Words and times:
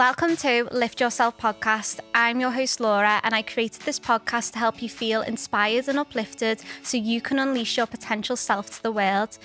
Welcome 0.00 0.34
to 0.36 0.66
Lift 0.72 0.98
Yourself 0.98 1.36
podcast. 1.36 2.00
I'm 2.14 2.40
your 2.40 2.50
host, 2.50 2.80
Laura, 2.80 3.20
and 3.22 3.34
I 3.34 3.42
created 3.42 3.82
this 3.82 4.00
podcast 4.00 4.52
to 4.52 4.58
help 4.58 4.80
you 4.80 4.88
feel 4.88 5.20
inspired 5.20 5.88
and 5.88 5.98
uplifted 5.98 6.62
so 6.82 6.96
you 6.96 7.20
can 7.20 7.38
unleash 7.38 7.76
your 7.76 7.84
potential 7.84 8.34
self 8.34 8.70
to 8.70 8.82
the 8.82 8.92
world. 8.92 9.36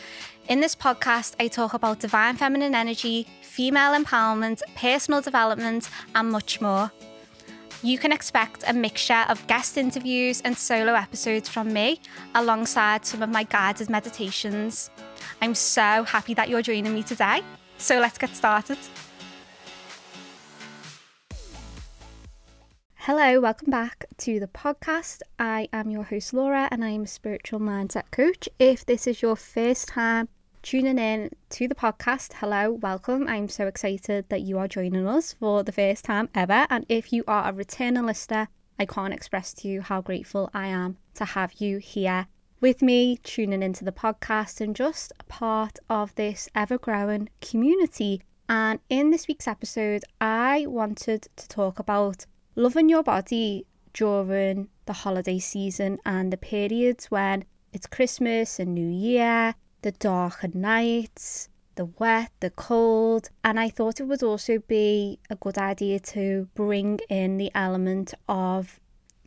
In 0.47 0.61
this 0.61 0.73
podcast, 0.73 1.35
I 1.41 1.49
talk 1.49 1.73
about 1.73 1.99
divine 1.99 2.37
feminine 2.37 2.73
energy, 2.73 3.27
female 3.41 4.01
empowerment, 4.01 4.61
personal 4.77 5.19
development, 5.19 5.89
and 6.15 6.31
much 6.31 6.61
more. 6.61 6.89
You 7.83 7.97
can 7.97 8.13
expect 8.13 8.63
a 8.65 8.71
mixture 8.71 9.25
of 9.27 9.45
guest 9.47 9.77
interviews 9.77 10.41
and 10.45 10.57
solo 10.57 10.93
episodes 10.93 11.49
from 11.49 11.73
me, 11.73 11.99
alongside 12.33 13.05
some 13.05 13.21
of 13.21 13.29
my 13.29 13.43
guided 13.43 13.89
meditations. 13.89 14.89
I'm 15.41 15.53
so 15.53 16.05
happy 16.05 16.33
that 16.35 16.47
you're 16.47 16.61
joining 16.61 16.93
me 16.93 17.03
today. 17.03 17.41
So 17.77 17.99
let's 17.99 18.17
get 18.17 18.33
started. 18.33 18.77
Hello, 23.05 23.39
welcome 23.39 23.69
back 23.69 24.05
to 24.17 24.39
the 24.39 24.47
podcast. 24.47 25.21
I 25.37 25.69
am 25.71 25.91
your 25.91 26.01
host 26.01 26.33
Laura 26.33 26.67
and 26.71 26.83
I 26.83 26.89
am 26.89 27.03
a 27.03 27.07
spiritual 27.07 27.59
mindset 27.59 28.09
coach. 28.09 28.49
If 28.57 28.83
this 28.83 29.05
is 29.05 29.21
your 29.21 29.35
first 29.35 29.89
time 29.89 30.27
tuning 30.63 30.97
in 30.97 31.29
to 31.51 31.67
the 31.67 31.75
podcast, 31.75 32.33
hello, 32.37 32.71
welcome. 32.71 33.27
I'm 33.27 33.47
so 33.47 33.67
excited 33.67 34.25
that 34.29 34.41
you 34.41 34.57
are 34.57 34.67
joining 34.67 35.05
us 35.05 35.33
for 35.33 35.61
the 35.61 35.71
first 35.71 36.03
time 36.03 36.29
ever. 36.33 36.65
And 36.71 36.83
if 36.89 37.13
you 37.13 37.23
are 37.27 37.47
a 37.47 37.53
returning 37.53 38.07
listener, 38.07 38.47
I 38.79 38.87
can't 38.87 39.13
express 39.13 39.53
to 39.53 39.67
you 39.67 39.81
how 39.81 40.01
grateful 40.01 40.49
I 40.51 40.65
am 40.65 40.97
to 41.13 41.25
have 41.25 41.61
you 41.61 41.77
here 41.77 42.25
with 42.59 42.81
me, 42.81 43.17
tuning 43.17 43.61
into 43.61 43.85
the 43.85 43.91
podcast 43.91 44.61
and 44.61 44.75
just 44.75 45.13
a 45.19 45.23
part 45.25 45.77
of 45.91 46.15
this 46.15 46.49
ever 46.55 46.79
growing 46.79 47.29
community. 47.39 48.23
And 48.49 48.79
in 48.89 49.11
this 49.11 49.27
week's 49.27 49.47
episode, 49.47 50.01
I 50.19 50.65
wanted 50.65 51.27
to 51.35 51.47
talk 51.47 51.77
about 51.77 52.25
loving 52.55 52.89
your 52.89 53.03
body 53.03 53.65
during 53.93 54.69
the 54.85 54.93
holiday 54.93 55.39
season 55.39 55.97
and 56.05 56.31
the 56.31 56.37
periods 56.37 57.05
when 57.11 57.43
it's 57.73 57.87
Christmas 57.87 58.59
and 58.59 58.73
New 58.73 58.87
Year, 58.87 59.55
the 59.81 59.91
darker 59.91 60.49
nights, 60.53 61.49
the 61.75 61.85
wet, 61.85 62.31
the 62.39 62.49
cold, 62.51 63.29
and 63.43 63.59
I 63.59 63.69
thought 63.69 63.99
it 63.99 64.05
would 64.05 64.23
also 64.23 64.59
be 64.59 65.19
a 65.29 65.35
good 65.35 65.57
idea 65.57 65.99
to 65.99 66.47
bring 66.55 66.99
in 67.09 67.37
the 67.37 67.51
element 67.53 68.13
of 68.29 68.79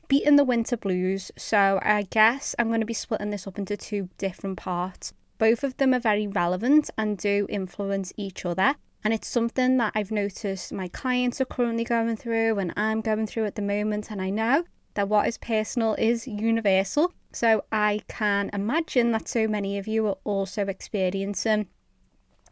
beating 0.09 0.37
the 0.37 0.45
winter 0.45 0.79
blues. 0.79 1.31
So 1.37 1.79
I 1.83 2.03
guess 2.11 2.55
I'm 2.59 2.69
going 2.69 2.81
to 2.81 2.87
be 2.87 2.95
splitting 2.95 3.31
this 3.31 3.47
up 3.47 3.59
into 3.59 3.77
two 3.77 4.09
different 4.17 4.57
parts. 4.57 5.13
Both 5.37 5.63
of 5.63 5.77
them 5.77 5.93
are 5.93 6.01
very 6.01 6.27
relevant 6.27 6.89
and 6.97 7.19
do 7.19 7.47
influence 7.51 8.13
each 8.17 8.47
other. 8.47 8.75
And 9.05 9.15
it's 9.15 9.29
something 9.29 9.77
that 9.77 9.93
I've 9.95 10.11
noticed 10.11 10.73
my 10.73 10.89
clients 10.89 11.41
are 11.41 11.47
currently 11.47 11.85
going 11.85 12.17
through 12.17 12.59
and 12.59 12.73
I'm 12.77 13.01
going 13.01 13.27
through 13.27 13.47
at 13.47 13.55
the 13.55 13.63
moment. 13.63 14.11
And 14.11 14.21
I 14.21 14.31
know 14.31 14.65
that 14.95 15.09
what 15.09 15.29
is 15.29 15.39
personal 15.39 15.95
is 15.95 16.27
universal. 16.27 17.13
So 17.33 17.65
I 17.71 18.01
can 18.09 18.51
imagine 18.53 19.13
that 19.13 19.29
so 19.29 19.47
many 19.47 19.79
of 19.79 19.87
you 19.87 20.07
are 20.09 20.19
also 20.25 20.67
experiencing 20.67 21.69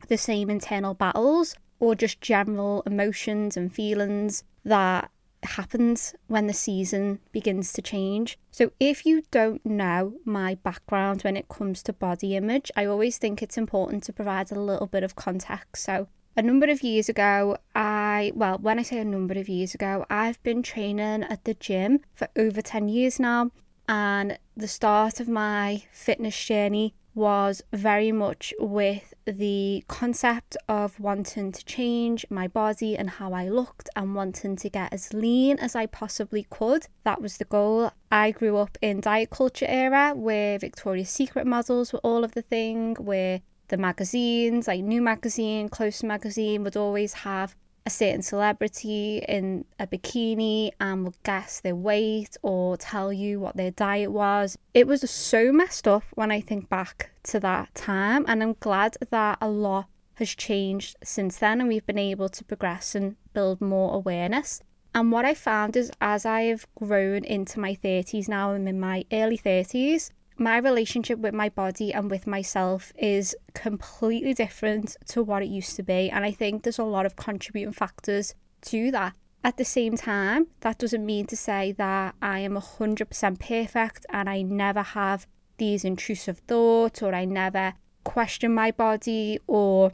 the 0.09 0.19
same 0.19 0.51
internal 0.51 0.95
battles 0.95 1.57
or 1.81 1.95
just 1.95 2.21
general 2.21 2.83
emotions 2.87 3.57
and 3.57 3.73
feelings 3.73 4.45
that 4.65 5.11
happens 5.43 6.15
when 6.27 6.47
the 6.47 6.53
season 6.53 7.21
begins 7.33 7.73
to 7.73 7.83
change. 7.83 8.39
So, 8.51 8.73
if 8.81 9.07
you 9.07 9.23
don't 9.31 9.65
know 9.65 10.15
my 10.25 10.57
background 10.57 11.23
when 11.23 11.37
it 11.37 11.49
comes 11.49 11.83
to 11.85 11.93
body 11.93 12.37
image, 12.37 12.71
I 12.77 12.87
always 12.87 13.19
think 13.19 13.43
it's 13.43 13.59
important 13.59 14.03
to 14.05 14.13
provide 14.13 14.51
a 14.51 14.61
little 14.61 14.87
bit 14.87 15.03
of 15.03 15.17
context. 15.17 15.85
So, 15.85 16.09
a 16.37 16.43
number 16.43 16.67
of 16.67 16.83
years 16.83 17.09
ago, 17.09 17.57
I, 17.75 18.33
well, 18.35 18.59
when 18.59 18.79
I 18.79 18.83
say 18.83 18.99
a 18.99 19.05
number 19.05 19.39
of 19.39 19.49
years 19.49 19.75
ago, 19.75 20.05
I've 20.11 20.43
been 20.43 20.63
training 20.63 21.25
at 21.25 21.45
the 21.45 21.55
gym 21.55 22.01
for 22.15 22.29
over 22.37 22.61
10 22.61 22.89
years 22.89 23.19
now. 23.19 23.51
And 23.89 24.39
the 24.57 24.69
start 24.69 25.21
of 25.21 25.29
my 25.29 25.85
fitness 25.93 26.45
journey 26.45 26.95
was 27.15 27.63
very 27.73 28.13
much 28.13 28.53
with 28.59 29.15
the 29.25 29.83
concept 29.89 30.55
of 30.69 31.01
wanting 31.01 31.51
to 31.51 31.65
change 31.65 32.27
my 32.29 32.47
body 32.47 32.95
and 32.99 33.09
how 33.09 33.33
I 33.33 33.49
looked 33.49 33.89
and 33.97 34.15
wanting 34.15 34.57
to 34.57 34.69
get 34.69 34.93
as 34.93 35.15
lean 35.15 35.59
as 35.59 35.75
I 35.75 35.87
possibly 35.87 36.47
could. 36.51 36.87
That 37.05 37.23
was 37.23 37.39
the 37.39 37.47
goal. 37.47 37.91
I 38.13 38.33
grew 38.33 38.59
up 38.59 38.77
in 38.83 39.01
diet 39.01 39.31
culture 39.31 39.67
era 39.67 40.13
where 40.15 40.59
Victoria's 40.59 41.09
Secret 41.09 41.47
models 41.47 41.95
were 41.95 42.01
all 42.01 42.23
of 42.23 42.33
the 42.33 42.43
thing, 42.43 42.97
where 42.97 43.41
the 43.69 43.77
magazines, 43.77 44.69
like 44.69 44.83
New 44.83 45.03
Magazine, 45.03 45.69
Closer 45.69 46.07
Magazine, 46.07 46.65
would 46.65 46.77
always 46.77 47.13
have 47.13 47.55
a 47.87 47.91
certain 47.91 48.23
celebrity 48.23 49.23
in 49.29 49.65
a 49.79 49.87
bikini 49.87 50.71
and 50.81 51.05
would 51.05 51.23
guess 51.23 51.61
their 51.61 51.77
weight 51.77 52.37
or 52.43 52.77
tell 52.77 53.13
you 53.13 53.39
what 53.39 53.57
their 53.57 53.71
diet 53.71 54.11
was. 54.11 54.59
It 54.75 54.89
was 54.89 55.09
so 55.09 55.53
messed 55.53 55.87
up 55.87 56.03
when 56.15 56.33
I 56.33 56.41
think 56.41 56.69
back 56.69 57.11
to 57.25 57.41
that 57.41 57.75
time, 57.75 58.25
and 58.27 58.43
I'm 58.43 58.57
glad 58.59 58.97
that 59.11 59.39
a 59.41 59.49
lot 59.49 59.87
has 60.15 60.35
changed 60.35 60.97
since 61.05 61.37
then 61.37 61.61
and 61.61 61.69
we've 61.69 61.87
been 61.87 61.99
able 61.99 62.29
to 62.31 62.45
progress 62.45 62.95
and 62.95 63.17
build 63.35 63.61
more 63.61 63.95
awareness. 63.95 64.63
And 64.95 65.13
what 65.13 65.27
I 65.27 65.35
found 65.35 65.77
is 65.77 65.91
as 66.01 66.25
I've 66.25 66.67
grown 66.75 67.23
into 67.25 67.61
my 67.61 67.75
30s 67.75 68.29
now, 68.29 68.53
I'm 68.53 68.67
in 68.67 68.81
my 68.81 69.05
early 69.13 69.37
30s, 69.37 70.11
my 70.39 70.59
relationship 70.59 71.19
with 71.19 71.35
my 71.35 71.49
body 71.49 71.93
and 71.93 72.11
with 72.11 72.27
myself 72.27 72.93
is 72.99 73.35
completely 73.55 74.35
different 74.35 74.97
to 75.07 75.23
what 75.23 75.43
it 75.43 75.49
used 75.49 75.77
to 75.77 75.83
be. 75.83 76.11
And 76.11 76.25
I 76.25 76.31
think 76.31 76.63
there's 76.63 76.79
a 76.79 76.85
lot 76.85 77.07
of 77.07 77.17
contributing 77.17 77.73
factors 77.73 78.35
to 78.63 78.91
that. 78.91 79.15
At 79.43 79.57
the 79.57 79.65
same 79.65 79.97
time, 79.97 80.49
that 80.61 80.79
doesn't 80.79 81.07
mean 81.07 81.27
to 81.27 81.37
say 81.37 81.73
that 81.73 82.17
I 82.21 82.41
am 82.41 82.55
100% 82.55 83.39
perfect 83.39 84.07
and 84.11 84.29
I 84.29 84.43
never 84.43 84.83
have 84.83 85.27
these 85.59 85.85
intrusive 85.85 86.39
thoughts 86.41 87.03
or 87.03 87.15
I 87.15 87.25
never 87.25 87.75
question 88.05 88.53
my 88.53 88.73
body 88.73 89.39
or 89.47 89.93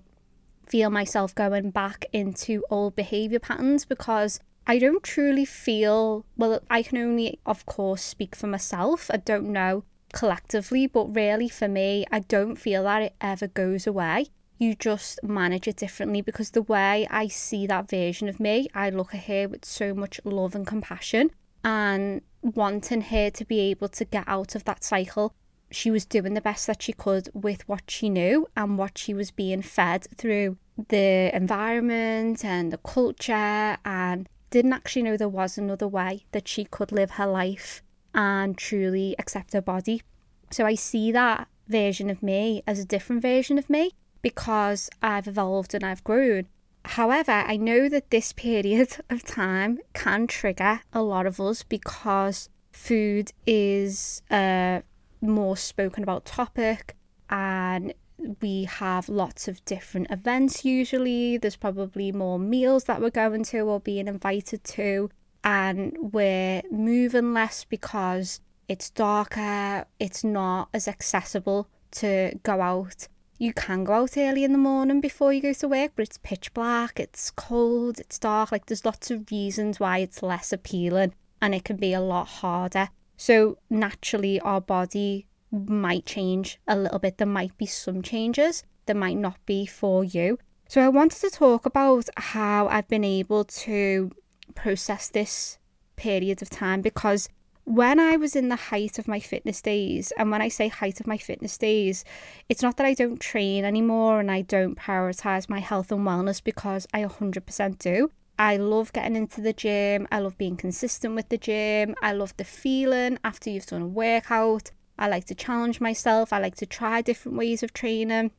feel 0.67 0.91
myself 0.91 1.35
going 1.35 1.71
back 1.71 2.07
into 2.13 2.65
old 2.71 2.97
behavior 2.97 3.39
patterns 3.39 3.85
because 3.85 4.41
I 4.67 4.79
don't 4.79 5.03
truly 5.03 5.45
feel, 5.45 6.25
well, 6.37 6.61
I 6.71 6.83
can 6.83 6.99
only, 6.99 7.39
of 7.45 7.67
course, 7.67 8.03
speak 8.03 8.35
for 8.35 8.47
myself. 8.47 9.11
I 9.13 9.19
don't 9.19 9.53
know 9.53 9.85
collectively, 10.13 10.87
but 10.87 11.15
really 11.15 11.49
for 11.49 11.69
me, 11.69 12.05
I 12.13 12.21
don't 12.21 12.57
feel 12.57 12.85
that 12.85 13.03
it 13.03 13.15
ever 13.21 13.49
goes 13.49 13.87
away. 13.87 14.27
You 14.59 14.75
just 14.75 15.19
manage 15.25 15.67
it 15.67 15.77
differently 15.77 16.21
because 16.21 16.51
the 16.51 16.63
way 16.63 17.07
I 17.11 17.27
see 17.27 17.67
that 17.67 17.91
version 17.91 18.29
of 18.29 18.39
me, 18.39 18.69
I 18.75 18.91
look 18.91 19.15
at 19.15 19.25
her 19.25 19.49
with 19.49 19.65
so 19.65 19.93
much 19.95 20.21
love 20.25 20.55
and 20.55 20.67
compassion 20.67 21.31
and 21.65 22.23
wanting 22.43 23.01
her 23.01 23.31
to 23.31 23.45
be 23.45 23.61
able 23.61 23.89
to 23.89 24.05
get 24.05 24.25
out 24.27 24.55
of 24.55 24.65
that 24.65 24.85
cycle. 24.85 25.35
She 25.71 25.91
was 25.91 26.05
doing 26.05 26.35
the 26.35 26.41
best 26.41 26.67
that 26.67 26.83
she 26.83 26.93
could 26.93 27.29
with 27.33 27.67
what 27.67 27.91
she 27.91 28.11
knew 28.11 28.47
and 28.57 28.77
what 28.79 28.99
she 28.99 29.15
was 29.15 29.31
being 29.31 29.63
fed 29.63 30.07
through 30.17 30.59
the 30.89 31.35
environment 31.35 32.45
and 32.45 32.73
the 32.73 32.79
culture 32.79 33.77
and 33.85 34.29
didn't 34.51 34.75
actually 34.75 35.03
know 35.03 35.17
there 35.17 35.29
was 35.29 35.57
another 35.57 35.89
way 35.89 36.27
that 36.33 36.47
she 36.47 36.65
could 36.65 36.93
live 36.93 37.13
her 37.13 37.27
life 37.27 37.83
and 38.15 38.57
truly 38.57 39.15
accept 39.19 39.53
her 39.53 39.61
body. 39.63 40.03
So 40.51 40.67
I 40.67 40.75
see 40.75 41.13
that 41.13 41.49
version 41.69 42.11
of 42.11 42.23
me 42.23 42.63
as 42.67 42.79
a 42.79 42.85
different 42.85 43.23
version 43.23 43.59
of 43.59 43.71
me 43.71 43.93
because 44.21 44.91
I've 45.03 45.27
evolved 45.27 45.75
and 45.75 45.85
I've 45.85 46.05
grown. 46.05 46.47
However, 46.85 47.33
I 47.33 47.57
know 47.57 47.89
that 47.89 48.11
this 48.11 48.33
period 48.47 48.97
of 49.11 49.25
time 49.25 49.79
can 49.95 50.27
trigger 50.27 50.81
a 50.93 51.03
lot 51.03 51.27
of 51.27 51.41
us 51.41 51.63
because 51.63 52.49
food 52.73 53.33
is 53.47 54.23
a 54.31 54.83
more 55.21 55.57
spoken 55.57 56.03
about 56.03 56.25
topic 56.25 56.97
and 57.31 57.95
we 58.41 58.65
have 58.65 59.09
lots 59.09 59.49
of 59.49 59.65
different 59.65 60.11
events 60.11 60.65
usually. 60.65 61.39
There's 61.39 61.57
probably 61.57 62.13
more 62.13 62.39
meals 62.39 62.85
that 62.85 63.01
we're 63.01 63.11
going 63.11 63.45
to 63.45 63.61
or 63.61 63.81
being 63.81 64.07
invited 64.07 64.63
to 64.65 65.11
and 65.45 65.97
we're 66.13 66.63
moving 66.71 67.33
less 67.33 67.65
because 67.65 68.41
it's 68.69 68.91
darker, 68.91 69.85
it's 69.99 70.25
not 70.25 70.69
as 70.73 70.89
accessible 70.89 71.69
to 71.93 72.39
go 72.43 72.61
out. 72.61 73.09
You 73.39 73.53
can 73.53 73.85
go 73.85 73.95
out 73.95 74.17
early 74.17 74.45
in 74.45 74.53
the 74.53 74.59
morning 74.59 75.01
before 75.01 75.33
you 75.33 75.43
go 75.43 75.53
to 75.53 75.69
work, 75.69 75.93
but 75.97 76.05
it's 76.05 76.19
pitch 76.19 76.55
black, 76.55 77.01
it's 77.01 77.31
cold, 77.31 77.99
it's 77.99 78.19
dark. 78.19 78.53
Like, 78.53 78.67
there's 78.67 78.85
lots 78.85 79.11
of 79.11 79.31
reasons 79.31 79.81
why 79.81 79.99
it's 79.99 80.23
less 80.23 80.53
appealing 80.53 81.15
and 81.41 81.55
it 81.55 81.65
can 81.65 81.77
be 81.77 81.93
a 81.93 82.01
lot 82.01 82.29
harder. 82.29 82.89
So, 83.17 83.59
naturally, 83.69 84.41
our 84.41 84.61
body 84.61 85.27
might 85.51 86.07
change 86.07 86.61
a 86.69 86.77
little 86.77 86.99
bit. 86.99 87.19
There 87.19 87.27
might 87.27 87.57
be 87.59 87.67
some 87.67 88.01
changes 88.01 88.63
that 88.87 88.97
might 88.97 89.19
not 89.19 89.45
be 89.45 89.67
for 89.67 90.05
you. 90.05 90.39
So, 90.69 90.81
I 90.81 90.89
wanted 90.89 91.21
to 91.21 91.31
talk 91.31 91.67
about 91.67 92.09
how 92.17 92.69
I've 92.69 92.89
been 92.89 93.05
able 93.05 93.45
to 93.45 94.13
process 94.55 95.09
this 95.09 95.59
period 95.97 96.43
of 96.43 96.51
time 96.51 96.81
because 96.81 97.29
when 97.65 98.01
I 98.01 98.17
was 98.17 98.35
in 98.35 98.49
the 98.49 98.57
height 98.57 98.99
of 98.99 99.07
my 99.07 99.21
fitness 99.21 99.63
days, 99.63 100.13
and 100.19 100.31
when 100.31 100.43
I 100.43 100.49
say 100.49 100.67
height 100.67 100.99
of 100.99 101.07
my 101.07 101.17
fitness 101.17 101.57
days, 101.57 102.05
it's 102.49 102.63
not 102.63 102.77
that 102.77 102.87
I 102.87 102.95
don't 102.95 103.21
train 103.21 103.65
anymore 103.65 104.19
and 104.19 104.31
I 104.31 104.43
don't 104.43 104.77
prioritize 104.77 105.49
my 105.49 105.61
health 105.61 105.93
and 105.93 106.05
wellness 106.07 106.43
because 106.43 106.89
I 106.93 107.05
100% 107.05 107.79
do. 107.79 108.11
I 108.39 108.57
love 108.57 108.93
getting 108.93 109.15
into 109.15 109.41
the 109.41 109.53
gym. 109.53 110.09
I 110.11 110.19
love 110.19 110.37
being 110.37 110.57
consistent 110.57 111.15
with 111.15 111.29
the 111.29 111.39
gym. 111.39 111.95
I 112.03 112.13
love 112.13 112.37
the 112.37 112.45
feeling 112.45 113.19
after 113.23 113.51
you've 113.51 113.67
done 113.67 113.83
a 113.83 113.87
workout. 113.87 114.73
I 114.99 115.09
like 115.09 115.27
to 115.27 115.35
challenge 115.35 115.81
myself. 115.81 116.33
I 116.33 116.39
like 116.41 116.57
to 116.57 116.67
try 116.67 117.03
different 117.03 117.39
ways 117.39 117.63
of 117.63 117.73
training. 117.73 118.33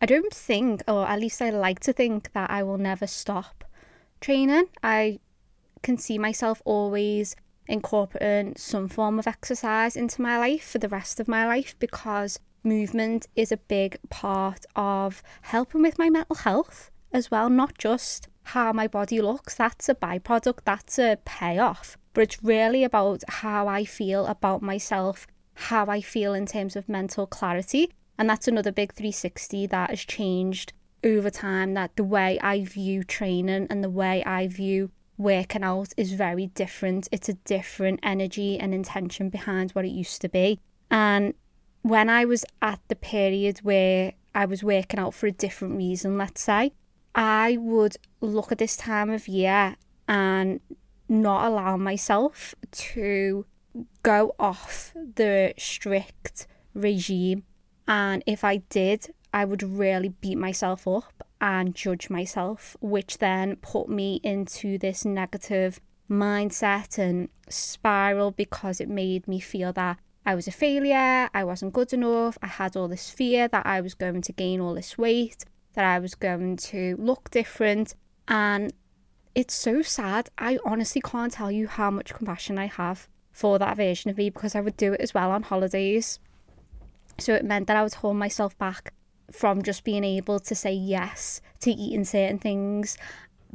I 0.00 0.06
don't 0.06 0.32
think, 0.32 0.82
or 0.88 1.06
at 1.06 1.20
least 1.20 1.42
I 1.42 1.50
like 1.50 1.80
to 1.80 1.92
think, 1.92 2.32
that 2.32 2.50
I 2.50 2.62
will 2.62 2.78
never 2.78 3.06
stop 3.06 3.64
training. 4.20 4.68
I 4.82 5.20
can 5.84 5.98
see 5.98 6.18
myself 6.18 6.60
always 6.64 7.36
incorporating 7.66 8.56
some 8.56 8.88
form 8.88 9.18
of 9.18 9.26
exercise 9.26 9.96
into 9.96 10.20
my 10.20 10.38
life 10.38 10.64
for 10.64 10.78
the 10.78 10.88
rest 10.88 11.20
of 11.20 11.28
my 11.28 11.46
life 11.46 11.76
because 11.78 12.40
movement 12.64 13.26
is 13.36 13.52
a 13.52 13.56
big 13.56 13.98
part 14.10 14.64
of 14.74 15.22
helping 15.42 15.82
with 15.82 15.98
my 15.98 16.10
mental 16.10 16.36
health 16.36 16.90
as 17.12 17.30
well, 17.30 17.48
not 17.48 17.78
just 17.78 18.28
how 18.42 18.72
my 18.72 18.86
body 18.88 19.20
looks. 19.20 19.54
That's 19.54 19.88
a 19.88 19.94
byproduct, 19.94 20.60
that's 20.64 20.98
a 20.98 21.18
payoff. 21.24 21.96
But 22.12 22.22
it's 22.22 22.42
really 22.42 22.84
about 22.84 23.22
how 23.28 23.68
I 23.68 23.84
feel 23.84 24.26
about 24.26 24.62
myself, 24.62 25.26
how 25.54 25.86
I 25.86 26.00
feel 26.00 26.34
in 26.34 26.46
terms 26.46 26.76
of 26.76 26.88
mental 26.88 27.26
clarity. 27.26 27.92
And 28.18 28.28
that's 28.28 28.48
another 28.48 28.72
big 28.72 28.92
360 28.92 29.66
that 29.68 29.90
has 29.90 30.04
changed 30.04 30.72
over 31.02 31.30
time. 31.30 31.74
That 31.74 31.96
the 31.96 32.04
way 32.04 32.38
I 32.40 32.64
view 32.64 33.04
training 33.04 33.66
and 33.70 33.82
the 33.82 33.90
way 33.90 34.22
I 34.24 34.46
view 34.46 34.90
working 35.16 35.62
out 35.62 35.92
is 35.96 36.12
very 36.12 36.46
different. 36.48 37.08
It's 37.12 37.28
a 37.28 37.34
different 37.34 38.00
energy 38.02 38.58
and 38.58 38.74
intention 38.74 39.28
behind 39.28 39.72
what 39.72 39.84
it 39.84 39.92
used 39.92 40.20
to 40.22 40.28
be. 40.28 40.60
And 40.90 41.34
when 41.82 42.08
I 42.08 42.24
was 42.24 42.44
at 42.62 42.80
the 42.88 42.96
period 42.96 43.58
where 43.58 44.12
I 44.34 44.46
was 44.46 44.64
working 44.64 44.98
out 44.98 45.14
for 45.14 45.26
a 45.26 45.32
different 45.32 45.76
reason, 45.76 46.18
let's 46.18 46.40
say, 46.40 46.72
I 47.14 47.58
would 47.60 47.96
look 48.20 48.50
at 48.50 48.58
this 48.58 48.76
time 48.76 49.10
of 49.10 49.28
year 49.28 49.76
and 50.08 50.60
not 51.08 51.46
allow 51.46 51.76
myself 51.76 52.54
to 52.72 53.46
go 54.02 54.34
off 54.38 54.92
the 54.94 55.54
strict 55.58 56.46
regime. 56.74 57.44
And 57.86 58.22
if 58.26 58.44
I 58.44 58.56
did, 58.56 59.12
I 59.32 59.44
would 59.44 59.62
really 59.62 60.08
beat 60.08 60.38
myself 60.38 60.88
up 60.88 61.23
and 61.40 61.74
judge 61.74 62.10
myself, 62.10 62.76
which 62.80 63.18
then 63.18 63.56
put 63.56 63.88
me 63.88 64.20
into 64.22 64.78
this 64.78 65.04
negative 65.04 65.80
mindset 66.10 66.98
and 66.98 67.28
spiral 67.48 68.30
because 68.30 68.80
it 68.80 68.88
made 68.88 69.26
me 69.26 69.40
feel 69.40 69.72
that 69.72 69.98
I 70.26 70.34
was 70.34 70.48
a 70.48 70.52
failure, 70.52 71.28
I 71.34 71.44
wasn't 71.44 71.74
good 71.74 71.92
enough, 71.92 72.38
I 72.42 72.46
had 72.46 72.76
all 72.76 72.88
this 72.88 73.10
fear 73.10 73.46
that 73.48 73.66
I 73.66 73.80
was 73.80 73.94
going 73.94 74.22
to 74.22 74.32
gain 74.32 74.60
all 74.60 74.74
this 74.74 74.96
weight, 74.96 75.44
that 75.74 75.84
I 75.84 75.98
was 75.98 76.14
going 76.14 76.56
to 76.56 76.96
look 76.98 77.30
different. 77.30 77.94
And 78.26 78.72
it's 79.34 79.54
so 79.54 79.82
sad. 79.82 80.30
I 80.38 80.58
honestly 80.64 81.02
can't 81.02 81.32
tell 81.32 81.50
you 81.50 81.66
how 81.66 81.90
much 81.90 82.14
compassion 82.14 82.58
I 82.58 82.66
have 82.66 83.08
for 83.32 83.58
that 83.58 83.76
version 83.76 84.10
of 84.10 84.16
me 84.16 84.30
because 84.30 84.54
I 84.54 84.60
would 84.60 84.76
do 84.76 84.94
it 84.94 85.00
as 85.00 85.12
well 85.12 85.30
on 85.30 85.42
holidays. 85.42 86.20
So 87.18 87.34
it 87.34 87.44
meant 87.44 87.66
that 87.66 87.76
I 87.76 87.82
would 87.82 87.94
hold 87.94 88.16
myself 88.16 88.56
back 88.56 88.94
from 89.34 89.62
just 89.62 89.84
being 89.84 90.04
able 90.04 90.38
to 90.38 90.54
say 90.54 90.72
yes 90.72 91.40
to 91.60 91.70
eating 91.70 92.04
certain 92.04 92.38
things 92.38 92.96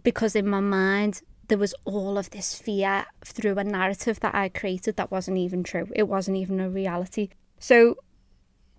because 0.04 0.36
in 0.36 0.48
my 0.48 0.60
mind 0.60 1.22
there 1.48 1.58
was 1.58 1.74
all 1.86 2.18
of 2.18 2.30
this 2.30 2.54
fear 2.54 3.06
through 3.26 3.58
a 3.58 3.64
narrative 3.64 4.20
that 4.20 4.36
I 4.36 4.50
created 4.50 4.98
that 4.98 5.10
wasn't 5.10 5.38
even 5.38 5.64
true. 5.64 5.88
It 5.96 6.08
wasn't 6.08 6.38
even 6.38 6.60
a 6.60 6.70
reality. 6.70 7.30
So 7.58 7.96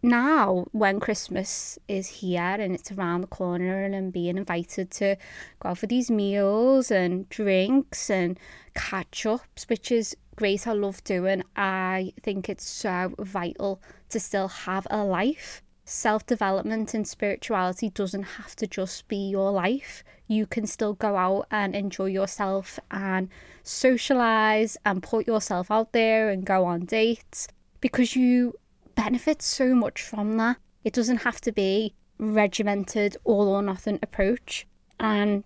now 0.03 0.67
when 0.73 1.01
Christmas 1.01 1.79
is 1.89 2.07
here 2.07 2.57
and 2.59 2.75
it's 2.75 2.93
around 2.93 3.23
the 3.23 3.27
corner 3.27 3.83
and 3.83 3.97
I'm 3.97 4.11
being 4.11 4.39
invited 4.39 4.91
to 4.93 5.17
go 5.59 5.71
out 5.71 5.79
for 5.79 5.87
these 5.87 6.11
meals 6.11 6.91
and 6.91 7.29
drinks 7.29 8.09
and 8.09 8.39
catch 8.75 9.27
ups, 9.27 9.65
which 9.69 9.91
is 9.91 10.17
great, 10.37 10.67
I 10.67 10.73
love 10.73 11.03
doing. 11.03 11.43
I 11.57 12.13
think 12.23 12.49
it's 12.49 12.69
so 12.69 13.15
vital 13.19 13.83
to 14.11 14.21
still 14.21 14.49
have 14.49 14.87
a 14.91 15.03
life. 15.03 15.63
Self 15.93 16.25
development 16.25 16.95
and 16.95 17.05
spirituality 17.05 17.91
doesn't 17.91 18.23
have 18.23 18.55
to 18.55 18.69
just 18.69 19.09
be 19.09 19.29
your 19.29 19.51
life. 19.51 20.05
You 20.29 20.47
can 20.47 20.65
still 20.69 20.95
go 20.95 21.17
out 21.17 21.49
and 21.51 21.75
enjoy 21.75 22.05
yourself 22.05 22.79
and 22.93 23.29
socialize 23.65 24.77
and 24.87 25.03
put 25.03 25.27
yourself 25.27 25.69
out 25.69 25.93
there 25.93 26.31
and 26.31 26.47
go 26.47 26.65
on 26.65 26.85
dates 26.85 27.49
because 27.81 28.15
you 28.15 28.55
benefit 28.95 29.43
so 29.43 29.75
much 29.75 30.01
from 30.01 30.37
that. 30.37 30.59
It 30.85 30.93
doesn't 30.93 31.23
have 31.23 31.41
to 31.41 31.51
be 31.51 31.97
regimented 32.19 33.17
all 33.25 33.49
or 33.49 33.61
nothing 33.61 33.99
approach. 34.01 34.69
And 35.01 35.43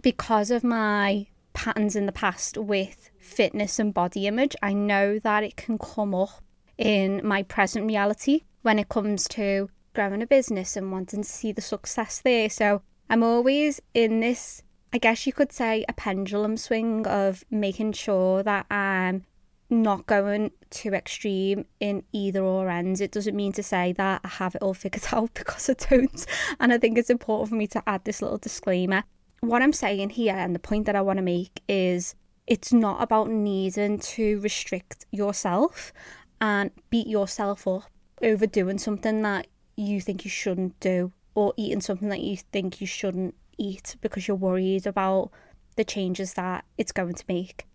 because 0.00 0.52
of 0.52 0.62
my 0.62 1.26
patterns 1.54 1.96
in 1.96 2.06
the 2.06 2.12
past 2.12 2.56
with 2.56 3.10
fitness 3.18 3.80
and 3.80 3.92
body 3.92 4.28
image, 4.28 4.54
I 4.62 4.74
know 4.74 5.18
that 5.18 5.42
it 5.42 5.56
can 5.56 5.76
come 5.76 6.14
up 6.14 6.40
in 6.78 7.20
my 7.26 7.42
present 7.42 7.88
reality 7.88 8.44
when 8.62 8.78
it 8.78 8.88
comes 8.88 9.26
to 9.28 9.68
growing 9.94 10.22
a 10.22 10.26
business 10.26 10.76
and 10.76 10.92
wanting 10.92 11.22
to 11.22 11.28
see 11.28 11.52
the 11.52 11.60
success 11.60 12.20
there. 12.20 12.48
So 12.48 12.82
I'm 13.08 13.22
always 13.22 13.80
in 13.94 14.20
this, 14.20 14.62
I 14.92 14.98
guess 14.98 15.26
you 15.26 15.32
could 15.32 15.52
say, 15.52 15.84
a 15.88 15.92
pendulum 15.92 16.56
swing 16.56 17.06
of 17.06 17.44
making 17.50 17.92
sure 17.92 18.42
that 18.42 18.66
I'm 18.70 19.24
not 19.68 20.06
going 20.06 20.50
too 20.70 20.92
extreme 20.94 21.64
in 21.78 22.02
either 22.12 22.42
or 22.42 22.68
ends. 22.68 23.00
It 23.00 23.12
doesn't 23.12 23.36
mean 23.36 23.52
to 23.52 23.62
say 23.62 23.92
that 23.92 24.20
I 24.24 24.28
have 24.28 24.54
it 24.54 24.62
all 24.62 24.74
figured 24.74 25.06
out 25.12 25.34
because 25.34 25.70
I 25.70 25.74
don't. 25.74 26.26
And 26.58 26.72
I 26.72 26.78
think 26.78 26.98
it's 26.98 27.10
important 27.10 27.50
for 27.50 27.54
me 27.54 27.66
to 27.68 27.82
add 27.88 28.04
this 28.04 28.22
little 28.22 28.38
disclaimer. 28.38 29.04
What 29.40 29.62
I'm 29.62 29.72
saying 29.72 30.10
here 30.10 30.34
and 30.36 30.54
the 30.54 30.58
point 30.58 30.86
that 30.86 30.96
I 30.96 31.00
want 31.00 31.16
to 31.16 31.22
make 31.22 31.62
is 31.66 32.14
it's 32.46 32.72
not 32.72 33.02
about 33.02 33.30
needing 33.30 33.98
to 34.00 34.40
restrict 34.40 35.06
yourself 35.12 35.92
and 36.40 36.70
beat 36.90 37.06
yourself 37.06 37.66
up 37.66 37.84
over 38.22 38.46
doing 38.46 38.78
something 38.78 39.22
that 39.22 39.46
you 39.76 40.00
think 40.00 40.24
you 40.24 40.30
shouldn't 40.30 40.78
do 40.80 41.12
or 41.34 41.54
eating 41.56 41.80
something 41.80 42.08
that 42.08 42.20
you 42.20 42.36
think 42.36 42.80
you 42.80 42.86
shouldn't 42.86 43.34
eat 43.58 43.96
because 44.00 44.26
you're 44.26 44.36
worried 44.36 44.86
about 44.86 45.30
the 45.76 45.84
changes 45.84 46.34
that 46.34 46.64
it's 46.76 46.92
going 46.92 47.14
to 47.14 47.24
make. 47.28 47.66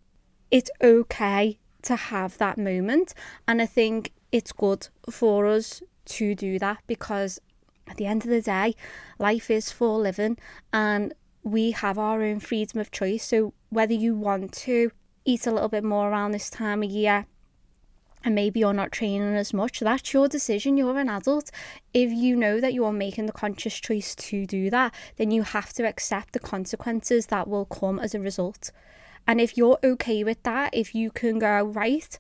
It's 0.52 0.70
okay 0.82 1.58
to 1.84 1.96
have 1.96 2.38
that 2.38 2.58
moment. 2.58 3.14
And 3.48 3.62
I 3.62 3.66
think 3.66 4.12
it's 4.32 4.52
good 4.52 4.88
for 5.10 5.48
us 5.48 5.82
to 6.06 6.36
do 6.36 6.60
that 6.60 6.80
because 6.88 7.40
at 7.88 7.98
the 7.98 8.06
end 8.06 8.24
of 8.24 8.30
the 8.30 8.42
day, 8.42 8.76
life 9.20 9.50
is 9.50 9.72
for 9.72 10.00
living 10.00 10.38
and 10.74 11.14
we 11.44 11.72
have 11.72 11.98
our 11.98 12.22
own 12.22 12.40
freedom 12.40 12.80
of 12.80 12.92
choice. 12.92 13.24
So 13.24 13.54
whether 13.70 13.94
you 13.94 14.16
want 14.16 14.52
to 14.54 14.92
eat 15.24 15.48
a 15.48 15.52
little 15.52 15.70
bit 15.70 15.84
more 15.84 16.10
around 16.10 16.32
this 16.32 16.50
time 16.50 16.84
of 16.84 16.90
year 16.90 17.26
and 18.26 18.34
maybe 18.36 18.60
you're 18.60 18.74
not 18.74 18.92
training 18.92 19.36
as 19.36 19.54
much, 19.54 19.80
that's 19.80 20.12
your 20.12 20.28
decision. 20.28 20.76
You're 20.76 20.98
an 20.98 21.10
adult. 21.10 21.52
If 21.94 22.12
you 22.12 22.36
know 22.36 22.60
that 22.60 22.74
you're 22.74 22.92
making 22.92 23.28
the 23.28 23.32
conscious 23.32 23.76
choice 23.80 24.16
to 24.16 24.48
do 24.48 24.72
that, 24.72 24.94
then 25.18 25.30
you 25.30 25.44
have 25.44 25.72
to 25.74 25.88
accept 25.88 26.34
the 26.34 26.40
consequences 26.40 27.28
that 27.28 27.48
will 27.48 27.66
come 27.66 28.00
as 28.00 28.16
a 28.16 28.20
result. 28.20 28.72
And 29.28 29.40
if 29.40 29.58
you're 29.58 29.78
okay 29.84 30.24
with 30.24 30.42
that, 30.44 30.74
if 30.74 30.94
you 30.96 31.12
can 31.12 31.40
go, 31.40 31.64
right, 31.64 32.18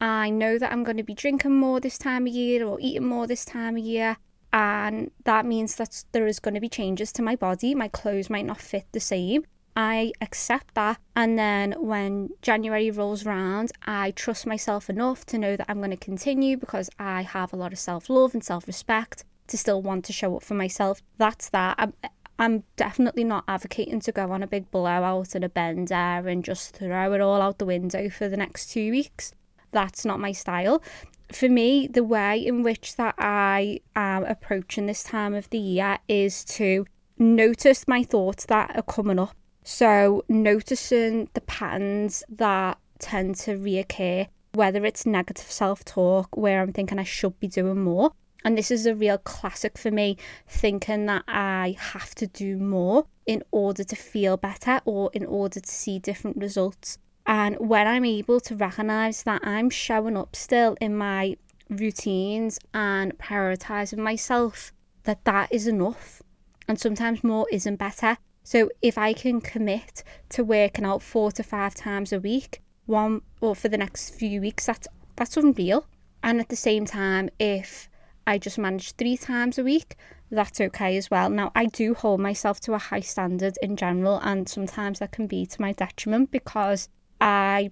I 0.00 0.30
know 0.30 0.58
that 0.58 0.72
I'm 0.72 0.84
going 0.84 0.96
to 0.96 1.02
be 1.02 1.14
drinking 1.14 1.54
more 1.54 1.80
this 1.80 1.98
time 1.98 2.26
of 2.26 2.32
year 2.32 2.64
or 2.64 2.78
eating 2.80 3.06
more 3.06 3.26
this 3.26 3.44
time 3.44 3.76
of 3.76 3.84
year, 3.84 4.16
and 4.52 5.10
that 5.24 5.44
means 5.44 5.76
that 5.76 6.04
there 6.12 6.26
is 6.26 6.38
going 6.38 6.54
to 6.54 6.60
be 6.60 6.68
changes 6.68 7.12
to 7.12 7.22
my 7.22 7.36
body, 7.36 7.74
my 7.74 7.88
clothes 7.88 8.30
might 8.30 8.46
not 8.46 8.60
fit 8.60 8.86
the 8.92 9.00
same. 9.00 9.44
I 9.80 10.12
accept 10.20 10.74
that, 10.74 10.98
and 11.14 11.38
then 11.38 11.72
when 11.78 12.30
January 12.42 12.90
rolls 12.90 13.24
around, 13.24 13.70
I 13.86 14.10
trust 14.10 14.44
myself 14.44 14.90
enough 14.90 15.24
to 15.26 15.38
know 15.38 15.56
that 15.56 15.66
I'm 15.68 15.78
going 15.78 15.92
to 15.92 15.96
continue 15.96 16.56
because 16.56 16.90
I 16.98 17.22
have 17.22 17.52
a 17.52 17.56
lot 17.56 17.72
of 17.72 17.78
self 17.78 18.10
love 18.10 18.34
and 18.34 18.42
self 18.42 18.66
respect 18.66 19.24
to 19.46 19.56
still 19.56 19.80
want 19.80 20.04
to 20.06 20.12
show 20.12 20.34
up 20.34 20.42
for 20.42 20.54
myself. 20.54 21.00
That's 21.16 21.48
that. 21.50 21.76
I'm, 21.78 21.92
I'm 22.40 22.64
definitely 22.74 23.22
not 23.22 23.44
advocating 23.46 24.00
to 24.00 24.10
go 24.10 24.32
on 24.32 24.42
a 24.42 24.48
big 24.48 24.68
blowout 24.72 25.36
and 25.36 25.44
a 25.44 25.48
bender 25.48 25.94
and 25.94 26.44
just 26.44 26.74
throw 26.74 27.12
it 27.12 27.20
all 27.20 27.40
out 27.40 27.58
the 27.58 27.64
window 27.64 28.10
for 28.10 28.28
the 28.28 28.36
next 28.36 28.72
two 28.72 28.90
weeks. 28.90 29.32
That's 29.70 30.04
not 30.04 30.18
my 30.18 30.32
style. 30.32 30.82
For 31.30 31.48
me, 31.48 31.86
the 31.86 32.02
way 32.02 32.44
in 32.44 32.64
which 32.64 32.96
that 32.96 33.14
I 33.16 33.78
am 33.94 34.24
approaching 34.24 34.86
this 34.86 35.04
time 35.04 35.34
of 35.34 35.48
the 35.50 35.58
year 35.58 35.98
is 36.08 36.44
to 36.56 36.84
notice 37.16 37.86
my 37.86 38.02
thoughts 38.02 38.44
that 38.46 38.74
are 38.74 38.82
coming 38.82 39.20
up. 39.20 39.36
So 39.70 40.24
noticing 40.30 41.28
the 41.34 41.42
patterns 41.42 42.24
that 42.30 42.78
tend 43.00 43.36
to 43.36 43.58
reoccur, 43.58 44.26
whether 44.54 44.82
it's 44.86 45.04
negative 45.04 45.50
self-talk 45.50 46.34
where 46.34 46.62
I'm 46.62 46.72
thinking 46.72 46.98
I 46.98 47.04
should 47.04 47.38
be 47.38 47.48
doing 47.48 47.84
more, 47.84 48.12
and 48.46 48.56
this 48.56 48.70
is 48.70 48.86
a 48.86 48.94
real 48.94 49.18
classic 49.18 49.76
for 49.76 49.90
me, 49.90 50.16
thinking 50.48 51.04
that 51.04 51.24
I 51.28 51.76
have 51.78 52.14
to 52.14 52.26
do 52.26 52.56
more 52.56 53.04
in 53.26 53.42
order 53.50 53.84
to 53.84 53.94
feel 53.94 54.38
better 54.38 54.80
or 54.86 55.10
in 55.12 55.26
order 55.26 55.60
to 55.60 55.70
see 55.70 55.98
different 55.98 56.38
results. 56.38 56.96
And 57.26 57.54
when 57.58 57.86
I'm 57.86 58.06
able 58.06 58.40
to 58.40 58.56
recognize 58.56 59.22
that 59.24 59.42
I'm 59.44 59.68
showing 59.68 60.16
up 60.16 60.34
still 60.34 60.78
in 60.80 60.96
my 60.96 61.36
routines 61.68 62.58
and 62.72 63.18
prioritizing 63.18 63.98
myself, 63.98 64.72
that 65.02 65.26
that 65.26 65.52
is 65.52 65.66
enough. 65.66 66.22
And 66.66 66.80
sometimes 66.80 67.22
more 67.22 67.46
isn't 67.52 67.76
better. 67.76 68.16
So 68.48 68.70
if 68.80 68.96
I 68.96 69.12
can 69.12 69.42
commit 69.42 70.02
to 70.30 70.42
working 70.42 70.86
out 70.86 71.02
four 71.02 71.30
to 71.32 71.42
five 71.42 71.74
times 71.74 72.14
a 72.14 72.18
week, 72.18 72.62
one 72.86 73.20
or 73.42 73.54
for 73.54 73.68
the 73.68 73.76
next 73.76 74.14
few 74.14 74.40
weeks, 74.40 74.64
that's, 74.64 74.88
that's 75.16 75.36
unreal. 75.36 75.86
And 76.22 76.40
at 76.40 76.48
the 76.48 76.56
same 76.56 76.86
time, 76.86 77.28
if 77.38 77.90
I 78.26 78.38
just 78.38 78.56
manage 78.56 78.92
three 78.92 79.18
times 79.18 79.58
a 79.58 79.64
week, 79.64 79.96
that's 80.30 80.62
okay 80.62 80.96
as 80.96 81.10
well. 81.10 81.28
Now, 81.28 81.52
I 81.54 81.66
do 81.66 81.92
hold 81.92 82.20
myself 82.20 82.58
to 82.60 82.72
a 82.72 82.78
high 82.78 83.00
standard 83.00 83.58
in 83.60 83.76
general, 83.76 84.18
and 84.24 84.48
sometimes 84.48 85.00
that 85.00 85.12
can 85.12 85.26
be 85.26 85.44
to 85.44 85.60
my 85.60 85.72
detriment 85.72 86.30
because 86.30 86.88
I 87.20 87.68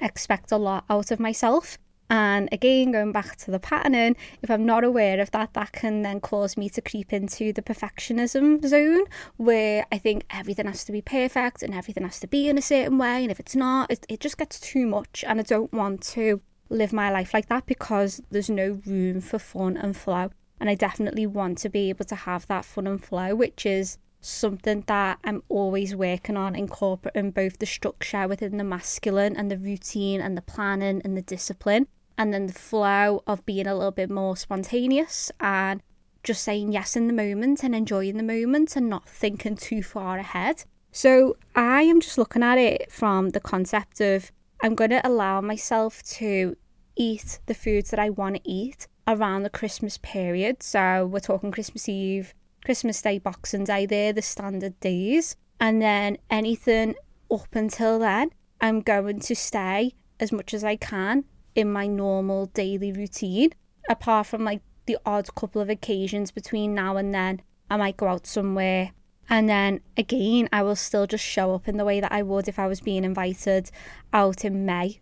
expect 0.00 0.52
a 0.52 0.56
lot 0.56 0.84
out 0.88 1.10
of 1.10 1.18
myself. 1.18 1.78
And 2.08 2.48
again, 2.52 2.92
going 2.92 3.10
back 3.10 3.36
to 3.36 3.50
the 3.50 3.58
patterning, 3.58 4.16
if 4.40 4.50
I'm 4.50 4.64
not 4.64 4.84
aware 4.84 5.20
of 5.20 5.32
that, 5.32 5.54
that 5.54 5.72
can 5.72 6.02
then 6.02 6.20
cause 6.20 6.56
me 6.56 6.68
to 6.70 6.80
creep 6.80 7.12
into 7.12 7.52
the 7.52 7.62
perfectionism 7.62 8.64
zone 8.64 9.04
where 9.36 9.86
I 9.90 9.98
think 9.98 10.24
everything 10.30 10.66
has 10.66 10.84
to 10.84 10.92
be 10.92 11.02
perfect 11.02 11.62
and 11.62 11.74
everything 11.74 12.04
has 12.04 12.20
to 12.20 12.28
be 12.28 12.48
in 12.48 12.58
a 12.58 12.62
certain 12.62 12.98
way. 12.98 13.22
And 13.22 13.30
if 13.30 13.40
it's 13.40 13.56
not, 13.56 13.90
it, 13.90 14.06
it 14.08 14.20
just 14.20 14.38
gets 14.38 14.60
too 14.60 14.86
much. 14.86 15.24
And 15.26 15.40
I 15.40 15.42
don't 15.42 15.72
want 15.72 16.02
to 16.14 16.40
live 16.68 16.92
my 16.92 17.10
life 17.10 17.34
like 17.34 17.48
that 17.48 17.66
because 17.66 18.22
there's 18.30 18.50
no 18.50 18.80
room 18.86 19.20
for 19.20 19.38
fun 19.38 19.76
and 19.76 19.96
flow. 19.96 20.30
And 20.60 20.70
I 20.70 20.74
definitely 20.74 21.26
want 21.26 21.58
to 21.58 21.68
be 21.68 21.88
able 21.90 22.04
to 22.06 22.14
have 22.14 22.46
that 22.46 22.64
fun 22.64 22.86
and 22.86 23.02
flow, 23.02 23.34
which 23.34 23.66
is 23.66 23.98
something 24.20 24.82
that 24.86 25.18
I'm 25.24 25.42
always 25.48 25.94
working 25.94 26.36
on 26.36 26.56
incorporating 26.56 27.30
both 27.30 27.58
the 27.58 27.66
structure 27.66 28.26
within 28.26 28.56
the 28.56 28.64
masculine 28.64 29.36
and 29.36 29.50
the 29.50 29.58
routine 29.58 30.20
and 30.20 30.36
the 30.36 30.42
planning 30.42 31.02
and 31.04 31.16
the 31.16 31.22
discipline 31.22 31.86
and 32.18 32.32
then 32.32 32.46
the 32.46 32.52
flow 32.52 33.22
of 33.26 33.44
being 33.46 33.66
a 33.66 33.74
little 33.74 33.90
bit 33.90 34.10
more 34.10 34.36
spontaneous 34.36 35.30
and 35.40 35.82
just 36.22 36.42
saying 36.42 36.72
yes 36.72 36.96
in 36.96 37.06
the 37.06 37.12
moment 37.12 37.62
and 37.62 37.74
enjoying 37.74 38.16
the 38.16 38.22
moment 38.22 38.76
and 38.76 38.88
not 38.88 39.08
thinking 39.08 39.56
too 39.56 39.82
far 39.82 40.18
ahead. 40.18 40.64
So 40.90 41.36
I 41.54 41.82
am 41.82 42.00
just 42.00 42.18
looking 42.18 42.42
at 42.42 42.58
it 42.58 42.90
from 42.90 43.30
the 43.30 43.40
concept 43.40 44.00
of 44.00 44.32
I'm 44.62 44.74
going 44.74 44.90
to 44.90 45.06
allow 45.06 45.40
myself 45.40 46.02
to 46.14 46.56
eat 46.96 47.38
the 47.46 47.54
foods 47.54 47.90
that 47.90 48.00
I 48.00 48.10
want 48.10 48.36
to 48.36 48.50
eat 48.50 48.88
around 49.06 49.42
the 49.42 49.50
Christmas 49.50 49.98
period. 49.98 50.62
So 50.62 51.06
we're 51.06 51.20
talking 51.20 51.52
Christmas 51.52 51.88
Eve, 51.88 52.34
Christmas 52.64 53.00
Day, 53.00 53.18
Boxing 53.18 53.64
Day, 53.64 53.86
they're 53.86 54.12
the 54.12 54.22
standard 54.22 54.80
days. 54.80 55.36
And 55.60 55.80
then 55.80 56.18
anything 56.30 56.94
up 57.30 57.54
until 57.54 57.98
then, 57.98 58.30
I'm 58.60 58.80
going 58.80 59.20
to 59.20 59.36
stay 59.36 59.92
as 60.18 60.32
much 60.32 60.54
as 60.54 60.64
I 60.64 60.76
can 60.76 61.24
in 61.56 61.72
my 61.72 61.88
normal 61.88 62.46
daily 62.46 62.92
routine, 62.92 63.50
apart 63.88 64.28
from 64.28 64.44
like 64.44 64.60
the 64.84 64.98
odd 65.04 65.34
couple 65.34 65.60
of 65.60 65.68
occasions 65.68 66.30
between 66.30 66.74
now 66.74 66.96
and 66.96 67.12
then. 67.12 67.40
I 67.68 67.76
might 67.76 67.96
go 67.96 68.06
out 68.06 68.26
somewhere. 68.26 68.92
And 69.28 69.48
then 69.48 69.80
again, 69.96 70.48
I 70.52 70.62
will 70.62 70.76
still 70.76 71.06
just 71.08 71.24
show 71.24 71.52
up 71.54 71.66
in 71.66 71.78
the 71.78 71.84
way 71.84 71.98
that 71.98 72.12
I 72.12 72.22
would 72.22 72.46
if 72.46 72.60
I 72.60 72.68
was 72.68 72.80
being 72.80 73.02
invited 73.02 73.72
out 74.12 74.44
in 74.44 74.64
May. 74.64 75.00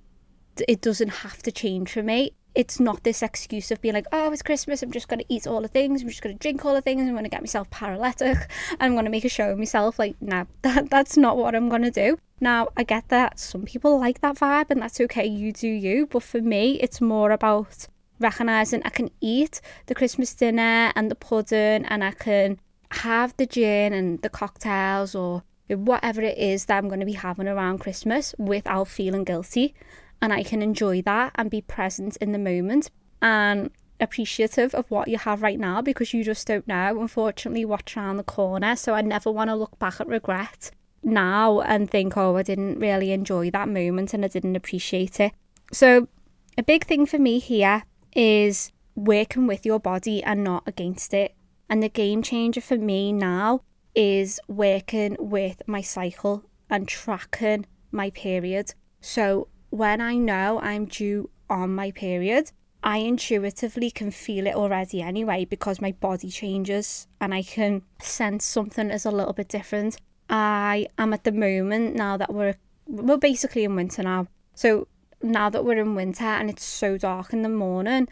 It 0.66 0.80
doesn't 0.80 1.08
have 1.08 1.42
to 1.42 1.52
change 1.52 1.92
for 1.92 2.02
me. 2.02 2.32
It's 2.54 2.78
not 2.78 3.02
this 3.02 3.20
excuse 3.20 3.73
of 3.73 3.80
being 3.80 3.94
like, 3.94 4.06
oh, 4.12 4.32
it's 4.32 4.40
Christmas, 4.40 4.80
I'm 4.80 4.92
just 4.92 5.08
going 5.08 5.18
to 5.18 5.26
eat 5.28 5.44
all 5.44 5.61
the 5.61 5.66
things, 5.66 6.00
I'm 6.00 6.08
just 6.08 6.23
going 6.23 6.37
to 6.37 6.40
drink 6.40 6.64
all 6.64 6.73
the 6.73 6.80
things, 6.80 7.02
I'm 7.02 7.11
going 7.11 7.25
to 7.25 7.28
get 7.28 7.42
myself 7.42 7.68
paralytic, 7.70 8.49
and 8.70 8.78
I'm 8.80 8.92
going 8.92 9.06
to 9.06 9.11
make 9.11 9.25
a 9.25 9.28
show 9.28 9.50
of 9.50 9.58
myself. 9.58 9.99
Like, 9.99 10.14
no, 10.20 10.46
that, 10.62 10.88
that's 10.88 11.16
not 11.16 11.37
what 11.37 11.56
I'm 11.56 11.68
going 11.68 11.82
to 11.82 11.90
do. 11.90 12.16
Now, 12.41 12.69
I 12.76 12.83
get 12.83 13.09
that 13.09 13.38
some 13.38 13.62
people 13.62 13.99
like 13.99 14.21
that 14.21 14.37
vibe 14.37 14.71
and 14.71 14.83
that's 14.83 15.00
okay, 15.00 15.26
you 15.26 15.53
do 15.53 15.69
you. 15.69 16.07
But 16.07 16.23
for 16.23 16.41
me, 16.41 16.81
it's 16.81 17.00
more 17.00 17.31
about 17.31 17.87
recognizing 18.19 18.83
I 18.85 18.91
can 18.91 19.11
eat 19.21 19.61
the 19.87 19.95
Christmas 19.95 20.35
dinner 20.35 20.93
and 20.95 21.11
the 21.11 21.14
pudding 21.14 21.85
and 21.85 22.03
I 22.05 22.12
can 22.12 22.59
have 22.91 23.37
the 23.37 23.47
gin 23.47 23.93
and 23.93 24.21
the 24.23 24.29
cocktails 24.29 25.14
or 25.14 25.43
whatever 25.69 26.23
it 26.23 26.38
is 26.38 26.67
that 26.67 26.79
I'm 26.79 26.88
going 26.88 27.00
to 27.00 27.07
be 27.07 27.12
having 27.12 27.49
around 27.49 27.79
Christmas 27.79 28.35
without 28.38 28.88
feeling 28.88 29.25
guilty. 29.25 29.75
And 30.21 30.33
I 30.33 30.43
can 30.43 30.62
enjoy 30.62 31.03
that 31.03 31.33
and 31.35 31.50
be 31.50 31.61
present 31.61 32.17
in 32.19 32.33
the 32.33 32.38
moment 32.38 32.91
and 33.21 33.71
appreciative 34.00 34.75
of 34.75 34.91
what 34.91 35.09
you 35.09 35.19
have 35.19 35.43
right 35.43 35.59
now 35.59 35.81
because 35.81 36.12
you 36.12 36.25
just 36.25 36.47
don't 36.47 36.67
know, 36.67 37.00
unfortunately, 37.00 37.64
what's 37.64 37.97
around 37.97 38.17
the 38.17 38.25
corner. 38.25 38.76
So 38.76 38.95
I 38.95 39.03
never 39.03 39.31
want 39.31 39.50
to 39.50 39.57
look 39.57 39.79
back 39.79 40.00
at 40.00 40.09
regret 40.09 40.71
now 41.04 41.61
and 41.61 41.90
think, 41.90 42.16
oh, 42.16 42.37
I 42.37 42.42
didn't 42.42 42.78
really 42.78 43.12
enjoy 43.12 43.50
that 43.50 43.68
moment 43.68 44.14
and 44.14 44.25
I 44.25 44.28
didn't 44.28 44.56
appreciate 44.56 45.20
it. 45.20 45.32
So, 45.73 46.08
a 46.56 46.62
big 46.62 46.84
thing 46.84 47.06
for 47.06 47.18
me 47.18 47.38
here 47.38 47.84
is 48.14 48.73
working 48.94 49.46
with 49.46 49.66
your 49.66 49.80
body 49.80 50.23
and 50.23 50.44
not 50.44 50.62
against 50.66 51.12
it. 51.14 51.34
And 51.68 51.82
the 51.82 51.88
game 51.88 52.23
changer 52.23 52.61
for 52.61 52.76
me 52.76 53.12
now 53.12 53.62
is 53.94 54.38
working 54.49 55.16
with 55.18 55.62
my 55.66 55.80
cycle 55.80 56.44
and 56.70 56.87
tracking 56.87 57.66
my 57.90 58.11
period. 58.11 58.75
So, 59.00 59.49
when 59.70 60.00
I 60.00 60.16
know 60.16 60.61
I'm 60.61 60.87
due 60.87 61.30
on 61.50 61.75
my 61.75 61.90
period, 61.90 62.52
I 62.82 62.99
intuitively 62.99 63.90
can 63.90 64.11
feel 64.11 64.46
it 64.46 64.54
already 64.54 65.00
anyway 65.00 65.46
because 65.46 65.80
my 65.80 65.92
body 65.92 66.30
changes 66.30 67.06
and 67.20 67.32
I 67.32 67.42
can 67.42 67.82
sense 68.00 68.44
something 68.44 68.90
is 68.90 69.06
a 69.06 69.11
little 69.11 69.32
bit 69.32 69.49
different. 69.49 69.96
I 70.28 70.87
am 70.99 71.12
at 71.12 71.25
the 71.25 71.33
moment 71.33 71.95
now 71.95 72.16
that 72.16 72.33
we're 72.33 72.54
we're 72.87 73.16
basically 73.16 73.64
in 73.64 73.76
winter 73.76 74.02
now. 74.02 74.28
So 74.54 74.88
now 75.23 75.49
that 75.50 75.64
we're 75.64 75.78
in 75.78 75.95
winter 75.95 76.25
and 76.25 76.50
it's 76.50 76.64
so 76.64 76.99
dark 76.99 77.33
in 77.33 77.43
the 77.43 77.49
morning, 77.49 78.09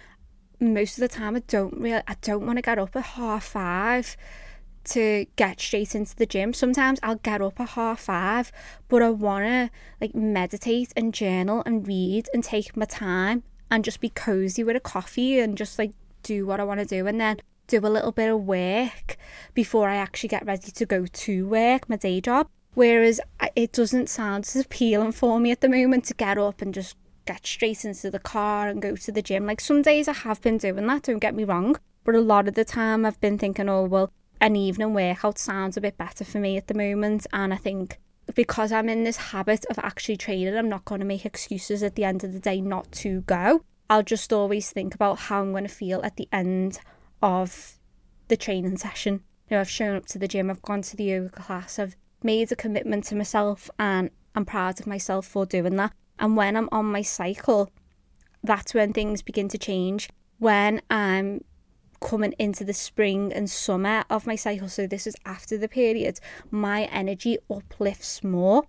most 0.61 0.97
of 0.97 1.03
the 1.03 1.09
time 1.09 1.37
I 1.37 1.41
don't 1.41 1.75
really 1.75 2.03
I 2.07 2.17
don't 2.23 2.47
want 2.47 2.59
to 2.59 2.63
get 2.63 2.79
up 2.79 2.97
at 2.97 3.03
half 3.03 3.45
five 3.45 4.17
to 4.85 5.27
get 5.37 5.61
straight 5.61 5.95
into 5.95 6.17
the 6.17 6.27
gym. 6.27 6.53
Sometimes 6.53 6.99
I'll 7.03 7.17
get 7.17 7.41
up 7.41 7.61
at 7.61 7.71
half 7.71 8.01
five, 8.01 8.51
but 8.89 9.03
I 9.03 9.11
wanna 9.11 9.71
like 10.01 10.15
meditate 10.15 10.93
and 10.97 11.15
journal 11.15 11.63
and 11.67 11.87
read 11.87 12.29
and 12.35 12.43
take 12.43 12.77
my 12.77 12.87
time 12.87 13.45
and 13.71 13.85
just 13.85 14.01
be 14.01 14.11
cozy 14.11 14.65
with 14.65 14.77
a 14.77 14.81
coffee 14.81 15.39
and 15.39 15.57
just 15.57 15.79
like 15.79 15.93
do 16.23 16.47
what 16.47 16.61
I 16.61 16.65
want 16.65 16.79
to 16.81 16.87
do 16.87 17.07
and 17.07 17.21
then 17.21 17.39
do 17.67 17.79
a 17.79 17.89
little 17.89 18.13
bit 18.13 18.31
of 18.31 18.43
work 18.43 19.17
before 19.55 19.89
I 19.89 19.97
actually 19.97 20.29
get 20.29 20.47
ready 20.47 20.71
to 20.71 20.87
go 20.87 21.07
to 21.07 21.49
work, 21.49 21.89
my 21.89 21.97
day 21.97 22.21
job. 22.21 22.49
Whereas 22.75 23.21
it 23.55 23.73
doesn't 23.73 24.09
sound 24.09 24.45
as 24.45 24.57
appealing 24.57 25.13
for 25.13 25.39
me 25.39 25.51
at 25.51 25.61
the 25.61 25.69
moment 25.69 26.05
to 26.07 26.15
get 26.15 26.39
up 26.39 26.63
and 26.63 26.73
just 26.73 26.97
get 27.27 27.47
straight 27.47 27.85
into 27.85 28.11
the 28.11 28.19
car 28.19 28.69
and 28.69 28.81
go 28.81 28.97
to 28.97 29.13
the 29.13 29.23
gym. 29.23 29.47
Like 29.47 29.61
some 29.61 29.83
days 29.83 30.09
I 30.09 30.15
have 30.15 30.41
been 30.41 30.59
doing 30.59 30.87
that, 30.87 31.03
don't 31.03 31.19
get 31.19 31.35
me 31.35 31.45
wrong. 31.45 31.77
But 32.05 32.15
a 32.15 32.21
lot 32.21 32.49
of 32.49 32.55
the 32.55 32.65
time 32.65 33.05
I've 33.05 33.21
been 33.21 33.39
thinking, 33.39 33.69
oh, 33.69 33.85
well, 33.85 34.11
an 34.41 34.57
evening 34.57 34.95
workout 34.95 35.39
sounds 35.39 35.77
a 35.77 35.81
bit 35.81 35.97
better 35.97 36.25
for 36.25 36.39
me 36.39 36.57
at 36.57 36.67
the 36.67 36.75
moment. 36.75 37.27
And 37.33 37.53
I 37.55 37.57
think 37.57 37.99
because 38.35 38.73
I'm 38.73 38.89
in 38.89 39.05
this 39.05 39.17
habit 39.17 39.65
of 39.71 39.79
actually 39.79 40.17
training, 40.17 40.57
I'm 40.57 40.69
not 40.69 40.85
going 40.85 41.01
to 41.01 41.07
make 41.07 41.25
excuses 41.25 41.83
at 41.83 41.95
the 41.95 42.05
end 42.05 42.25
of 42.25 42.33
the 42.33 42.41
day 42.41 42.61
not 42.61 42.91
to 42.93 43.21
go. 43.23 43.63
I'll 43.89 44.03
just 44.03 44.33
always 44.33 44.71
think 44.71 44.95
about 44.95 45.19
how 45.19 45.43
I'm 45.43 45.53
going 45.53 45.65
to 45.65 45.69
feel 45.69 46.01
at 46.03 46.17
the 46.17 46.29
end 46.33 46.81
of 47.23 47.79
the 48.29 48.37
training 48.37 48.77
session. 48.77 49.23
You 49.49 49.57
know, 49.57 49.61
I've 49.61 49.71
shown 49.71 49.97
up 49.97 50.07
to 50.07 50.19
the 50.19 50.29
gym, 50.29 50.51
I've 50.51 50.63
gone 50.63 50.83
to 50.83 50.97
the 50.97 51.05
yoga 51.05 51.29
class, 51.31 51.79
I've 51.79 51.97
made 52.23 52.51
a 52.53 52.57
commitment 52.57 53.05
to 53.05 53.15
myself, 53.15 53.71
and 53.79 54.11
I'm 54.35 54.45
proud 54.45 54.81
of 54.81 54.87
myself 54.87 55.27
for 55.27 55.47
doing 55.47 55.77
that. 55.77 55.93
And 56.19 56.37
when 56.37 56.57
I'm 56.57 56.69
on 56.73 56.87
my 56.87 57.03
cycle, 57.03 57.71
that's 58.43 58.75
when 58.75 58.93
things 58.93 59.23
begin 59.23 59.49
to 59.49 59.59
change. 59.59 60.09
When 60.39 60.83
I'm 60.91 61.45
coming 62.01 62.35
into 62.39 62.65
the 62.65 62.73
spring 62.73 63.33
and 63.33 63.49
summer 63.49 64.05
of 64.11 64.27
my 64.27 64.37
cycle, 64.37 64.69
so 64.69 64.87
this 64.87 65.07
is 65.07 65.17
after 65.25 65.57
the 65.57 65.69
period, 65.69 66.19
my 66.51 66.85
energy 66.85 67.39
uplifts 67.51 68.25
more 68.25 68.65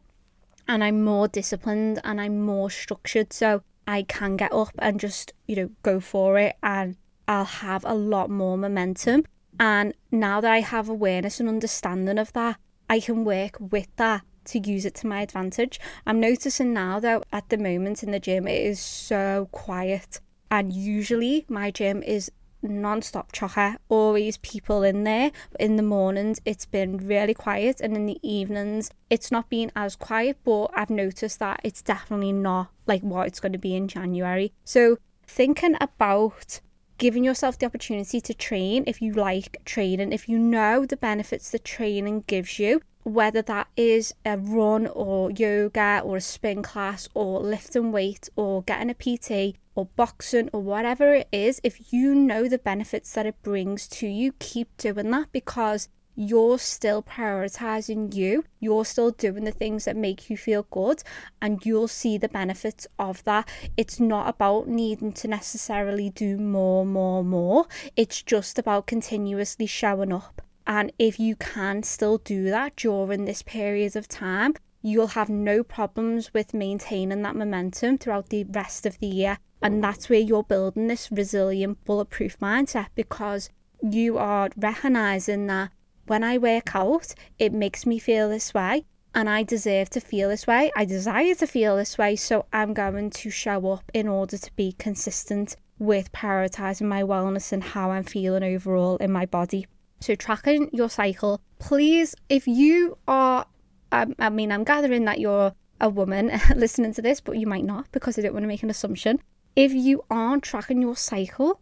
and 0.67 0.83
I'm 0.83 1.03
more 1.03 1.27
disciplined 1.27 1.99
and 2.03 2.21
I'm 2.21 2.41
more 2.41 2.69
structured. 2.69 3.33
So 3.33 3.63
I 3.87 4.03
can 4.03 4.37
get 4.37 4.53
up 4.53 4.73
and 4.79 4.99
just, 4.99 5.33
you 5.47 5.55
know, 5.55 5.69
go 5.81 5.99
for 5.99 6.37
it 6.37 6.55
and 6.61 6.95
I'll 7.27 7.45
have 7.45 7.85
a 7.85 7.93
lot 7.93 8.29
more 8.29 8.57
momentum. 8.57 9.25
And 9.59 9.93
now 10.11 10.41
that 10.41 10.51
I 10.51 10.61
have 10.61 10.89
awareness 10.89 11.39
and 11.39 11.47
understanding 11.47 12.17
of 12.17 12.33
that, 12.33 12.57
I 12.89 12.99
can 12.99 13.23
work 13.23 13.57
with 13.59 13.87
that 13.95 14.23
to 14.45 14.59
use 14.59 14.85
it 14.85 14.95
to 14.95 15.07
my 15.07 15.21
advantage. 15.21 15.79
I'm 16.05 16.19
noticing 16.19 16.73
now 16.73 16.99
though 16.99 17.23
at 17.31 17.49
the 17.49 17.57
moment 17.57 18.03
in 18.03 18.11
the 18.11 18.19
gym 18.19 18.47
it 18.47 18.61
is 18.61 18.79
so 18.79 19.47
quiet 19.51 20.19
and 20.51 20.73
usually 20.73 21.45
my 21.47 21.71
gym 21.71 22.03
is 22.03 22.31
non-stop 22.61 23.31
chocker 23.33 23.75
always 23.89 24.37
people 24.37 24.83
in 24.83 25.03
there 25.03 25.31
but 25.51 25.59
in 25.59 25.75
the 25.75 25.83
mornings 25.83 26.39
it's 26.45 26.65
been 26.65 26.97
really 26.97 27.33
quiet 27.33 27.81
and 27.81 27.95
in 27.95 28.05
the 28.05 28.19
evenings 28.21 28.89
it's 29.09 29.31
not 29.31 29.49
been 29.49 29.69
as 29.75 29.97
quiet 29.97 30.37
but 30.45 30.67
I've 30.73 30.89
noticed 30.89 31.39
that 31.39 31.59
it's 31.63 31.81
definitely 31.81 32.31
not 32.31 32.69
like 32.87 33.01
what 33.01 33.27
it's 33.27 33.41
going 33.41 33.51
to 33.51 33.57
be 33.57 33.75
in 33.75 33.87
January 33.87 34.53
so 34.63 34.97
thinking 35.27 35.75
about 35.81 36.61
giving 36.97 37.23
yourself 37.23 37.57
the 37.57 37.65
opportunity 37.65 38.21
to 38.21 38.33
train 38.33 38.83
if 38.87 39.01
you 39.01 39.13
like 39.13 39.57
training, 39.65 40.11
if 40.11 40.29
you 40.29 40.37
know 40.37 40.85
the 40.85 40.97
benefits 40.97 41.51
that 41.51 41.65
training 41.65 42.23
gives 42.27 42.59
you, 42.59 42.81
whether 43.03 43.41
that 43.41 43.67
is 43.75 44.13
a 44.25 44.37
run 44.37 44.87
or 44.87 45.31
yoga 45.31 46.01
or 46.03 46.17
a 46.17 46.21
spin 46.21 46.63
class 46.63 47.09
or 47.13 47.41
lifting 47.41 47.91
weight 47.91 48.29
or 48.35 48.63
getting 48.63 48.89
a 48.89 48.93
PT 48.93 49.57
or 49.75 49.87
boxing 49.95 50.49
or 50.53 50.61
whatever 50.61 51.13
it 51.13 51.27
is, 51.31 51.59
if 51.63 51.91
you 51.91 52.15
know 52.15 52.47
the 52.47 52.57
benefits 52.57 53.13
that 53.13 53.25
it 53.25 53.41
brings 53.41 53.87
to 53.87 54.07
you, 54.07 54.31
keep 54.39 54.75
doing 54.77 55.11
that 55.11 55.31
because 55.31 55.89
you're 56.15 56.59
still 56.59 57.01
prioritizing 57.01 58.13
you. 58.13 58.43
You're 58.59 58.85
still 58.85 59.11
doing 59.11 59.43
the 59.43 59.51
things 59.51 59.85
that 59.85 59.95
make 59.95 60.29
you 60.29 60.37
feel 60.37 60.67
good, 60.69 61.03
and 61.41 61.65
you'll 61.65 61.87
see 61.87 62.17
the 62.17 62.29
benefits 62.29 62.85
of 62.99 63.23
that. 63.23 63.49
It's 63.77 63.99
not 63.99 64.29
about 64.29 64.67
needing 64.67 65.13
to 65.13 65.27
necessarily 65.27 66.09
do 66.09 66.37
more, 66.37 66.85
more, 66.85 67.23
more. 67.23 67.65
It's 67.95 68.21
just 68.21 68.59
about 68.59 68.87
continuously 68.87 69.65
showing 69.65 70.13
up. 70.13 70.41
And 70.65 70.93
if 70.97 71.19
you 71.19 71.35
can 71.35 71.83
still 71.83 72.19
do 72.19 72.45
that 72.45 72.75
during 72.75 73.25
this 73.25 73.41
period 73.41 73.95
of 73.95 74.07
time, 74.07 74.55
you'll 74.81 75.07
have 75.07 75.29
no 75.29 75.63
problems 75.63 76.33
with 76.33 76.53
maintaining 76.53 77.21
that 77.23 77.35
momentum 77.35 77.97
throughout 77.97 78.29
the 78.29 78.43
rest 78.43 78.85
of 78.85 78.99
the 78.99 79.07
year. 79.07 79.39
And 79.61 79.83
that's 79.83 80.09
where 80.09 80.19
you're 80.19 80.43
building 80.43 80.87
this 80.87 81.09
resilient, 81.11 81.83
bulletproof 81.85 82.37
mindset 82.39 82.87
because 82.95 83.49
you 83.81 84.17
are 84.17 84.49
recognizing 84.57 85.47
that 85.47 85.71
when 86.07 86.23
I 86.23 86.37
work 86.37 86.75
out, 86.75 87.13
it 87.39 87.53
makes 87.53 87.85
me 87.85 87.99
feel 87.99 88.29
this 88.29 88.53
way 88.53 88.85
and 89.15 89.29
I 89.29 89.43
deserve 89.43 89.89
to 89.91 90.01
feel 90.01 90.29
this 90.29 90.47
way. 90.47 90.71
I 90.75 90.85
desire 90.85 91.35
to 91.35 91.47
feel 91.47 91.77
this 91.77 91.97
way, 91.97 92.15
so 92.15 92.45
I'm 92.51 92.73
going 92.73 93.11
to 93.11 93.29
show 93.29 93.71
up 93.71 93.91
in 93.93 94.07
order 94.07 94.37
to 94.37 94.51
be 94.55 94.73
consistent 94.73 95.55
with 95.79 96.11
prioritizing 96.11 96.87
my 96.87 97.03
wellness 97.03 97.51
and 97.51 97.63
how 97.63 97.91
I'm 97.91 98.03
feeling 98.03 98.43
overall 98.43 98.97
in 98.97 99.11
my 99.11 99.25
body. 99.25 99.67
So, 99.99 100.15
tracking 100.15 100.69
your 100.73 100.89
cycle, 100.89 101.41
please, 101.59 102.15
if 102.29 102.47
you 102.47 102.97
are, 103.07 103.45
um, 103.91 104.15
I 104.19 104.29
mean, 104.29 104.51
I'm 104.51 104.63
gathering 104.63 105.05
that 105.05 105.19
you're 105.19 105.53
a 105.79 105.89
woman 105.89 106.31
listening 106.55 106.93
to 106.93 107.01
this, 107.01 107.21
but 107.21 107.37
you 107.37 107.47
might 107.47 107.65
not 107.65 107.91
because 107.91 108.17
I 108.17 108.21
don't 108.21 108.33
want 108.33 108.43
to 108.43 108.47
make 108.47 108.63
an 108.63 108.69
assumption. 108.69 109.19
If 109.55 109.73
you 109.73 110.03
aren't 110.09 110.43
tracking 110.43 110.81
your 110.81 110.95
cycle, 110.95 111.61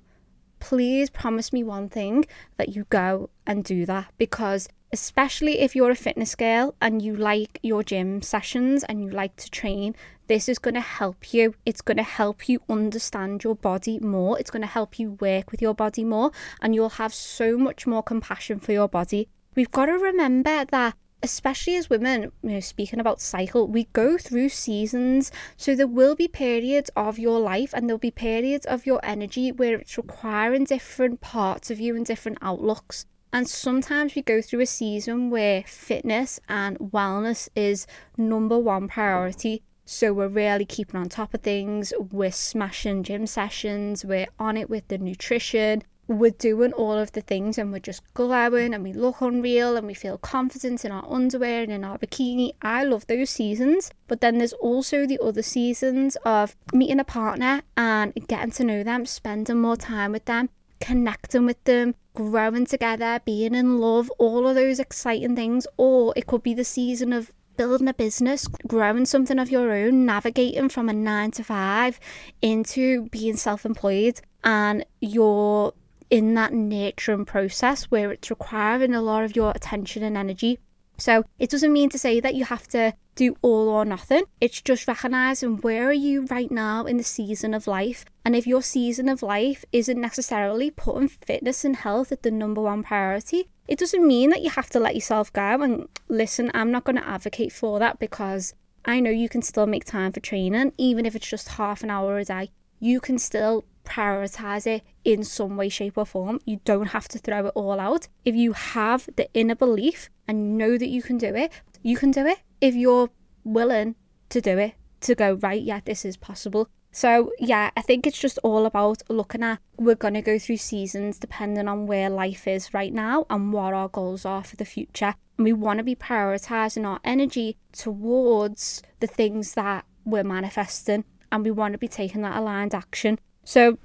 please 0.62 1.10
promise 1.10 1.51
me 1.51 1.63
one 1.63 1.89
thing 1.89 2.25
that 2.56 2.70
you 2.70 2.86
go 2.89 3.30
and 3.46 3.65
do 3.65 3.86
that 3.86 4.08
because 4.18 4.70
especially 4.94 5.60
if 5.60 5.75
you're 5.75 5.91
a 5.91 5.96
fitness 5.96 6.36
girl 6.36 6.75
and 6.82 7.01
you 7.01 7.15
like 7.15 7.60
your 7.63 7.82
gym 7.84 8.22
sessions 8.22 8.84
and 8.86 9.01
you 9.01 9.10
like 9.10 9.36
to 9.38 9.50
train 9.50 9.96
this 10.32 10.48
is 10.48 10.60
going 10.60 10.75
to 10.75 10.80
help 10.80 11.34
you. 11.34 11.56
It's 11.65 11.82
going 11.82 11.98
to 11.98 12.03
help 12.03 12.48
you 12.48 12.62
understand 12.70 13.44
your 13.44 13.53
body 13.53 14.00
more. 14.00 14.39
It's 14.39 14.50
going 14.50 14.62
to 14.62 14.68
help 14.68 14.98
you 14.98 15.18
work 15.20 15.51
with 15.51 15.62
your 15.62 15.74
body 15.74 16.06
more 16.06 16.32
and 16.62 16.74
you'll 16.74 17.01
have 17.01 17.13
so 17.13 17.58
much 17.58 17.86
more 17.86 18.01
compassion 18.01 18.62
for 18.62 18.72
your 18.72 18.88
body. 18.88 19.27
We've 19.56 19.72
got 19.72 19.88
to 19.88 19.94
remember 19.94 20.63
that 20.63 20.96
especially 21.24 21.75
as 21.75 21.90
women, 21.90 22.32
you 22.44 22.50
know, 22.51 22.60
speaking 22.60 23.00
about 23.00 23.22
cycle, 23.22 23.68
we 23.68 23.86
go 23.94 24.18
through 24.18 24.50
seasons. 24.50 25.32
So 25.58 25.75
there 25.75 25.88
will 25.88 26.16
be 26.16 26.28
periods 26.28 26.90
of 26.96 27.20
your 27.20 27.40
life 27.40 27.74
and 27.74 27.88
there'll 27.88 28.00
be 28.00 28.12
periods 28.12 28.66
of 28.66 28.86
your 28.86 29.00
energy 29.04 29.51
where 29.51 29.75
it's 29.75 29.98
requiring 29.98 30.66
different 30.66 31.22
parts 31.22 31.70
of 31.72 31.80
you 31.80 31.96
and 31.96 32.06
different 32.06 32.40
outlooks. 32.42 33.06
And 33.34 33.48
sometimes 33.48 34.16
we 34.16 34.22
go 34.22 34.42
through 34.42 34.62
a 34.62 34.66
season 34.66 35.30
where 35.30 35.63
fitness 35.63 36.40
and 36.50 36.78
wellness 36.80 37.48
is 37.56 37.88
number 38.18 38.60
one 38.60 38.88
priority. 38.90 39.63
So 39.86 40.13
we're 40.13 40.28
really 40.28 40.66
keeping 40.66 41.00
on 41.00 41.10
top 41.10 41.34
of 41.34 41.42
things. 41.42 41.94
We're 41.98 42.32
smashing 42.32 43.04
gym 43.04 43.28
sessions. 43.28 44.04
We're 44.04 44.28
on 44.38 44.58
it 44.58 44.70
with 44.70 44.88
the 44.90 44.98
nutrition 44.98 45.84
we're 46.08 46.31
doing 46.31 46.74
all 46.74 46.98
of 46.98 47.12
the 47.13 47.22
things 47.22 47.58
and 47.58 47.72
we're 47.72 47.79
just 47.79 48.01
glowing 48.13 48.74
and 48.74 48.84
we 48.84 48.93
look 48.93 49.22
unreal 49.22 49.77
and 49.77 49.88
we 49.88 49.93
feel 49.93 50.17
confident 50.17 50.84
in 50.84 50.91
our 50.91 51.05
underwear 51.10 51.63
and 51.63 51.72
in 51.72 51.84
our 51.84 51.98
bikini. 51.98 52.53
I 52.62 52.84
love 52.84 53.08
those 53.08 53.29
seasons. 53.29 53.91
But 54.08 54.22
then 54.22 54.38
there's 54.38 54.53
also 54.53 55.05
the 55.05 55.20
other 55.24 55.41
seasons 55.41 56.17
of 56.25 56.55
meeting 56.74 57.00
a 57.00 57.03
partner 57.03 57.62
and 57.77 58.13
getting 58.27 58.51
to 58.51 58.63
know 58.63 58.84
them, 58.84 59.05
spending 59.05 59.62
more 59.62 59.77
time 59.77 60.12
with 60.12 60.25
them, 60.25 60.50
connecting 60.79 61.46
with 61.46 61.63
them, 61.63 61.96
growing 62.13 62.65
together, 62.65 63.22
being 63.24 63.55
in 63.55 63.77
love, 63.77 64.10
all 64.17 64.48
of 64.48 64.55
those 64.55 64.79
exciting 64.79 65.36
things. 65.36 65.65
Or 65.77 66.13
it 66.17 66.27
could 66.27 66.43
be 66.43 66.53
the 66.53 66.65
season 66.65 67.13
of 67.13 67.31
building 67.55 67.88
a 67.88 67.93
business, 67.93 68.48
growing 68.67 69.05
something 69.05 69.39
of 69.39 69.51
your 69.51 69.72
own, 69.72 70.05
navigating 70.05 70.67
from 70.67 70.89
a 70.89 70.93
nine 70.93 71.31
to 71.31 71.43
five 71.43 72.00
into 72.41 73.07
being 73.09 73.37
self 73.37 73.66
employed, 73.66 74.20
and 74.44 74.85
you're 75.00 75.74
in 76.12 76.34
that 76.36 76.54
nurturing 76.54 77.26
process 77.26 77.86
where 77.86 78.12
it's 78.12 78.30
requiring 78.30 78.94
a 78.94 79.02
lot 79.02 79.24
of 79.24 79.36
your 79.36 79.52
attention 79.56 80.04
and 80.04 80.18
energy. 80.18 80.60
So 80.98 81.24
it 81.40 81.50
doesn't 81.50 81.74
mean 81.74 81.90
to 81.90 81.98
say 81.98 82.20
that 82.20 82.36
you 82.36 82.46
have 82.46 82.68
to 82.68 82.94
do 83.16 83.36
all 83.42 83.70
or 83.70 83.86
nothing. 83.86 84.26
It's 84.40 84.62
just 84.62 84.88
recognizing 84.88 85.58
where 85.58 85.88
are 85.88 85.94
you 85.94 86.26
right 86.26 86.52
now 86.52 86.86
in 86.86 86.98
the 86.98 87.04
season 87.04 87.56
of 87.56 87.66
life. 87.66 88.06
And 88.24 88.36
if 88.36 88.46
your 88.46 88.62
season 88.62 89.10
of 89.10 89.24
life 89.24 89.66
isn't 89.72 90.00
necessarily 90.00 90.70
putting 90.70 91.08
fitness 91.08 91.66
and 91.66 91.78
health 91.78 92.12
at 92.12 92.22
the 92.22 92.30
number 92.30 92.62
one 92.62 92.84
priority, 92.84 93.50
it 93.68 93.80
doesn't 93.80 94.06
mean 94.06 94.30
that 94.30 94.44
you 94.44 94.52
have 94.52 94.70
to 94.72 94.80
let 94.80 94.94
yourself 94.94 95.34
go. 95.34 95.62
And 95.62 95.88
listen, 96.08 96.52
I'm 96.54 96.72
not 96.72 96.84
going 96.84 96.98
to 96.98 97.08
advocate 97.08 97.52
for 97.52 97.80
that 97.80 97.98
because 97.98 98.54
I 98.86 99.00
know 99.00 99.10
you 99.10 99.30
can 99.30 99.42
still 99.42 99.66
make 99.66 99.86
time 99.86 100.12
for 100.12 100.20
training, 100.20 100.74
even 100.78 101.06
if 101.06 101.16
it's 101.16 101.30
just 101.30 101.48
half 101.48 101.84
an 101.84 101.90
hour 101.90 102.20
a 102.20 102.26
day. 102.26 102.52
You 102.80 103.00
can 103.00 103.18
still 103.18 103.64
prioritize 103.83 104.67
it 104.67 104.83
in 105.03 105.24
some 105.24 105.57
way, 105.57 105.70
shape, 105.70 105.98
or 105.98 106.05
form. 106.05 106.39
You 106.46 106.59
don't 106.65 106.87
have 106.87 107.07
to 107.09 107.20
throw 107.20 107.48
it 107.48 107.53
all 107.55 107.79
out. 107.79 108.07
If 108.25 108.35
you 108.35 108.53
have 108.53 109.09
the 109.15 109.29
inner 109.33 109.55
belief 109.55 110.09
and 110.27 110.57
know 110.57 110.77
that 110.77 110.89
you 110.89 111.01
can 111.01 111.17
do 111.17 111.35
it, 111.35 111.51
you 111.81 111.98
can 111.98 112.11
do 112.11 112.25
it. 112.25 112.39
If 112.59 112.75
you're 112.75 113.09
willing 113.44 113.96
to 114.29 114.41
do 114.41 114.57
it, 114.57 114.75
to 115.01 115.15
go, 115.15 115.33
right, 115.33 115.61
yeah, 115.61 115.81
this 115.83 116.05
is 116.05 116.15
possible. 116.15 116.70
So, 116.91 117.31
yeah, 117.39 117.72
I 117.77 117.81
think 117.81 118.05
it's 118.05 118.20
just 118.20 118.37
all 118.44 118.65
about 118.65 119.01
looking 119.09 119.44
at 119.44 119.59
we're 119.77 119.96
going 119.96 120.13
to 120.13 120.22
go 120.22 120.37
through 120.37 120.57
seasons 120.57 121.17
depending 121.17 121.67
on 121.67 121.87
where 121.87 122.09
life 122.09 122.48
is 122.48 122.74
right 122.74 122.94
now 122.94 123.25
and 123.29 123.53
what 123.53 123.74
our 123.74 123.87
goals 123.87 124.25
are 124.25 124.44
for 124.44 124.57
the 124.57 124.65
future. 124.65 125.15
And 125.37 125.46
we 125.46 125.53
want 125.53 125.77
to 125.77 125.83
be 125.83 125.96
prioritizing 125.96 126.85
our 126.85 127.00
energy 127.03 127.57
towards 127.72 128.83
the 129.00 129.07
things 129.07 129.53
that 129.53 129.85
we're 130.03 130.24
manifesting 130.24 131.05
and 131.31 131.44
we 131.44 131.51
want 131.51 131.74
to 131.74 131.77
be 131.77 131.87
taking 131.87 132.22
that 132.24 132.37
aligned 132.37 132.75
action 132.75 133.20
so, 133.44 133.77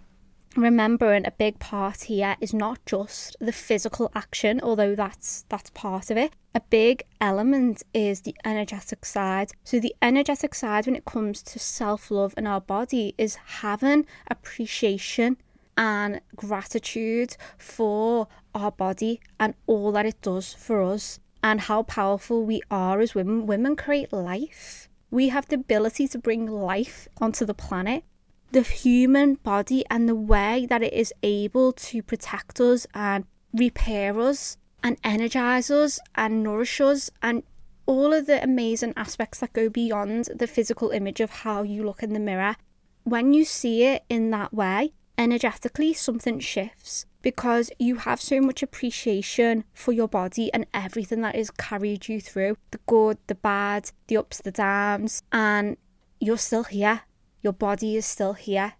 remembering 0.57 1.27
a 1.27 1.31
big 1.31 1.59
part 1.59 2.05
here 2.05 2.37
is 2.40 2.55
not 2.55 2.79
just 2.87 3.37
the 3.40 3.53
physical 3.53 4.11
action, 4.14 4.61
although 4.62 4.95
that's 4.95 5.45
that's 5.49 5.71
part 5.71 6.11
of 6.11 6.16
it. 6.16 6.33
A 6.55 6.61
big 6.61 7.05
element 7.21 7.83
is 7.92 8.23
the 8.23 8.35
energetic 8.45 9.05
side. 9.05 9.53
So 9.64 9.79
the 9.79 9.95
energetic 10.01 10.55
side 10.55 10.87
when 10.87 10.97
it 10.97 11.05
comes 11.05 11.42
to 11.42 11.59
self-love 11.59 12.35
in 12.37 12.47
our 12.47 12.61
body 12.61 13.14
is 13.19 13.37
having 13.61 14.07
appreciation 14.31 15.37
and 15.77 16.21
gratitude 16.35 17.37
for 17.59 18.29
our 18.55 18.73
body 18.73 19.21
and 19.38 19.55
all 19.66 19.92
that 19.92 20.07
it 20.07 20.23
does 20.23 20.55
for 20.55 20.83
us 20.83 21.21
and 21.42 21.61
how 21.62 21.83
powerful 21.83 22.45
we 22.45 22.62
are 22.71 23.01
as 23.01 23.14
women. 23.14 23.47
Women 23.47 23.77
create 23.77 24.12
life. 24.12 24.88
We 25.11 25.29
have 25.29 25.47
the 25.47 25.57
ability 25.57 26.09
to 26.09 26.19
bring 26.19 26.47
life 26.47 27.09
onto 27.21 27.45
the 27.45 27.55
planet 27.55 28.05
the 28.52 28.62
human 28.62 29.35
body 29.35 29.85
and 29.90 30.09
the 30.09 30.14
way 30.14 30.66
that 30.68 30.82
it 30.82 30.92
is 30.92 31.12
able 31.22 31.72
to 31.72 32.02
protect 32.02 32.61
us 32.61 32.87
and 32.94 33.24
repair 33.52 34.18
us 34.20 34.56
and 34.82 34.96
energize 35.02 35.70
us 35.70 35.98
and 36.14 36.42
nourish 36.42 36.80
us 36.80 37.11
and 37.22 37.42
all 37.87 38.12
of 38.12 38.26
the 38.26 38.42
amazing 38.42 38.92
aspects 38.96 39.40
that 39.40 39.52
go 39.52 39.68
beyond 39.68 40.28
the 40.35 40.46
physical 40.46 40.90
image 40.90 41.20
of 41.20 41.30
how 41.30 41.62
you 41.62 41.85
look 41.85 42.02
in 42.02 42.12
the 42.12 42.20
mirror. 42.20 42.56
When 43.04 43.32
you 43.32 43.44
see 43.44 43.85
it 43.85 44.04
in 44.09 44.30
that 44.30 44.52
way, 44.52 44.92
energetically 45.18 45.94
something 45.94 46.40
shifts 46.40 47.06
because 47.22 47.70
you 47.78 47.96
have 47.96 48.20
so 48.20 48.40
much 48.40 48.62
appreciation 48.62 49.64
for 49.72 49.92
your 49.92 50.09
body 50.09 50.52
and 50.52 50.66
everything 50.74 51.22
that 51.22 51.35
has 51.35 51.50
carried 51.50 52.09
you 52.09 52.20
through 52.20 52.56
the 52.70 52.80
good, 52.87 53.18
the 53.26 53.35
bad, 53.35 53.90
the 54.09 54.16
ups, 54.16 54.40
the 54.42 54.52
downs, 54.52 55.22
and 55.32 55.76
you're 56.20 56.38
still 56.38 56.64
here 56.64 57.02
your 57.46 57.52
body 57.52 57.96
is 57.96 58.04
still 58.04 58.32
here. 58.32 58.72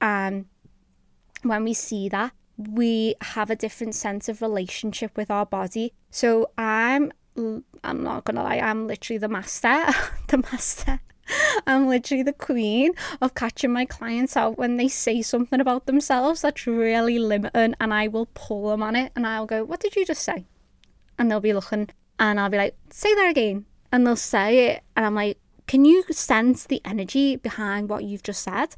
And 0.00 0.46
when 1.42 1.62
we 1.62 1.74
see 1.74 2.08
that, 2.08 2.32
we 2.56 3.14
have 3.20 3.50
a 3.50 3.56
different 3.56 3.94
sense 3.94 4.30
of 4.30 4.40
relationship 4.40 5.14
with 5.14 5.30
our 5.30 5.44
body. 5.44 5.92
So 6.10 6.50
I'm 6.56 7.12
I'm 7.84 8.02
not 8.02 8.24
gonna 8.24 8.42
lie, 8.42 8.56
I'm 8.56 8.86
literally 8.88 9.18
the 9.18 9.28
master, 9.28 9.86
the 10.28 10.38
master. 10.38 11.00
I'm 11.66 11.86
literally 11.86 12.22
the 12.22 12.32
queen 12.32 12.92
of 13.20 13.34
catching 13.34 13.72
my 13.74 13.84
clients 13.84 14.34
out 14.34 14.56
when 14.56 14.78
they 14.78 14.88
say 14.88 15.20
something 15.20 15.60
about 15.60 15.84
themselves 15.84 16.40
that's 16.40 16.66
really 16.66 17.18
limiting, 17.18 17.74
and 17.78 17.92
I 17.92 18.08
will 18.08 18.28
pull 18.32 18.70
them 18.70 18.82
on 18.82 18.96
it 18.96 19.12
and 19.14 19.26
I'll 19.26 19.46
go, 19.46 19.62
What 19.64 19.80
did 19.80 19.94
you 19.94 20.06
just 20.06 20.22
say? 20.22 20.46
And 21.18 21.30
they'll 21.30 21.48
be 21.50 21.52
looking, 21.52 21.90
and 22.18 22.40
I'll 22.40 22.48
be 22.48 22.56
like, 22.56 22.74
Say 22.90 23.14
that 23.14 23.28
again. 23.28 23.66
And 23.92 24.06
they'll 24.06 24.16
say 24.16 24.70
it, 24.70 24.82
and 24.96 25.04
I'm 25.04 25.14
like, 25.14 25.38
can 25.68 25.84
you 25.84 26.02
sense 26.10 26.64
the 26.64 26.80
energy 26.84 27.36
behind 27.36 27.90
what 27.90 28.02
you've 28.02 28.22
just 28.22 28.42
said? 28.42 28.74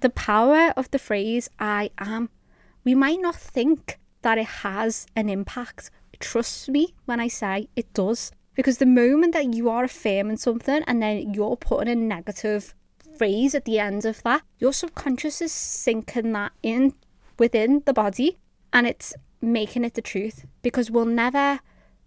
The 0.00 0.10
power 0.10 0.74
of 0.76 0.90
the 0.90 0.98
phrase 0.98 1.48
I 1.60 1.90
am. 1.98 2.30
We 2.84 2.96
might 2.96 3.20
not 3.20 3.36
think 3.36 4.00
that 4.22 4.38
it 4.38 4.46
has 4.46 5.06
an 5.14 5.28
impact. 5.28 5.90
Trust 6.18 6.68
me 6.68 6.94
when 7.04 7.20
I 7.20 7.28
say 7.28 7.68
it 7.76 7.94
does. 7.94 8.32
Because 8.54 8.78
the 8.78 8.86
moment 8.86 9.34
that 9.34 9.54
you 9.54 9.70
are 9.70 9.84
affirming 9.84 10.36
something 10.36 10.82
and 10.86 11.00
then 11.00 11.32
you're 11.32 11.56
putting 11.56 11.92
a 11.92 11.94
negative 11.94 12.74
phrase 13.16 13.54
at 13.54 13.64
the 13.64 13.78
end 13.78 14.04
of 14.04 14.20
that, 14.24 14.42
your 14.58 14.72
subconscious 14.72 15.40
is 15.40 15.52
sinking 15.52 16.32
that 16.32 16.52
in 16.62 16.92
within 17.38 17.82
the 17.86 17.92
body 17.92 18.38
and 18.72 18.86
it's 18.88 19.14
making 19.40 19.84
it 19.84 19.94
the 19.94 20.02
truth 20.02 20.44
because 20.62 20.90
we'll 20.90 21.04
never 21.04 21.60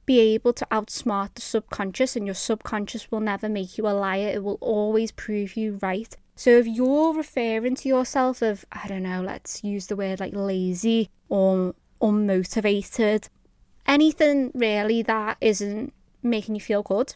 be 0.06 0.20
able 0.20 0.54
to 0.54 0.68
outsmart 0.72 1.34
the 1.36 1.42
subconscious, 1.42 2.16
and 2.16 2.26
your 2.26 2.36
subconscious 2.36 3.12
will 3.12 3.20
never 3.20 3.50
make 3.50 3.78
you 3.78 3.88
a 3.88 3.90
liar. 3.90 4.30
It 4.30 4.44
will 4.44 4.58
always 4.62 5.12
prove 5.12 5.56
you 5.58 5.80
right. 5.82 6.16
So 6.36 6.50
if 6.52 6.68
you're 6.68 7.14
referring 7.14 7.76
to 7.76 7.90
yourself 7.90 8.42
of, 8.42 8.66
I 8.72 8.88
don't 8.88 9.04
know, 9.04 9.22
let's 9.22 9.64
use 9.64 9.88
the 9.88 9.96
word 9.96 10.20
like 10.20 10.36
lazy 10.36 11.10
or 11.30 11.74
unmotivated, 12.02 13.30
anything 13.88 14.52
really 14.54 15.02
that 15.04 15.38
isn't 15.40 15.94
making 16.22 16.56
you 16.56 16.62
feel 16.62 16.84
good, 16.84 17.16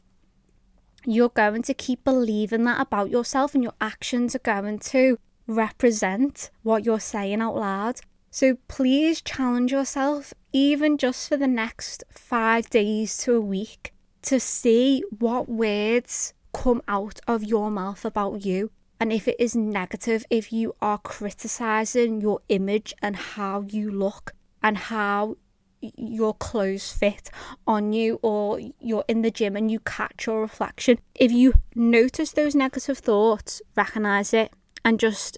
you're 1.06 1.30
going 1.30 1.64
to 1.64 1.74
keep 1.74 2.04
believing 2.04 2.64
that 2.64 2.80
about 2.80 3.10
yourself, 3.10 3.54
and 3.54 3.64
your 3.64 3.74
actions 3.82 4.36
are 4.36 4.40
going 4.40 4.80
to 4.80 5.18
represent 5.48 6.50
what 6.64 6.86
you're 6.86 7.00
saying 7.00 7.42
out 7.42 7.56
loud. 7.56 8.00
So 8.32 8.58
please 8.68 9.22
challenge 9.22 9.72
yourself, 9.72 10.34
even 10.54 10.98
just 10.98 11.28
for 11.28 11.38
the 11.38 11.48
next 11.48 12.04
five 12.12 12.70
days 12.70 13.18
to 13.20 13.34
a 13.36 13.42
week, 13.42 13.94
to 14.24 14.40
see 14.40 15.04
what 15.18 15.50
words 15.50 16.34
come 16.54 16.82
out 16.88 17.20
of 17.28 17.44
your 17.44 17.72
mouth 17.72 18.06
about 18.06 18.46
you. 18.46 18.72
And 19.00 19.12
if 19.12 19.28
it 19.28 19.38
is 19.40 19.56
negative, 19.56 20.26
if 20.30 20.54
you 20.54 20.76
are 20.82 21.00
criticizing 21.00 22.22
your 22.22 22.42
image 22.50 22.94
and 23.02 23.16
how 23.16 23.66
you 23.68 23.90
look 23.90 24.34
and 24.62 24.78
how 24.78 25.38
your 25.82 26.34
clothes 26.34 26.92
fit 26.92 27.32
on 27.66 27.94
you, 27.94 28.20
or 28.22 28.60
you're 28.80 29.06
in 29.08 29.22
the 29.22 29.32
gym 29.32 29.56
and 29.56 29.72
you 29.72 29.80
catch 29.80 30.28
your 30.28 30.42
reflection, 30.42 31.00
if 31.16 31.32
you 31.32 31.54
notice 31.74 32.34
those 32.34 32.54
negative 32.54 32.98
thoughts, 32.98 33.62
recognize 33.76 34.34
it 34.34 34.52
and 34.84 35.00
just 35.00 35.38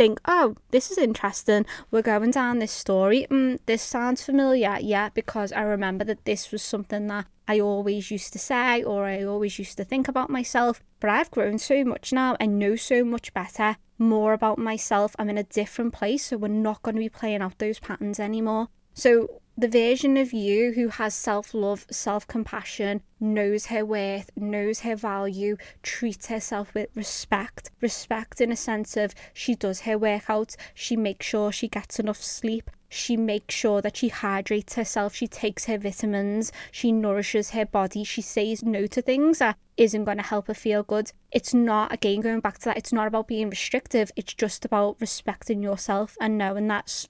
think, 0.00 0.18
oh, 0.24 0.54
this 0.70 0.90
is 0.90 0.96
interesting. 0.96 1.66
We're 1.90 2.00
going 2.00 2.30
down 2.30 2.58
this 2.58 2.72
story. 2.72 3.26
Mm, 3.30 3.58
this 3.66 3.82
sounds 3.82 4.24
familiar. 4.24 4.78
Yeah, 4.80 5.10
because 5.10 5.52
I 5.52 5.60
remember 5.60 6.04
that 6.04 6.24
this 6.24 6.50
was 6.50 6.62
something 6.62 7.06
that 7.08 7.26
I 7.46 7.60
always 7.60 8.10
used 8.10 8.32
to 8.32 8.38
say 8.38 8.82
or 8.82 9.04
I 9.04 9.24
always 9.24 9.58
used 9.58 9.76
to 9.76 9.84
think 9.84 10.08
about 10.08 10.30
myself. 10.30 10.82
But 11.00 11.10
I've 11.10 11.30
grown 11.30 11.58
so 11.58 11.84
much 11.84 12.14
now 12.14 12.34
I 12.40 12.46
know 12.46 12.76
so 12.76 13.04
much 13.04 13.34
better, 13.34 13.76
more 13.98 14.32
about 14.32 14.56
myself. 14.56 15.14
I'm 15.18 15.28
in 15.28 15.36
a 15.36 15.42
different 15.42 15.92
place, 15.92 16.24
so 16.24 16.38
we're 16.38 16.48
not 16.48 16.80
going 16.80 16.94
to 16.94 17.00
be 17.00 17.10
playing 17.10 17.42
out 17.42 17.58
those 17.58 17.78
patterns 17.78 18.18
anymore. 18.18 18.68
So 18.94 19.40
the 19.56 19.68
version 19.68 20.16
of 20.16 20.32
you 20.32 20.72
who 20.72 20.88
has 20.88 21.14
self 21.14 21.52
love, 21.52 21.84
self 21.90 22.26
compassion, 22.26 23.02
knows 23.20 23.66
her 23.66 23.84
worth, 23.84 24.30
knows 24.34 24.80
her 24.80 24.96
value, 24.96 25.58
treats 25.82 26.28
herself 26.28 26.72
with 26.72 26.88
respect. 26.94 27.70
Respect 27.80 28.40
in 28.40 28.50
a 28.50 28.56
sense 28.56 28.96
of 28.96 29.14
she 29.34 29.54
does 29.54 29.80
her 29.80 29.98
workouts, 29.98 30.56
she 30.72 30.96
makes 30.96 31.26
sure 31.26 31.52
she 31.52 31.68
gets 31.68 31.98
enough 31.98 32.22
sleep, 32.22 32.70
she 32.88 33.16
makes 33.16 33.54
sure 33.54 33.80
that 33.82 33.96
she 33.96 34.08
hydrates 34.08 34.74
herself, 34.74 35.14
she 35.14 35.28
takes 35.28 35.66
her 35.66 35.78
vitamins, 35.78 36.50
she 36.72 36.90
nourishes 36.90 37.50
her 37.50 37.66
body, 37.66 38.02
she 38.02 38.22
says 38.22 38.62
no 38.62 38.86
to 38.86 39.02
things 39.02 39.38
that 39.38 39.56
isn't 39.76 40.04
going 40.04 40.16
to 40.16 40.24
help 40.24 40.48
her 40.48 40.54
feel 40.54 40.82
good. 40.82 41.12
It's 41.30 41.54
not, 41.54 41.92
again, 41.92 42.20
going 42.20 42.40
back 42.40 42.58
to 42.58 42.64
that, 42.66 42.78
it's 42.78 42.92
not 42.92 43.06
about 43.06 43.28
being 43.28 43.48
restrictive, 43.50 44.10
it's 44.16 44.34
just 44.34 44.64
about 44.64 44.96
respecting 45.00 45.62
yourself 45.62 46.16
and 46.20 46.36
knowing 46.36 46.66
that 46.68 47.06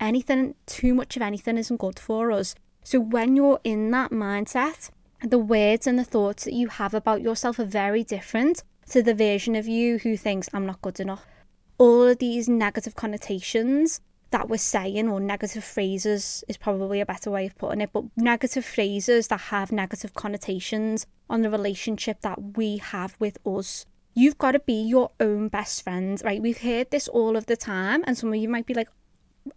anything, 0.00 0.54
too 0.66 0.94
much 0.94 1.16
of 1.16 1.22
anything 1.22 1.58
isn't 1.58 1.78
good 1.78 1.98
for 1.98 2.32
us. 2.32 2.54
So 2.82 3.00
when 3.00 3.36
you're 3.36 3.60
in 3.64 3.90
that 3.90 4.10
mindset, 4.10 4.90
the 5.20 5.38
words 5.38 5.86
and 5.86 5.98
the 5.98 6.04
thoughts 6.04 6.44
that 6.44 6.54
you 6.54 6.68
have 6.68 6.94
about 6.94 7.22
yourself 7.22 7.58
are 7.58 7.64
very 7.64 8.04
different 8.04 8.62
to 8.90 9.02
the 9.02 9.14
version 9.14 9.56
of 9.56 9.66
you 9.66 9.98
who 9.98 10.16
thinks, 10.16 10.48
I'm 10.52 10.66
not 10.66 10.82
good 10.82 11.00
enough. 11.00 11.26
All 11.78 12.04
of 12.04 12.18
these 12.18 12.48
negative 12.48 12.94
connotations 12.94 14.00
that 14.30 14.48
we're 14.48 14.58
saying, 14.58 15.08
or 15.08 15.20
negative 15.20 15.64
phrases 15.64 16.44
is 16.48 16.56
probably 16.56 17.00
a 17.00 17.06
better 17.06 17.30
way 17.30 17.46
of 17.46 17.56
putting 17.56 17.80
it, 17.80 17.90
but 17.92 18.04
negative 18.16 18.64
phrases 18.64 19.28
that 19.28 19.40
have 19.40 19.72
negative 19.72 20.14
connotations 20.14 21.06
on 21.30 21.42
the 21.42 21.50
relationship 21.50 22.20
that 22.22 22.56
we 22.56 22.78
have 22.78 23.16
with 23.18 23.38
us. 23.46 23.86
You've 24.14 24.38
got 24.38 24.52
to 24.52 24.58
be 24.60 24.74
your 24.74 25.10
own 25.20 25.48
best 25.48 25.82
friend, 25.82 26.20
right? 26.24 26.42
We've 26.42 26.58
heard 26.58 26.90
this 26.90 27.08
all 27.08 27.36
of 27.36 27.46
the 27.46 27.56
time, 27.56 28.02
and 28.06 28.16
some 28.16 28.30
of 28.30 28.36
you 28.36 28.48
might 28.48 28.66
be 28.66 28.74
like, 28.74 28.88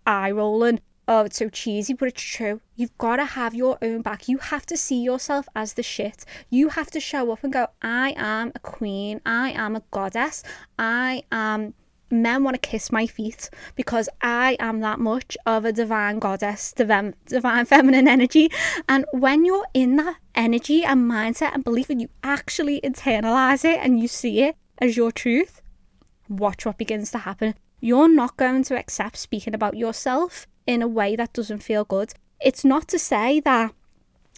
eye 0.05 0.31
rolling. 0.31 0.79
Oh, 1.11 1.23
it's 1.23 1.37
so 1.37 1.49
cheesy, 1.49 1.93
but 1.93 2.09
it's 2.09 2.21
true. 2.21 2.61
You've 2.75 2.95
got 2.99 3.15
to 3.15 3.25
have 3.25 3.55
your 3.55 3.79
own 3.81 4.03
back. 4.03 4.27
You 4.27 4.37
have 4.37 4.67
to 4.67 4.77
see 4.77 5.01
yourself 5.01 5.49
as 5.55 5.73
the 5.73 5.81
shit. 5.81 6.23
You 6.51 6.69
have 6.69 6.91
to 6.91 6.99
show 6.99 7.31
up 7.31 7.43
and 7.43 7.51
go, 7.51 7.65
I 7.81 8.13
am 8.15 8.51
a 8.53 8.59
queen. 8.59 9.19
I 9.25 9.49
am 9.49 9.75
a 9.75 9.81
goddess. 9.89 10.43
I 10.77 11.23
am. 11.31 11.73
Men 12.11 12.43
want 12.43 12.59
to 12.59 12.69
kiss 12.69 12.91
my 12.91 13.05
feet 13.05 13.51
because 13.75 14.09
I 14.21 14.57
am 14.59 14.79
that 14.79 14.99
much 14.99 15.37
of 15.45 15.63
a 15.63 15.71
divine 15.71 16.17
goddess, 16.17 16.73
divine, 16.73 17.13
feminine 17.27 18.07
energy. 18.07 18.49
And 18.87 19.05
when 19.11 19.45
you're 19.45 19.67
in 19.75 19.95
that 19.97 20.17
energy 20.33 20.83
and 20.83 21.09
mindset 21.09 21.53
and 21.53 21.63
belief 21.63 21.87
and 21.89 22.01
you 22.01 22.09
actually 22.23 22.81
internalize 22.81 23.63
it 23.63 23.79
and 23.81 23.99
you 23.99 24.07
see 24.07 24.41
it 24.41 24.55
as 24.79 24.97
your 24.97 25.11
truth, 25.11 25.61
watch 26.27 26.65
what 26.65 26.79
begins 26.79 27.11
to 27.11 27.19
happen 27.19 27.53
you're 27.79 28.13
not 28.13 28.37
going 28.37 28.63
to 28.65 28.77
accept 28.77 29.17
speaking 29.17 29.53
about 29.53 29.77
yourself 29.77 30.47
in 30.67 30.81
a 30.81 30.87
way 30.87 31.15
that 31.15 31.33
doesn't 31.33 31.63
feel 31.63 31.85
good. 31.85 32.13
It's 32.41 32.63
not 32.63 32.87
to 32.89 32.99
say 32.99 33.39
that 33.41 33.73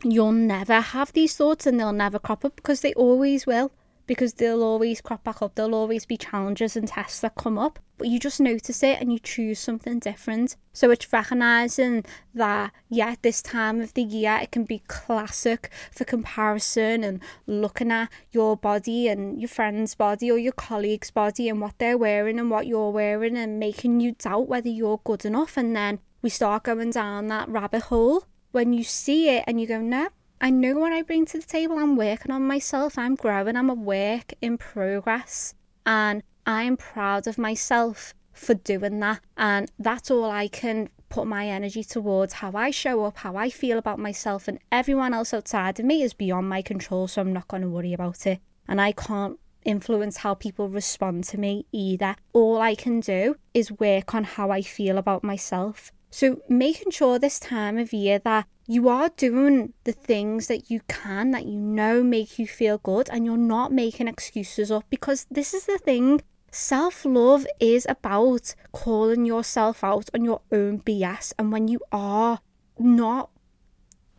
you'll 0.03 0.31
never 0.31 0.81
have 0.81 1.13
these 1.13 1.35
thoughts 1.35 1.65
and 1.67 1.79
they'll 1.79 1.93
never 1.93 2.19
crop 2.19 2.43
up 2.45 2.55
because 2.55 2.81
they 2.81 2.93
always 2.93 3.45
will 3.45 3.71
because 4.07 4.33
they'll 4.33 4.63
always 4.63 5.01
crop 5.01 5.23
back 5.23 5.41
up. 5.41 5.55
There'll 5.55 5.75
always 5.75 6.05
be 6.05 6.17
challenges 6.17 6.75
and 6.75 6.87
tests 6.87 7.21
that 7.21 7.35
come 7.35 7.57
up, 7.57 7.79
but 7.97 8.07
you 8.07 8.19
just 8.19 8.39
notice 8.39 8.83
it 8.83 8.99
and 8.99 9.11
you 9.11 9.19
choose 9.19 9.59
something 9.59 9.99
different. 9.99 10.55
So 10.73 10.91
it's 10.91 11.11
recognizing 11.11 12.05
that, 12.33 12.71
yeah, 12.89 13.15
this 13.21 13.41
time 13.41 13.81
of 13.81 13.93
the 13.93 14.03
year 14.03 14.39
it 14.41 14.51
can 14.51 14.63
be 14.63 14.79
classic 14.87 15.69
for 15.91 16.03
comparison 16.03 17.03
and 17.03 17.21
looking 17.47 17.91
at 17.91 18.09
your 18.31 18.57
body 18.57 19.07
and 19.07 19.39
your 19.39 19.49
friend's 19.49 19.95
body 19.95 20.31
or 20.31 20.37
your 20.37 20.53
colleague's 20.53 21.11
body 21.11 21.49
and 21.49 21.61
what 21.61 21.77
they're 21.77 21.97
wearing 21.97 22.39
and 22.39 22.49
what 22.49 22.67
you're 22.67 22.91
wearing 22.91 23.37
and 23.37 23.59
making 23.59 23.99
you 23.99 24.13
doubt 24.13 24.47
whether 24.47 24.69
you're 24.69 25.01
good 25.03 25.25
enough. 25.25 25.57
And 25.57 25.75
then 25.75 25.99
we 26.21 26.29
start 26.29 26.63
going 26.63 26.91
down 26.91 27.27
that 27.27 27.49
rabbit 27.49 27.83
hole 27.83 28.25
when 28.51 28.73
you 28.73 28.83
see 28.83 29.29
it 29.29 29.43
and 29.47 29.59
you 29.59 29.67
go, 29.67 29.79
no, 29.79 30.09
I 30.43 30.49
know 30.49 30.73
what 30.73 30.91
I 30.91 31.03
bring 31.03 31.25
to 31.27 31.37
the 31.37 31.45
table. 31.45 31.77
I'm 31.77 31.95
working 31.95 32.31
on 32.31 32.47
myself. 32.47 32.97
I'm 32.97 33.13
growing. 33.13 33.55
I'm 33.55 33.69
a 33.69 33.75
work 33.75 34.33
in 34.41 34.57
progress. 34.57 35.53
And 35.85 36.23
I 36.47 36.63
am 36.63 36.77
proud 36.77 37.27
of 37.27 37.37
myself 37.37 38.15
for 38.33 38.55
doing 38.55 38.99
that. 39.01 39.21
And 39.37 39.71
that's 39.77 40.09
all 40.09 40.31
I 40.31 40.47
can 40.47 40.89
put 41.09 41.27
my 41.27 41.47
energy 41.47 41.83
towards 41.83 42.33
how 42.33 42.53
I 42.55 42.71
show 42.71 43.05
up, 43.05 43.17
how 43.17 43.35
I 43.35 43.51
feel 43.51 43.77
about 43.77 43.99
myself, 43.99 44.47
and 44.47 44.57
everyone 44.71 45.13
else 45.13 45.31
outside 45.31 45.79
of 45.79 45.85
me 45.85 46.01
is 46.01 46.15
beyond 46.15 46.49
my 46.49 46.63
control. 46.63 47.07
So 47.07 47.21
I'm 47.21 47.33
not 47.33 47.47
going 47.47 47.61
to 47.61 47.69
worry 47.69 47.93
about 47.93 48.25
it. 48.25 48.39
And 48.67 48.81
I 48.81 48.93
can't 48.93 49.37
influence 49.63 50.17
how 50.17 50.33
people 50.33 50.69
respond 50.69 51.23
to 51.25 51.37
me 51.37 51.67
either. 51.71 52.15
All 52.33 52.59
I 52.59 52.73
can 52.73 52.99
do 52.99 53.35
is 53.53 53.71
work 53.73 54.15
on 54.15 54.23
how 54.23 54.49
I 54.49 54.63
feel 54.63 54.97
about 54.97 55.23
myself. 55.23 55.91
So 56.09 56.41
making 56.49 56.91
sure 56.91 57.19
this 57.19 57.39
time 57.39 57.77
of 57.77 57.93
year 57.93 58.19
that 58.19 58.47
you 58.71 58.87
are 58.87 59.09
doing 59.17 59.73
the 59.83 59.91
things 59.91 60.47
that 60.47 60.71
you 60.71 60.79
can 60.87 61.31
that 61.31 61.45
you 61.45 61.59
know 61.59 62.01
make 62.01 62.39
you 62.39 62.47
feel 62.47 62.77
good 62.77 63.09
and 63.11 63.25
you're 63.25 63.35
not 63.35 63.69
making 63.69 64.07
excuses 64.07 64.71
up 64.71 64.85
because 64.89 65.27
this 65.29 65.53
is 65.53 65.65
the 65.65 65.77
thing. 65.77 66.21
Self 66.51 67.03
love 67.03 67.45
is 67.59 67.85
about 67.89 68.55
calling 68.71 69.25
yourself 69.25 69.83
out 69.83 70.09
on 70.13 70.23
your 70.23 70.39
own 70.53 70.79
BS 70.79 71.33
and 71.37 71.51
when 71.51 71.67
you 71.67 71.81
are 71.91 72.39
not 72.79 73.29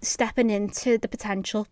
stepping 0.02 0.50
into 0.50 0.98
the 0.98 1.08
potential 1.08 1.66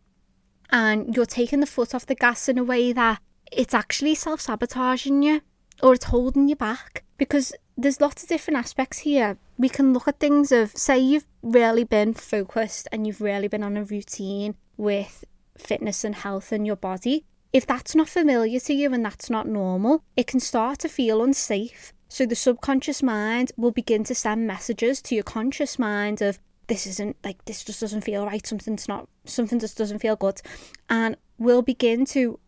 and 0.71 1.15
you're 1.15 1.27
taking 1.27 1.61
the 1.61 1.67
foot 1.67 1.95
off 1.95 2.07
the 2.07 2.15
gas 2.15 2.49
in 2.49 2.57
a 2.57 2.65
way 2.65 2.95
that 2.95 3.21
it's 3.53 3.75
actually 3.75 4.15
self 4.15 4.41
sabotaging 4.41 5.23
you 5.23 5.43
or 5.83 5.93
it's 5.93 6.07
holding 6.07 6.49
you 6.49 6.57
back. 6.57 7.05
Because 7.19 7.53
there's 7.83 8.01
lots 8.01 8.23
of 8.23 8.29
different 8.29 8.59
aspects 8.59 8.99
here. 9.01 9.39
We 9.59 9.69
can 9.69 9.93
look 9.93 10.07
at 10.07 10.21
things 10.21 10.53
of, 10.53 10.73
say, 10.77 10.99
you've 10.99 11.27
really 11.43 11.85
been 11.85 12.15
focused 12.15 12.89
and 12.93 13.07
you've 13.07 13.21
really 13.21 13.49
been 13.49 13.63
on 13.63 13.77
a 13.77 13.85
routine 13.85 14.55
with 14.77 15.25
fitness 15.57 16.05
and 16.05 16.15
health 16.15 16.53
in 16.53 16.65
your 16.65 16.77
body. 16.77 17.25
If 17.53 17.67
that's 17.67 17.95
not 17.95 18.09
familiar 18.09 18.61
to 18.61 18.75
you 18.75 18.93
and 18.93 19.05
that's 19.05 19.31
not 19.31 19.49
normal, 19.49 20.05
it 20.17 20.27
can 20.27 20.41
start 20.41 20.79
to 20.81 20.89
feel 20.89 21.23
unsafe. 21.23 21.93
So 22.09 22.27
the 22.27 22.37
subconscious 22.37 23.03
mind 23.03 23.53
will 23.57 23.73
begin 23.73 24.05
to 24.05 24.15
send 24.15 24.47
messages 24.47 25.01
to 25.03 25.15
your 25.15 25.25
conscious 25.25 25.79
mind 25.79 26.23
of, 26.23 26.39
this 26.67 26.87
isn't 26.87 27.17
like 27.25 27.45
this 27.47 27.65
just 27.65 27.81
doesn't 27.81 28.03
feel 28.03 28.25
right 28.25 28.47
something's 28.47 28.87
not 28.87 29.09
something 29.25 29.59
just 29.59 29.77
doesn't 29.77 29.99
feel 29.99 30.15
good 30.15 30.41
and 30.89 31.17
we'll 31.37 31.63
begin 31.63 32.05
to 32.05 32.39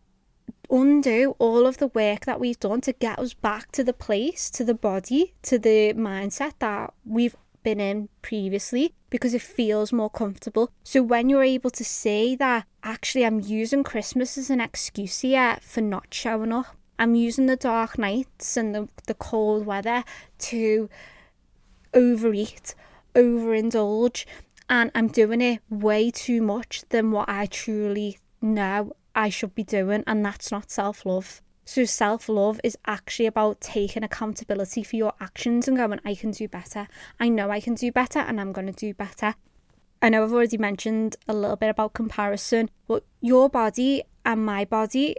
undo 0.71 1.37
all 1.39 1.67
of 1.67 1.79
the 1.79 1.89
work 1.89 2.25
that 2.25 2.41
we've 2.41 2.59
done 2.59 2.81
to 2.81 2.93
get 2.93 3.19
us 3.19 3.35
back 3.35 3.71
to 3.73 3.85
the 3.85 3.93
place, 3.93 4.51
to 4.51 4.65
the 4.65 4.75
body, 4.75 5.35
to 5.43 5.59
the 5.59 5.93
mindset 5.95 6.55
that 6.61 6.95
we've 7.05 7.37
been 7.63 7.81
in 7.81 8.09
previously 8.23 8.95
because 9.11 9.35
it 9.35 9.43
feels 9.43 9.93
more 9.93 10.11
comfortable. 10.11 10.73
So 10.83 11.03
when 11.03 11.29
you're 11.29 11.43
able 11.43 11.71
to 11.71 11.85
say 11.85 12.35
that 12.37 12.67
actually 12.83 13.25
I'm 13.25 13.41
using 13.41 13.85
Christmas 13.85 14.37
as 14.39 14.51
an 14.51 14.61
excuse 14.61 15.21
here 15.21 15.59
for 15.61 15.81
not 15.81 16.13
showing 16.13 16.53
up. 16.53 16.77
I'm 16.99 17.15
using 17.15 17.47
the 17.47 17.57
dark 17.57 17.99
nights 17.99 18.57
and 18.57 18.75
the, 18.75 18.89
the 19.07 19.15
cold 19.15 19.67
weather 19.67 20.05
to 20.39 20.89
overeat, 21.93 22.75
overindulge, 23.15 24.25
and 24.69 24.91
I'm 24.95 25.09
doing 25.09 25.41
it 25.41 25.61
way 25.69 26.11
too 26.11 26.41
much 26.41 26.83
than 26.91 27.11
what 27.11 27.29
I 27.29 27.47
truly 27.47 28.19
know 28.41 28.93
I 29.15 29.29
should 29.29 29.55
be 29.55 29.65
doing, 29.65 30.05
and 30.07 30.25
that's 30.25 30.51
not 30.51 30.71
self 30.71 31.05
love. 31.07 31.43
So, 31.65 31.85
self 31.85 32.29
love 32.29 32.61
is 32.65 32.77
actually 32.87 33.27
about 33.27 33.61
taking 33.61 34.03
accountability 34.03 34.83
for 34.83 34.97
your 34.97 35.13
actions 35.21 35.69
and 35.69 35.77
going, 35.77 36.01
I 36.05 36.15
can 36.15 36.31
do 36.33 36.49
better. 36.49 36.89
I 37.21 37.29
know 37.29 37.51
I 37.51 37.61
can 37.61 37.75
do 37.75 37.93
better, 37.93 38.19
and 38.19 38.41
I'm 38.41 38.53
going 38.53 38.67
to 38.67 38.73
do 38.73 38.95
better. 38.95 39.35
I 40.01 40.09
know 40.09 40.25
I've 40.25 40.33
already 40.33 40.59
mentioned 40.59 41.17
a 41.29 41.33
little 41.33 41.57
bit 41.57 41.71
about 41.71 41.93
comparison, 41.93 42.71
but 42.89 43.05
your 43.21 43.49
body 43.49 44.03
and 44.25 44.45
my 44.45 44.65
body 44.65 45.17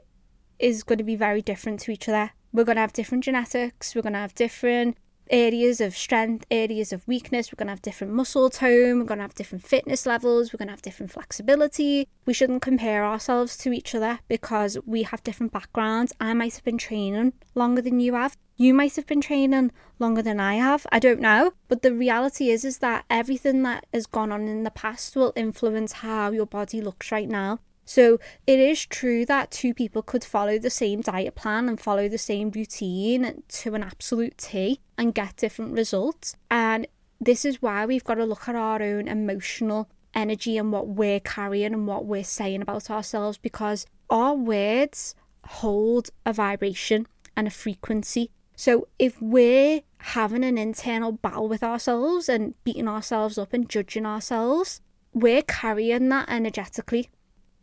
is 0.59 0.83
going 0.83 0.97
to 0.97 1.03
be 1.05 1.15
very 1.15 1.41
different 1.41 1.79
to 1.81 1.91
each 1.91 2.09
other. 2.09 2.31
We're 2.51 2.65
going 2.65 2.75
to 2.75 2.81
have 2.81 2.93
different 2.93 3.23
genetics, 3.23 3.95
we're 3.95 4.01
going 4.01 4.13
to 4.13 4.19
have 4.19 4.35
different 4.35 4.97
areas 5.33 5.81
of 5.81 5.97
strength, 5.97 6.45
areas 6.51 6.93
of 6.93 7.07
weakness. 7.07 7.51
We're 7.51 7.57
going 7.57 7.67
to 7.67 7.71
have 7.71 7.81
different 7.81 8.13
muscle 8.13 8.51
tone, 8.51 8.99
we're 8.99 9.05
going 9.05 9.17
to 9.17 9.23
have 9.23 9.33
different 9.33 9.65
fitness 9.65 10.05
levels, 10.05 10.53
we're 10.53 10.59
going 10.59 10.67
to 10.67 10.73
have 10.73 10.83
different 10.83 11.11
flexibility. 11.11 12.07
We 12.27 12.35
shouldn't 12.35 12.61
compare 12.61 13.03
ourselves 13.03 13.57
to 13.57 13.73
each 13.73 13.95
other 13.95 14.19
because 14.27 14.77
we 14.85 15.03
have 15.03 15.23
different 15.23 15.51
backgrounds. 15.51 16.13
I 16.21 16.33
might 16.35 16.53
have 16.53 16.63
been 16.63 16.77
training 16.77 17.33
longer 17.55 17.81
than 17.81 17.99
you 17.99 18.13
have. 18.13 18.37
You 18.57 18.75
might 18.75 18.95
have 18.95 19.07
been 19.07 19.21
training 19.21 19.71
longer 19.97 20.21
than 20.21 20.39
I 20.39 20.55
have. 20.55 20.85
I 20.91 20.99
don't 20.99 21.19
know. 21.19 21.53
But 21.67 21.81
the 21.81 21.93
reality 21.93 22.51
is 22.51 22.63
is 22.63 22.77
that 22.77 23.05
everything 23.09 23.63
that 23.63 23.87
has 23.91 24.05
gone 24.05 24.31
on 24.31 24.47
in 24.47 24.63
the 24.63 24.69
past 24.71 25.15
will 25.15 25.33
influence 25.35 25.93
how 25.93 26.29
your 26.29 26.45
body 26.45 26.79
looks 26.79 27.11
right 27.11 27.27
now. 27.27 27.59
So 27.85 28.19
it 28.47 28.59
is 28.59 28.85
true 28.85 29.25
that 29.25 29.51
two 29.51 29.73
people 29.73 30.01
could 30.01 30.23
follow 30.23 30.57
the 30.57 30.69
same 30.69 31.01
diet 31.01 31.35
plan 31.35 31.67
and 31.67 31.79
follow 31.79 32.07
the 32.07 32.17
same 32.17 32.49
routine 32.51 33.43
to 33.47 33.75
an 33.75 33.83
absolute 33.83 34.37
T 34.37 34.79
and 34.97 35.13
get 35.13 35.37
different 35.37 35.73
results. 35.73 36.35
And 36.49 36.87
this 37.19 37.45
is 37.45 37.61
why 37.61 37.85
we've 37.85 38.03
got 38.03 38.15
to 38.15 38.25
look 38.25 38.47
at 38.47 38.55
our 38.55 38.81
own 38.81 39.07
emotional 39.07 39.89
energy 40.13 40.57
and 40.57 40.71
what 40.71 40.87
we're 40.87 41.19
carrying 41.19 41.73
and 41.73 41.87
what 41.87 42.05
we're 42.05 42.23
saying 42.23 42.61
about 42.61 42.89
ourselves 42.89 43.37
because 43.37 43.85
our 44.09 44.35
words 44.35 45.15
hold 45.45 46.09
a 46.25 46.33
vibration 46.33 47.07
and 47.35 47.47
a 47.47 47.51
frequency. 47.51 48.29
So 48.55 48.87
if 48.99 49.21
we're 49.21 49.81
having 49.97 50.43
an 50.43 50.57
internal 50.57 51.13
battle 51.13 51.47
with 51.47 51.63
ourselves 51.63 52.29
and 52.29 52.53
beating 52.63 52.87
ourselves 52.87 53.37
up 53.37 53.53
and 53.53 53.67
judging 53.67 54.05
ourselves, 54.05 54.81
we're 55.13 55.41
carrying 55.41 56.09
that 56.09 56.29
energetically 56.29 57.09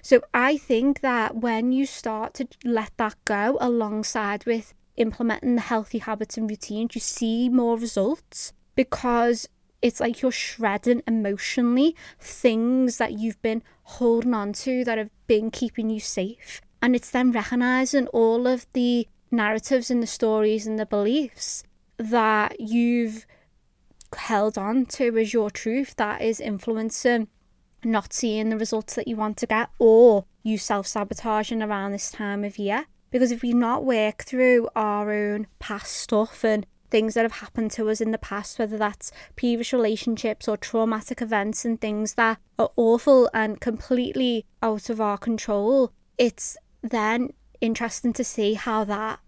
so 0.02 0.22
I 0.32 0.56
think 0.56 1.00
that 1.00 1.36
when 1.36 1.72
you 1.72 1.86
start 1.86 2.34
to 2.34 2.48
let 2.64 2.92
that 2.96 3.16
go 3.24 3.58
alongside 3.60 4.46
with 4.46 4.74
implementing 4.96 5.54
the 5.56 5.62
healthy 5.62 5.98
habits 5.98 6.36
and 6.36 6.48
routines, 6.48 6.94
you 6.94 7.00
see 7.00 7.48
more 7.48 7.78
results 7.78 8.52
because 8.74 9.48
it's 9.82 10.00
like 10.00 10.20
you're 10.20 10.30
shredding 10.30 11.02
emotionally 11.06 11.96
things 12.18 12.98
that 12.98 13.12
you've 13.18 13.40
been 13.40 13.62
holding 13.84 14.34
on 14.34 14.52
to 14.52 14.84
that 14.84 14.98
have 14.98 15.10
been 15.26 15.50
keeping 15.50 15.90
you 15.90 16.00
safe. 16.00 16.60
And 16.82 16.94
it's 16.94 17.10
then 17.10 17.32
recognizing 17.32 18.06
all 18.08 18.46
of 18.46 18.66
the 18.72 19.08
narratives 19.30 19.90
and 19.90 20.02
the 20.02 20.06
stories 20.06 20.66
and 20.66 20.78
the 20.78 20.86
beliefs 20.86 21.62
that 21.98 22.60
you've 22.60 23.26
held 24.16 24.58
on 24.58 24.86
to 24.86 25.16
as 25.18 25.32
your 25.32 25.50
truth 25.50 25.94
that 25.96 26.20
is 26.20 26.40
influencing 26.40 27.28
not 27.84 28.12
seeing 28.12 28.48
the 28.48 28.58
results 28.58 28.94
that 28.94 29.08
you 29.08 29.16
want 29.16 29.36
to 29.38 29.46
get, 29.46 29.70
or 29.78 30.24
you 30.42 30.58
self 30.58 30.86
sabotaging 30.86 31.62
around 31.62 31.92
this 31.92 32.10
time 32.10 32.44
of 32.44 32.58
year. 32.58 32.86
Because 33.10 33.32
if 33.32 33.42
we 33.42 33.52
not 33.52 33.84
work 33.84 34.22
through 34.22 34.68
our 34.76 35.10
own 35.10 35.46
past 35.58 35.96
stuff 35.96 36.44
and 36.44 36.66
things 36.90 37.14
that 37.14 37.22
have 37.22 37.40
happened 37.40 37.70
to 37.72 37.88
us 37.88 38.00
in 38.00 38.10
the 38.10 38.18
past, 38.18 38.58
whether 38.58 38.78
that's 38.78 39.12
previous 39.36 39.72
relationships 39.72 40.48
or 40.48 40.56
traumatic 40.56 41.22
events 41.22 41.64
and 41.64 41.80
things 41.80 42.14
that 42.14 42.38
are 42.58 42.70
awful 42.76 43.30
and 43.32 43.60
completely 43.60 44.46
out 44.62 44.90
of 44.90 45.00
our 45.00 45.18
control, 45.18 45.92
it's 46.18 46.56
then 46.82 47.32
interesting 47.60 48.12
to 48.12 48.24
see 48.24 48.54
how 48.54 48.84
that 48.84 49.20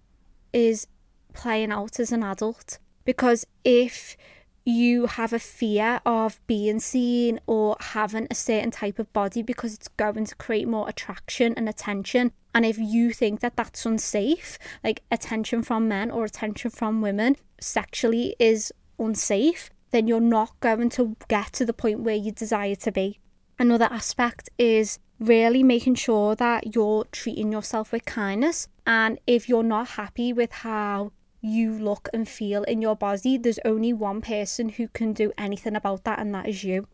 is 0.53 0.87
playing 1.33 1.73
out 1.73 1.99
as 1.99 2.13
an 2.13 2.23
adult. 2.23 2.79
Because 3.05 3.47
if 3.65 4.17
you 4.65 5.07
have 5.07 5.33
a 5.33 5.39
fear 5.39 6.01
of 6.07 6.41
being 6.47 6.79
seen 6.79 7.41
or 7.47 7.77
having 7.81 8.27
a 8.31 8.35
certain 8.35 8.71
type 8.71 8.99
of 8.99 9.13
body 9.13 9.43
because 9.43 9.75
it's 9.75 9.89
going 9.89 10.25
to 10.25 10.35
create 10.37 10.69
more 10.69 10.89
attraction 10.89 11.55
and 11.57 11.69
attention. 11.69 12.33
And 12.55 12.65
if 12.65 12.79
you 12.79 13.13
think 13.13 13.41
that 13.41 13.57
that's 13.57 13.85
unsafe, 13.87 14.59
like 14.85 15.03
attention 15.11 15.63
from 15.63 15.89
men 15.89 16.11
or 16.11 16.25
attention 16.25 16.71
from 16.71 17.01
women 17.01 17.37
sexually 17.61 18.37
is 18.39 18.73
unsafe, 18.99 19.71
then 19.91 20.07
you're 20.07 20.21
not 20.21 20.59
going 20.61 20.91
to 20.91 21.17
get 21.29 21.53
to 21.55 21.67
the 21.67 21.73
point 21.73 22.01
where 22.01 22.15
you 22.15 22.33
desire 22.33 22.75
to 22.77 22.93
be. 22.93 23.19
Another 23.59 23.89
aspect 23.91 24.49
is 24.59 24.99
really 25.19 25.63
making 25.63 25.95
sure 25.95 26.35
that 26.35 26.75
you're 26.75 27.05
treating 27.13 27.53
yourself 27.53 27.93
with 27.93 28.05
kindness. 28.05 28.69
And 28.87 29.19
if 29.27 29.49
you're 29.49 29.63
not 29.63 29.89
happy 29.91 30.33
with 30.33 30.51
how 30.53 31.13
you 31.43 31.73
look 31.73 32.09
and 32.15 32.29
feel 32.29 32.63
in 32.63 32.81
your 32.81 32.97
body, 32.97 33.37
there's 33.37 33.59
only 33.65 33.93
one 33.93 34.21
person 34.21 34.71
who 34.71 34.89
can 34.89 35.13
do 35.13 35.33
anything 35.37 35.77
about 35.77 36.05
that, 36.05 36.21
and 36.21 36.33
that 36.35 36.49
is 36.49 36.65
you. 36.65 36.87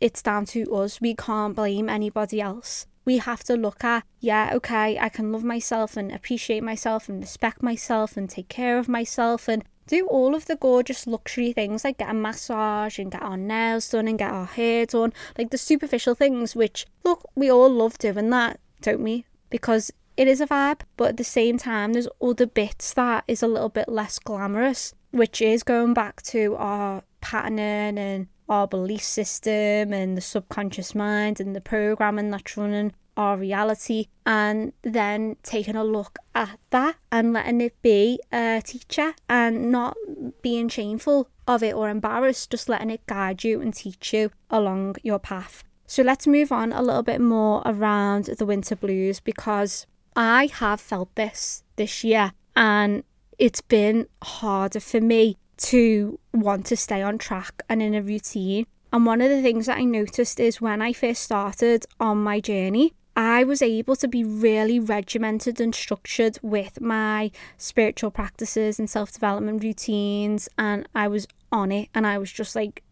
It's 0.00 0.22
down 0.22 0.46
to 0.46 0.74
us. 0.74 1.00
We 1.00 1.14
can't 1.14 1.54
blame 1.54 1.88
anybody 1.88 2.40
else. 2.40 2.86
We 3.04 3.18
have 3.18 3.44
to 3.44 3.54
look 3.54 3.84
at, 3.84 4.04
yeah, 4.20 4.50
okay, 4.54 4.98
I 4.98 5.08
can 5.08 5.30
love 5.30 5.44
myself 5.44 5.96
and 5.96 6.10
appreciate 6.10 6.62
myself 6.62 7.08
and 7.08 7.20
respect 7.20 7.62
myself 7.62 8.16
and 8.16 8.30
take 8.30 8.48
care 8.48 8.78
of 8.78 8.88
myself 8.88 9.48
and 9.48 9.64
do 9.86 10.06
all 10.06 10.34
of 10.34 10.46
the 10.46 10.56
gorgeous 10.56 11.06
luxury 11.06 11.52
things 11.52 11.84
like 11.84 11.98
get 11.98 12.08
a 12.08 12.14
massage 12.14 13.00
and 13.00 13.10
get 13.10 13.22
our 13.22 13.36
nails 13.36 13.90
done 13.90 14.06
and 14.08 14.18
get 14.18 14.30
our 14.30 14.46
hair 14.46 14.86
done, 14.86 15.12
like 15.36 15.50
the 15.50 15.58
superficial 15.58 16.14
things, 16.14 16.56
which, 16.56 16.86
look, 17.04 17.28
we 17.34 17.50
all 17.50 17.68
love 17.68 17.98
doing 17.98 18.30
that, 18.30 18.58
don't 18.80 19.02
we? 19.02 19.24
Because 19.50 19.92
it 20.22 20.28
is 20.28 20.40
a 20.40 20.46
vibe, 20.46 20.82
but 20.96 21.08
at 21.08 21.16
the 21.16 21.24
same 21.24 21.58
time, 21.58 21.92
there's 21.92 22.06
other 22.22 22.46
bits 22.46 22.94
that 22.94 23.24
is 23.26 23.42
a 23.42 23.48
little 23.48 23.68
bit 23.68 23.88
less 23.88 24.20
glamorous, 24.20 24.94
which 25.10 25.42
is 25.42 25.64
going 25.64 25.94
back 25.94 26.22
to 26.22 26.54
our 26.56 27.02
patterning 27.20 27.98
and 27.98 28.28
our 28.48 28.68
belief 28.68 29.02
system 29.02 29.92
and 29.92 30.16
the 30.16 30.20
subconscious 30.20 30.94
mind 30.94 31.40
and 31.40 31.56
the 31.56 31.60
programming 31.60 32.30
that's 32.30 32.56
running 32.56 32.92
our 33.16 33.36
reality, 33.36 34.06
and 34.24 34.72
then 34.82 35.36
taking 35.42 35.76
a 35.76 35.84
look 35.84 36.18
at 36.36 36.56
that 36.70 36.96
and 37.10 37.32
letting 37.32 37.60
it 37.60 37.82
be 37.82 38.18
a 38.32 38.62
teacher 38.64 39.12
and 39.28 39.72
not 39.72 39.96
being 40.40 40.68
shameful 40.68 41.28
of 41.48 41.64
it 41.64 41.74
or 41.74 41.90
embarrassed, 41.90 42.52
just 42.52 42.68
letting 42.68 42.90
it 42.90 43.04
guide 43.06 43.42
you 43.42 43.60
and 43.60 43.74
teach 43.74 44.14
you 44.14 44.30
along 44.50 44.94
your 45.02 45.18
path. 45.18 45.64
So 45.86 46.02
let's 46.02 46.26
move 46.26 46.52
on 46.52 46.72
a 46.72 46.80
little 46.80 47.02
bit 47.02 47.20
more 47.20 47.60
around 47.66 48.26
the 48.26 48.46
winter 48.46 48.76
blues 48.76 49.20
because 49.20 49.86
I 50.14 50.46
have 50.46 50.80
felt 50.80 51.14
this 51.14 51.62
this 51.76 52.04
year, 52.04 52.32
and 52.54 53.04
it's 53.38 53.60
been 53.60 54.06
harder 54.22 54.80
for 54.80 55.00
me 55.00 55.38
to 55.56 56.18
want 56.32 56.66
to 56.66 56.76
stay 56.76 57.02
on 57.02 57.18
track 57.18 57.62
and 57.68 57.82
in 57.82 57.94
a 57.94 58.02
routine. 58.02 58.66
And 58.92 59.06
one 59.06 59.22
of 59.22 59.30
the 59.30 59.40
things 59.40 59.66
that 59.66 59.78
I 59.78 59.84
noticed 59.84 60.38
is 60.38 60.60
when 60.60 60.82
I 60.82 60.92
first 60.92 61.22
started 61.22 61.86
on 61.98 62.18
my 62.18 62.40
journey, 62.40 62.92
I 63.16 63.44
was 63.44 63.62
able 63.62 63.96
to 63.96 64.08
be 64.08 64.24
really 64.24 64.78
regimented 64.78 65.60
and 65.60 65.74
structured 65.74 66.38
with 66.42 66.80
my 66.80 67.30
spiritual 67.56 68.10
practices 68.10 68.78
and 68.78 68.88
self 68.88 69.12
development 69.12 69.62
routines, 69.62 70.48
and 70.58 70.88
I 70.94 71.08
was 71.08 71.26
on 71.50 71.72
it, 71.72 71.88
and 71.94 72.06
I 72.06 72.18
was 72.18 72.32
just 72.32 72.54
like, 72.56 72.82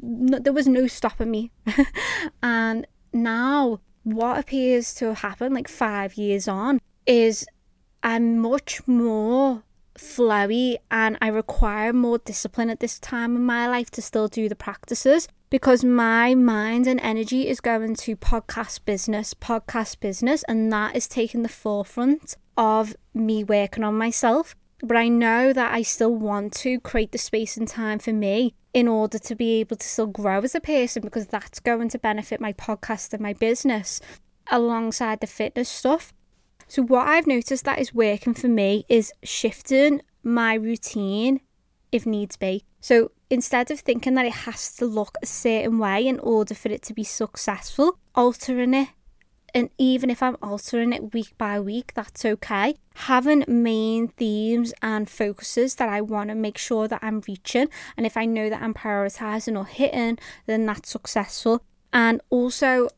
there 0.00 0.52
was 0.52 0.66
no 0.66 0.86
stopping 0.86 1.30
me. 1.30 1.52
and 2.42 2.86
now 3.12 3.80
what 4.06 4.38
appears 4.38 4.94
to 4.94 5.06
have 5.06 5.18
happened 5.18 5.52
like 5.52 5.66
five 5.66 6.14
years 6.14 6.46
on 6.46 6.80
is 7.06 7.44
I'm 8.04 8.38
much 8.38 8.86
more 8.86 9.64
flowy 9.98 10.76
and 10.92 11.18
I 11.20 11.26
require 11.26 11.92
more 11.92 12.18
discipline 12.18 12.70
at 12.70 12.78
this 12.78 13.00
time 13.00 13.34
in 13.34 13.44
my 13.44 13.66
life 13.66 13.90
to 13.92 14.02
still 14.02 14.28
do 14.28 14.48
the 14.48 14.54
practices 14.54 15.26
because 15.50 15.82
my 15.82 16.36
mind 16.36 16.86
and 16.86 17.00
energy 17.00 17.48
is 17.48 17.60
going 17.60 17.96
to 17.96 18.16
podcast 18.16 18.84
business, 18.84 19.34
podcast 19.34 19.98
business, 19.98 20.44
and 20.44 20.72
that 20.72 20.94
is 20.94 21.08
taking 21.08 21.42
the 21.42 21.48
forefront 21.48 22.36
of 22.56 22.94
me 23.12 23.42
working 23.42 23.82
on 23.82 23.98
myself. 23.98 24.54
But 24.80 24.96
I 24.96 25.08
know 25.08 25.52
that 25.52 25.72
I 25.72 25.82
still 25.82 26.14
want 26.14 26.52
to 26.54 26.80
create 26.80 27.12
the 27.12 27.18
space 27.18 27.56
and 27.56 27.66
time 27.66 27.98
for 27.98 28.12
me 28.12 28.54
in 28.74 28.88
order 28.88 29.18
to 29.18 29.34
be 29.34 29.60
able 29.60 29.76
to 29.76 29.88
still 29.88 30.06
grow 30.06 30.40
as 30.40 30.54
a 30.54 30.60
person 30.60 31.02
because 31.02 31.26
that's 31.26 31.60
going 31.60 31.88
to 31.88 31.98
benefit 31.98 32.40
my 32.40 32.52
podcast 32.52 33.14
and 33.14 33.22
my 33.22 33.32
business 33.32 34.00
alongside 34.50 35.20
the 35.20 35.26
fitness 35.26 35.68
stuff. 35.68 36.12
So, 36.68 36.82
what 36.82 37.08
I've 37.08 37.26
noticed 37.26 37.64
that 37.64 37.78
is 37.78 37.94
working 37.94 38.34
for 38.34 38.48
me 38.48 38.84
is 38.88 39.12
shifting 39.22 40.02
my 40.22 40.54
routine 40.54 41.40
if 41.92 42.04
needs 42.04 42.36
be. 42.36 42.64
So, 42.80 43.12
instead 43.30 43.70
of 43.70 43.80
thinking 43.80 44.14
that 44.14 44.26
it 44.26 44.32
has 44.32 44.74
to 44.76 44.84
look 44.84 45.16
a 45.22 45.26
certain 45.26 45.78
way 45.78 46.06
in 46.06 46.18
order 46.18 46.54
for 46.54 46.68
it 46.68 46.82
to 46.82 46.92
be 46.92 47.04
successful, 47.04 47.98
altering 48.14 48.74
it 48.74 48.88
And 49.54 49.70
even 49.78 50.10
if 50.10 50.22
I'm 50.22 50.36
altering 50.42 50.92
it 50.92 51.14
week 51.14 51.36
by 51.38 51.58
week, 51.60 51.92
that's 51.94 52.24
okay. 52.24 52.74
Having 52.94 53.44
main 53.48 54.08
themes 54.08 54.74
and 54.82 55.08
focuses 55.08 55.76
that 55.76 55.88
I 55.88 56.00
want 56.00 56.28
to 56.30 56.34
make 56.34 56.58
sure 56.58 56.88
that 56.88 57.00
I'm 57.02 57.22
reaching. 57.26 57.68
And 57.96 58.06
if 58.06 58.16
I 58.16 58.24
know 58.26 58.50
that 58.50 58.62
I'm 58.62 58.74
prioritizing 58.74 59.56
or 59.56 59.64
hitting, 59.66 60.18
then 60.46 60.66
that's 60.66 60.90
successful. 60.90 61.62
And 61.92 62.20
also, 62.30 62.88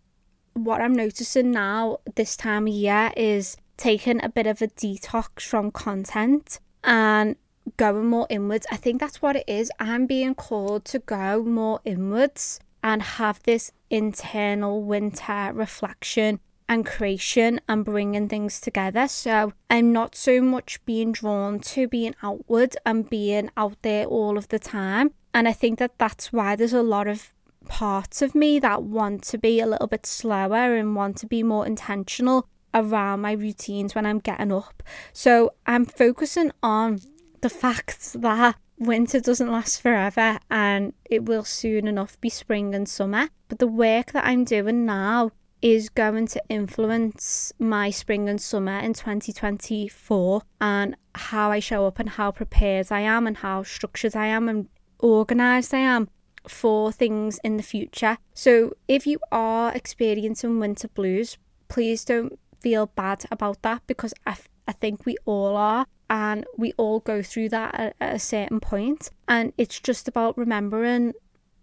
what 0.54 0.80
I'm 0.80 0.94
noticing 0.94 1.50
now 1.50 1.98
this 2.16 2.36
time 2.36 2.66
of 2.66 2.74
year 2.74 3.12
is 3.16 3.56
taking 3.76 4.22
a 4.22 4.28
bit 4.28 4.46
of 4.46 4.60
a 4.60 4.68
detox 4.68 5.42
from 5.42 5.70
content 5.70 6.58
and 6.82 7.36
going 7.76 8.06
more 8.06 8.26
inwards. 8.28 8.66
I 8.70 8.76
think 8.76 9.00
that's 9.00 9.22
what 9.22 9.36
it 9.36 9.44
is. 9.46 9.70
I'm 9.78 10.06
being 10.06 10.34
called 10.34 10.84
to 10.86 10.98
go 10.98 11.42
more 11.44 11.80
inwards 11.84 12.60
and 12.88 13.02
have 13.02 13.42
this 13.42 13.70
internal 13.90 14.82
winter 14.82 15.50
reflection 15.52 16.40
and 16.70 16.86
creation 16.86 17.60
and 17.68 17.84
bringing 17.84 18.28
things 18.30 18.62
together. 18.62 19.06
So 19.06 19.52
I'm 19.68 19.92
not 19.92 20.14
so 20.14 20.40
much 20.40 20.82
being 20.86 21.12
drawn 21.12 21.60
to 21.60 21.86
being 21.86 22.14
outward 22.22 22.76
and 22.86 23.08
being 23.08 23.50
out 23.58 23.76
there 23.82 24.06
all 24.06 24.38
of 24.38 24.48
the 24.48 24.58
time. 24.58 25.12
And 25.34 25.46
I 25.46 25.52
think 25.52 25.78
that 25.80 25.98
that's 25.98 26.32
why 26.32 26.56
there's 26.56 26.72
a 26.72 26.82
lot 26.82 27.08
of 27.08 27.34
parts 27.66 28.22
of 28.22 28.34
me 28.34 28.58
that 28.60 28.82
want 28.82 29.22
to 29.24 29.36
be 29.36 29.60
a 29.60 29.66
little 29.66 29.86
bit 29.86 30.06
slower 30.06 30.74
and 30.74 30.96
want 30.96 31.18
to 31.18 31.26
be 31.26 31.42
more 31.42 31.66
intentional 31.66 32.48
around 32.72 33.20
my 33.20 33.32
routines 33.32 33.94
when 33.94 34.06
I'm 34.06 34.18
getting 34.18 34.50
up. 34.50 34.82
So 35.12 35.52
I'm 35.66 35.84
focusing 35.84 36.52
on 36.62 37.00
the 37.42 37.50
fact 37.50 38.14
that 38.14 38.56
winter 38.78 39.20
doesn't 39.20 39.50
last 39.50 39.80
forever 39.80 40.38
and 40.50 40.92
it 41.04 41.24
will 41.24 41.44
soon 41.44 41.86
enough 41.86 42.20
be 42.20 42.28
spring 42.28 42.74
and 42.74 42.88
summer. 42.88 43.28
But 43.48 43.58
the 43.58 43.66
work 43.66 44.12
that 44.12 44.26
I'm 44.26 44.44
doing 44.44 44.86
now 44.86 45.32
is 45.60 45.88
going 45.88 46.26
to 46.28 46.42
influence 46.48 47.52
my 47.58 47.90
spring 47.90 48.28
and 48.28 48.40
summer 48.40 48.78
in 48.78 48.92
2024 48.92 50.42
and 50.60 50.96
how 51.14 51.50
I 51.50 51.58
show 51.58 51.86
up 51.86 51.98
and 51.98 52.10
how 52.10 52.30
prepared 52.30 52.92
I 52.92 53.00
am 53.00 53.26
and 53.26 53.38
how 53.38 53.64
structured 53.64 54.14
I 54.14 54.26
am 54.26 54.48
and 54.48 54.68
organized 55.00 55.74
I 55.74 55.78
am 55.78 56.08
for 56.46 56.92
things 56.92 57.40
in 57.42 57.56
the 57.56 57.62
future. 57.62 58.18
So 58.34 58.74
if 58.86 59.06
you 59.06 59.18
are 59.32 59.74
experiencing 59.74 60.60
winter 60.60 60.88
blues, 60.88 61.38
please 61.68 62.04
don't 62.04 62.38
feel 62.60 62.86
bad 62.86 63.24
about 63.30 63.62
that 63.62 63.82
because 63.86 64.14
I, 64.26 64.36
I 64.66 64.72
think 64.72 65.04
we 65.04 65.16
all 65.24 65.56
are 65.56 65.86
and 66.10 66.44
we 66.56 66.72
all 66.76 67.00
go 67.00 67.22
through 67.22 67.48
that 67.50 67.74
at, 67.74 67.96
at 68.00 68.14
a 68.14 68.18
certain 68.18 68.60
point 68.60 69.10
and 69.26 69.52
it's 69.58 69.80
just 69.80 70.08
about 70.08 70.38
remembering 70.38 71.12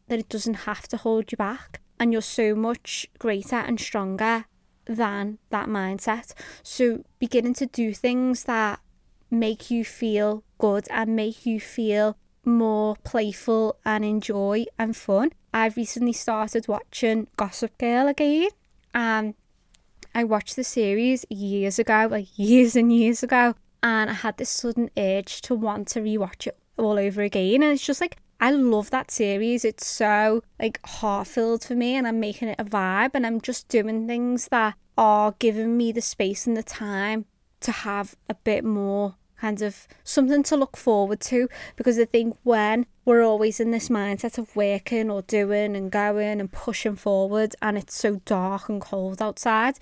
that 0.07 0.19
it 0.19 0.29
doesn't 0.29 0.65
have 0.65 0.87
to 0.87 0.97
hold 0.97 1.31
you 1.31 1.37
back 1.37 1.81
and 1.99 2.11
you're 2.11 2.21
so 2.21 2.55
much 2.55 3.07
greater 3.17 3.55
and 3.55 3.79
stronger 3.79 4.45
than 4.85 5.39
that 5.49 5.67
mindset. 5.67 6.33
So 6.63 7.03
beginning 7.19 7.55
to 7.55 7.65
do 7.65 7.93
things 7.93 8.43
that 8.43 8.79
make 9.31 9.71
you 9.71 9.83
feel 9.83 10.43
good 10.57 10.87
and 10.89 11.15
make 11.15 11.45
you 11.45 11.59
feel 11.59 12.17
more 12.43 12.95
playful 13.03 13.77
and 13.83 14.05
enjoy 14.05 14.65
and 14.77 14.95
fun. 14.95 15.31
I've 15.53 15.77
recently 15.77 16.13
started 16.13 16.67
watching 16.67 17.27
Gossip 17.37 17.77
Girl 17.77 18.07
again. 18.07 18.49
and 18.93 19.33
I 20.13 20.23
watched 20.23 20.55
the 20.55 20.63
series 20.63 21.25
years 21.29 21.79
ago, 21.79 22.07
like 22.09 22.27
years 22.37 22.75
and 22.75 22.93
years 22.93 23.23
ago, 23.23 23.55
and 23.85 24.09
I 24.09 24.13
had 24.13 24.37
this 24.37 24.49
sudden 24.49 24.89
urge 24.97 25.41
to 25.41 25.53
want 25.53 25.87
to 25.89 26.01
rewatch 26.01 26.47
it 26.47 26.57
all 26.75 26.97
over 26.97 27.21
again. 27.21 27.61
And 27.61 27.71
it's 27.71 27.85
just 27.85 28.01
like 28.01 28.17
I 28.41 28.49
love 28.51 28.89
that 28.89 29.11
series. 29.11 29.63
It's 29.63 29.85
so 29.85 30.43
like 30.59 30.85
heart 30.85 31.27
filled 31.27 31.63
for 31.63 31.75
me, 31.75 31.95
and 31.95 32.07
I'm 32.07 32.19
making 32.19 32.49
it 32.49 32.59
a 32.59 32.65
vibe, 32.65 33.11
and 33.13 33.25
I'm 33.25 33.39
just 33.39 33.69
doing 33.69 34.07
things 34.07 34.49
that 34.49 34.73
are 34.97 35.35
giving 35.37 35.77
me 35.77 35.91
the 35.91 36.01
space 36.01 36.47
and 36.47 36.57
the 36.57 36.63
time 36.63 37.25
to 37.61 37.71
have 37.71 38.15
a 38.27 38.33
bit 38.33 38.65
more 38.65 39.15
kind 39.39 39.61
of 39.61 39.87
something 40.03 40.41
to 40.41 40.55
look 40.55 40.77
forward 40.77 41.19
to 41.19 41.47
because 41.75 41.99
I 41.99 42.05
think 42.05 42.37
when 42.43 42.85
we're 43.03 43.23
always 43.23 43.59
in 43.59 43.71
this 43.71 43.89
mindset 43.89 44.37
of 44.37 44.55
working 44.55 45.11
or 45.11 45.21
doing 45.23 45.75
and 45.75 45.91
going 45.91 46.39
and 46.39 46.51
pushing 46.51 46.95
forward 46.95 47.53
and 47.61 47.77
it's 47.77 47.95
so 47.95 48.21
dark 48.25 48.69
and 48.69 48.79
cold 48.79 49.21
outside, 49.21 49.77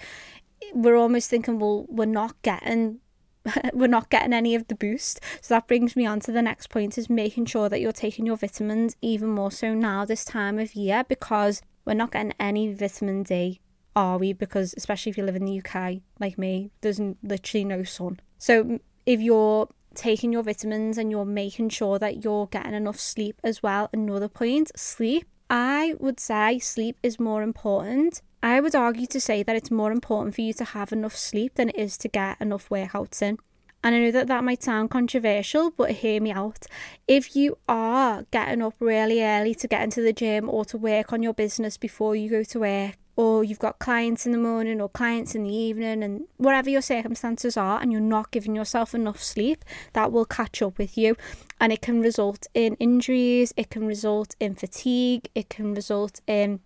we're 0.73 0.95
almost 0.95 1.29
thinking, 1.29 1.59
well, 1.59 1.85
we're 1.87 2.05
not 2.05 2.41
getting 2.41 2.99
we're 3.73 3.87
not 3.87 4.09
getting 4.09 4.33
any 4.33 4.55
of 4.55 4.67
the 4.67 4.75
boost. 4.75 5.19
So 5.41 5.55
that 5.55 5.67
brings 5.67 5.95
me 5.95 6.05
on 6.05 6.19
to 6.21 6.31
the 6.31 6.41
next 6.41 6.69
point 6.69 6.97
is 6.97 7.09
making 7.09 7.45
sure 7.45 7.69
that 7.69 7.81
you're 7.81 7.91
taking 7.91 8.25
your 8.25 8.37
vitamins 8.37 8.95
even 9.01 9.29
more 9.29 9.51
so 9.51 9.73
now 9.73 10.05
this 10.05 10.25
time 10.25 10.59
of 10.59 10.75
year 10.75 11.03
because 11.07 11.61
we're 11.85 11.93
not 11.93 12.11
getting 12.11 12.33
any 12.39 12.73
vitamin 12.73 13.23
D, 13.23 13.59
are 13.95 14.17
we? 14.17 14.33
Because 14.33 14.73
especially 14.77 15.09
if 15.09 15.17
you 15.17 15.23
live 15.23 15.35
in 15.35 15.45
the 15.45 15.61
UK 15.63 16.01
like 16.19 16.37
me, 16.37 16.71
there's 16.81 16.99
literally 17.21 17.65
no 17.65 17.83
sun. 17.83 18.19
So 18.37 18.79
if 19.05 19.19
you're 19.19 19.67
taking 19.95 20.31
your 20.31 20.43
vitamins 20.43 20.97
and 20.97 21.11
you're 21.11 21.25
making 21.25 21.69
sure 21.69 21.99
that 21.99 22.23
you're 22.23 22.47
getting 22.47 22.73
enough 22.73 22.99
sleep 22.99 23.39
as 23.43 23.61
well, 23.61 23.89
another 23.93 24.29
point, 24.29 24.71
sleep. 24.77 25.27
I 25.49 25.93
would 25.99 26.19
say 26.19 26.57
sleep 26.57 26.97
is 27.03 27.19
more 27.19 27.43
important 27.43 28.21
I 28.43 28.59
would 28.59 28.75
argue 28.75 29.07
to 29.07 29.21
say 29.21 29.41
that 29.41 29.55
it's 29.55 29.71
more 29.71 29.93
important 29.93 30.35
for 30.35 30.41
you 30.41 30.51
to 30.55 30.65
have 30.65 30.91
enough 30.91 31.15
sleep 31.15 31.55
than 31.55 31.69
it 31.69 31.77
is 31.77 31.97
to 31.99 32.09
get 32.09 32.41
enough 32.41 32.67
workouts 32.67 33.21
in. 33.21 33.37
And 33.81 33.95
I 33.95 33.99
know 33.99 34.11
that 34.11 34.27
that 34.27 34.43
might 34.43 34.61
sound 34.61 34.89
controversial, 34.89 35.71
but 35.71 35.91
hear 35.91 36.21
me 36.21 36.33
out. 36.33 36.65
If 37.07 37.37
you 37.37 37.57
are 37.69 38.25
getting 38.31 38.61
up 38.61 38.75
really 38.81 39.23
early 39.23 39.55
to 39.55 39.67
get 39.67 39.81
into 39.81 40.01
the 40.01 40.11
gym 40.11 40.49
or 40.49 40.65
to 40.65 40.77
work 40.77 41.13
on 41.13 41.23
your 41.23 41.33
business 41.33 41.77
before 41.77 42.17
you 42.17 42.29
go 42.29 42.43
to 42.43 42.59
work, 42.59 42.97
or 43.15 43.45
you've 43.45 43.59
got 43.59 43.79
clients 43.79 44.25
in 44.25 44.33
the 44.33 44.37
morning 44.37 44.81
or 44.81 44.89
clients 44.89 45.35
in 45.35 45.43
the 45.43 45.55
evening, 45.55 46.03
and 46.03 46.25
whatever 46.35 46.69
your 46.69 46.81
circumstances 46.81 47.55
are, 47.55 47.79
and 47.79 47.93
you're 47.93 48.01
not 48.01 48.31
giving 48.31 48.57
yourself 48.57 48.93
enough 48.93 49.23
sleep, 49.23 49.63
that 49.93 50.11
will 50.11 50.25
catch 50.25 50.61
up 50.61 50.77
with 50.77 50.97
you. 50.97 51.15
And 51.61 51.71
it 51.71 51.81
can 51.81 52.01
result 52.01 52.47
in 52.53 52.75
injuries, 52.75 53.53
it 53.55 53.69
can 53.69 53.87
result 53.87 54.35
in 54.41 54.55
fatigue, 54.55 55.29
it 55.33 55.47
can 55.47 55.73
result 55.73 56.19
in 56.27 56.59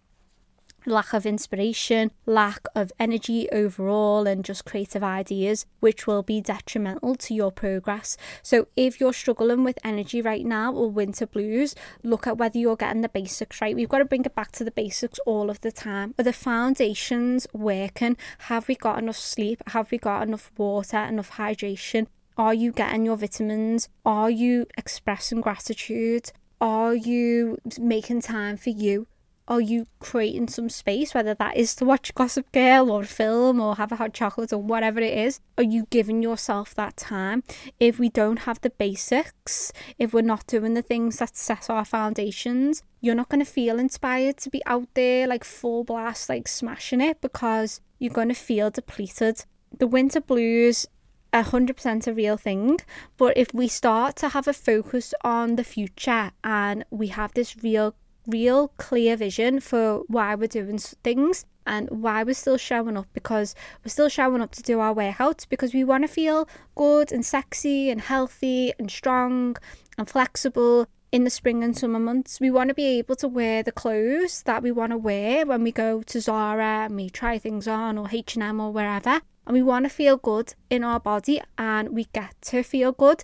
lack 0.87 1.13
of 1.13 1.25
inspiration, 1.25 2.11
lack 2.25 2.65
of 2.73 2.91
energy 2.99 3.49
overall, 3.51 4.25
and 4.25 4.43
just 4.43 4.65
creative 4.65 5.03
ideas, 5.03 5.65
which 5.79 6.07
will 6.07 6.23
be 6.23 6.41
detrimental 6.41 7.15
to 7.15 7.33
your 7.33 7.51
progress. 7.51 8.17
So, 8.41 8.67
if 8.75 8.99
you're 8.99 9.13
struggling 9.13 9.63
with 9.63 9.77
energy 9.83 10.21
right 10.21 10.45
now 10.45 10.73
or 10.73 10.89
winter 10.89 11.27
blues, 11.27 11.75
look 12.03 12.25
at 12.25 12.37
whether 12.37 12.57
you're 12.57 12.75
getting 12.75 13.01
the 13.01 13.09
basics 13.09 13.61
right. 13.61 13.75
We've 13.75 13.89
got 13.89 13.99
to 13.99 14.05
bring 14.05 14.25
it 14.25 14.33
back 14.33 14.51
to 14.53 14.63
the 14.63 14.71
basics 14.71 15.19
all 15.25 15.49
of 15.49 15.61
the 15.61 15.71
time. 15.71 16.15
Are 16.17 16.23
the 16.23 16.33
foundations 16.33 17.45
working? 17.53 18.17
Have 18.39 18.67
we 18.67 18.75
got 18.75 18.99
enough 18.99 19.17
sleep? 19.17 19.61
Have 19.67 19.91
we 19.91 19.97
got 19.97 20.23
enough 20.23 20.51
water, 20.57 20.97
enough 20.97 21.31
hydration? 21.31 22.07
Are 22.37 22.53
you 22.53 22.71
getting 22.71 23.05
your 23.05 23.17
vitamins? 23.17 23.89
Are 24.05 24.29
you 24.29 24.67
expressing 24.77 25.41
gratitude? 25.41 26.31
Are 26.61 26.93
you 26.93 27.57
making 27.79 28.21
time 28.21 28.57
for 28.57 28.69
you? 28.69 29.07
Are 29.47 29.61
you 29.61 29.87
creating 29.99 30.49
some 30.49 30.69
space, 30.69 31.13
whether 31.13 31.33
that 31.33 31.55
is 31.55 31.73
to 31.75 31.85
watch 31.85 32.13
Gossip 32.13 32.51
Girl 32.51 32.91
or 32.91 33.03
film 33.03 33.61
or 33.61 33.75
have 33.75 33.91
a 33.91 33.95
hot 33.95 34.13
chocolate 34.13 34.51
or 34.51 34.61
whatever 34.61 34.99
it 34.99 35.17
is? 35.17 35.39
Are 35.57 35.63
you 35.63 35.87
giving 35.89 36.21
yourself 36.21 36.75
that 36.75 36.97
time? 36.97 37.43
If 37.79 37.97
we 37.97 38.09
don't 38.09 38.39
have 38.39 38.59
the 38.61 38.71
basics, 38.71 39.71
if 39.97 40.13
we're 40.13 40.21
not 40.21 40.47
doing 40.47 40.73
the 40.73 40.81
things 40.81 41.19
that 41.19 41.37
set 41.37 41.69
our 41.69 41.85
foundations, 41.85 42.83
you're 42.99 43.15
not 43.15 43.29
going 43.29 43.43
to 43.43 43.49
feel 43.49 43.79
inspired 43.79 44.37
to 44.37 44.49
be 44.49 44.61
out 44.65 44.89
there 44.95 45.27
like 45.27 45.43
full 45.43 45.83
blast, 45.83 46.27
like 46.27 46.47
smashing 46.47 47.01
it 47.01 47.21
because 47.21 47.79
you're 47.99 48.13
going 48.13 48.29
to 48.29 48.35
feel 48.35 48.69
depleted. 48.69 49.45
The 49.77 49.87
winter 49.87 50.19
blues 50.19 50.87
100% 51.33 52.07
a 52.07 52.13
real 52.13 52.37
thing. 52.37 52.79
But 53.17 53.37
if 53.37 53.53
we 53.53 53.67
start 53.67 54.15
to 54.17 54.29
have 54.29 54.47
a 54.47 54.53
focus 54.53 55.13
on 55.23 55.55
the 55.55 55.63
future 55.63 56.31
and 56.43 56.85
we 56.89 57.07
have 57.07 57.33
this 57.33 57.61
real 57.63 57.95
real 58.27 58.69
clear 58.77 59.15
vision 59.15 59.59
for 59.59 60.03
why 60.07 60.35
we're 60.35 60.47
doing 60.47 60.77
things 60.77 61.45
and 61.65 61.89
why 61.89 62.23
we're 62.23 62.33
still 62.33 62.57
showing 62.57 62.97
up 62.97 63.07
because 63.13 63.55
we're 63.83 63.89
still 63.89 64.09
showing 64.09 64.41
up 64.41 64.51
to 64.51 64.63
do 64.63 64.79
our 64.79 64.93
workouts 64.93 65.47
because 65.47 65.73
we 65.73 65.83
want 65.83 66.03
to 66.03 66.07
feel 66.07 66.47
good 66.75 67.11
and 67.11 67.25
sexy 67.25 67.89
and 67.89 68.01
healthy 68.01 68.73
and 68.79 68.89
strong 68.89 69.55
and 69.97 70.09
flexible 70.09 70.87
in 71.11 71.23
the 71.23 71.29
spring 71.29 71.63
and 71.63 71.77
summer 71.77 71.99
months. 71.99 72.39
We 72.39 72.51
want 72.51 72.69
to 72.69 72.73
be 72.73 72.99
able 72.99 73.15
to 73.17 73.27
wear 73.27 73.63
the 73.63 73.71
clothes 73.71 74.43
that 74.43 74.61
we 74.61 74.71
want 74.71 74.91
to 74.91 74.97
wear 74.97 75.45
when 75.45 75.63
we 75.63 75.71
go 75.71 76.01
to 76.03 76.21
Zara 76.21 76.85
and 76.85 76.95
we 76.95 77.09
try 77.09 77.37
things 77.37 77.67
on 77.67 77.97
or 77.97 78.09
H&M 78.11 78.59
or 78.59 78.71
wherever. 78.71 79.21
And 79.45 79.53
we 79.53 79.61
want 79.61 79.85
to 79.85 79.89
feel 79.89 80.17
good 80.17 80.53
in 80.69 80.83
our 80.83 80.99
body 80.99 81.41
and 81.57 81.89
we 81.89 82.05
get 82.13 82.35
to 82.43 82.63
feel 82.63 82.91
good 82.91 83.23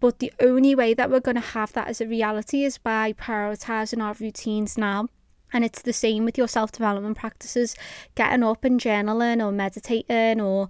but 0.00 0.18
the 0.18 0.32
only 0.40 0.74
way 0.74 0.94
that 0.94 1.10
we're 1.10 1.20
going 1.20 1.36
to 1.36 1.40
have 1.40 1.72
that 1.72 1.88
as 1.88 2.00
a 2.00 2.06
reality 2.06 2.64
is 2.64 2.78
by 2.78 3.12
prioritizing 3.14 4.02
our 4.02 4.14
routines 4.14 4.76
now. 4.76 5.08
And 5.52 5.64
it's 5.64 5.82
the 5.82 5.94
same 5.94 6.24
with 6.24 6.36
your 6.36 6.48
self 6.48 6.72
development 6.72 7.16
practices, 7.16 7.74
getting 8.14 8.42
up 8.42 8.64
and 8.64 8.78
journaling 8.78 9.44
or 9.44 9.50
meditating 9.50 10.40
or 10.40 10.68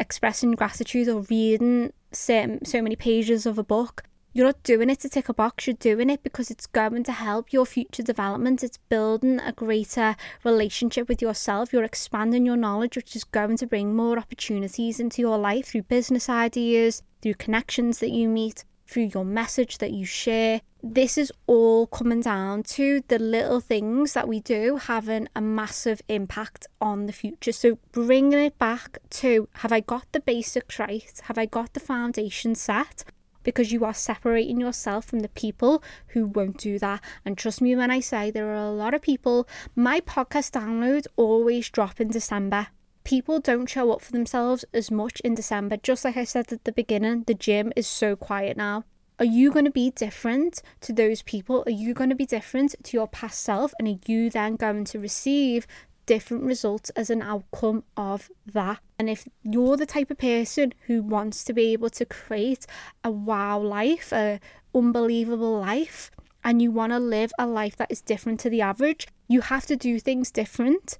expressing 0.00 0.52
gratitude 0.52 1.08
or 1.08 1.20
reading 1.30 1.92
so, 2.10 2.58
so 2.64 2.82
many 2.82 2.96
pages 2.96 3.46
of 3.46 3.58
a 3.58 3.64
book. 3.64 4.02
You're 4.34 4.46
not 4.46 4.62
doing 4.62 4.88
it 4.88 5.00
to 5.00 5.10
tick 5.10 5.28
a 5.28 5.34
box, 5.34 5.66
you're 5.66 5.76
doing 5.76 6.08
it 6.08 6.22
because 6.22 6.50
it's 6.50 6.66
going 6.66 7.04
to 7.04 7.12
help 7.12 7.52
your 7.52 7.66
future 7.66 8.02
development. 8.02 8.64
It's 8.64 8.78
building 8.78 9.38
a 9.40 9.52
greater 9.52 10.16
relationship 10.42 11.06
with 11.06 11.20
yourself. 11.20 11.70
You're 11.70 11.84
expanding 11.84 12.46
your 12.46 12.56
knowledge, 12.56 12.96
which 12.96 13.14
is 13.14 13.24
going 13.24 13.58
to 13.58 13.66
bring 13.66 13.94
more 13.94 14.18
opportunities 14.18 14.98
into 14.98 15.20
your 15.20 15.36
life 15.36 15.66
through 15.66 15.82
business 15.82 16.30
ideas, 16.30 17.02
through 17.20 17.34
connections 17.34 17.98
that 17.98 18.08
you 18.08 18.26
meet, 18.26 18.64
through 18.86 19.10
your 19.12 19.26
message 19.26 19.76
that 19.78 19.92
you 19.92 20.06
share. 20.06 20.62
This 20.82 21.18
is 21.18 21.30
all 21.46 21.86
coming 21.86 22.22
down 22.22 22.62
to 22.62 23.02
the 23.08 23.18
little 23.18 23.60
things 23.60 24.14
that 24.14 24.28
we 24.28 24.40
do 24.40 24.78
having 24.78 25.28
a 25.36 25.42
massive 25.42 26.00
impact 26.08 26.66
on 26.80 27.04
the 27.04 27.12
future. 27.12 27.52
So, 27.52 27.78
bringing 27.92 28.38
it 28.38 28.58
back 28.58 28.98
to 29.10 29.48
have 29.56 29.72
I 29.72 29.80
got 29.80 30.06
the 30.12 30.20
basics 30.20 30.78
right? 30.78 31.20
Have 31.24 31.36
I 31.36 31.44
got 31.44 31.74
the 31.74 31.80
foundation 31.80 32.54
set? 32.54 33.04
Because 33.42 33.72
you 33.72 33.84
are 33.84 33.94
separating 33.94 34.60
yourself 34.60 35.04
from 35.04 35.20
the 35.20 35.28
people 35.28 35.82
who 36.08 36.26
won't 36.26 36.58
do 36.58 36.78
that. 36.78 37.00
And 37.24 37.36
trust 37.36 37.60
me 37.60 37.74
when 37.76 37.90
I 37.90 38.00
say 38.00 38.30
there 38.30 38.50
are 38.50 38.66
a 38.66 38.70
lot 38.70 38.94
of 38.94 39.02
people, 39.02 39.48
my 39.74 40.00
podcast 40.00 40.52
downloads 40.52 41.06
always 41.16 41.68
drop 41.70 42.00
in 42.00 42.08
December. 42.08 42.68
People 43.04 43.40
don't 43.40 43.66
show 43.66 43.90
up 43.92 44.00
for 44.00 44.12
themselves 44.12 44.64
as 44.72 44.90
much 44.90 45.20
in 45.20 45.34
December. 45.34 45.76
Just 45.76 46.04
like 46.04 46.16
I 46.16 46.24
said 46.24 46.52
at 46.52 46.64
the 46.64 46.72
beginning, 46.72 47.24
the 47.26 47.34
gym 47.34 47.72
is 47.74 47.86
so 47.86 48.14
quiet 48.14 48.56
now. 48.56 48.84
Are 49.18 49.24
you 49.24 49.52
going 49.52 49.66
to 49.66 49.70
be 49.70 49.90
different 49.90 50.62
to 50.80 50.92
those 50.92 51.22
people? 51.22 51.62
Are 51.66 51.70
you 51.70 51.94
going 51.94 52.10
to 52.10 52.16
be 52.16 52.26
different 52.26 52.74
to 52.82 52.96
your 52.96 53.08
past 53.08 53.40
self? 53.40 53.72
And 53.78 53.88
are 53.88 53.98
you 54.06 54.30
then 54.30 54.56
going 54.56 54.84
to 54.86 54.98
receive 54.98 55.66
different 56.06 56.44
results 56.44 56.90
as 56.90 57.10
an 57.10 57.22
outcome 57.22 57.84
of 57.96 58.30
that. 58.46 58.80
And 59.02 59.10
if 59.10 59.26
you're 59.42 59.76
the 59.76 59.84
type 59.84 60.12
of 60.12 60.18
person 60.18 60.74
who 60.86 61.02
wants 61.02 61.42
to 61.42 61.52
be 61.52 61.72
able 61.72 61.90
to 61.90 62.04
create 62.04 62.68
a 63.02 63.10
wow 63.10 63.58
life, 63.58 64.12
a 64.12 64.38
unbelievable 64.72 65.58
life, 65.58 66.12
and 66.44 66.62
you 66.62 66.70
want 66.70 66.92
to 66.92 67.00
live 67.00 67.32
a 67.36 67.44
life 67.44 67.74
that 67.78 67.90
is 67.90 68.00
different 68.00 68.38
to 68.38 68.48
the 68.48 68.60
average, 68.60 69.08
you 69.26 69.40
have 69.40 69.66
to 69.66 69.74
do 69.74 69.98
things 69.98 70.30
different 70.30 70.98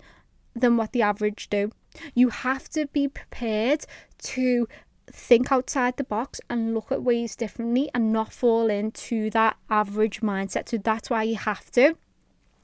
than 0.52 0.76
what 0.76 0.90
the 0.90 1.02
average 1.02 1.48
do. 1.48 1.70
You 2.12 2.30
have 2.30 2.68
to 2.70 2.86
be 2.86 3.06
prepared 3.06 3.84
to 4.22 4.66
think 5.06 5.52
outside 5.52 5.96
the 5.96 6.02
box 6.02 6.40
and 6.50 6.74
look 6.74 6.90
at 6.90 7.04
ways 7.04 7.36
differently 7.36 7.88
and 7.94 8.12
not 8.12 8.32
fall 8.32 8.68
into 8.68 9.30
that 9.30 9.58
average 9.70 10.22
mindset. 10.22 10.70
So 10.70 10.76
that's 10.76 11.08
why 11.08 11.22
you 11.22 11.36
have 11.36 11.70
to, 11.70 11.96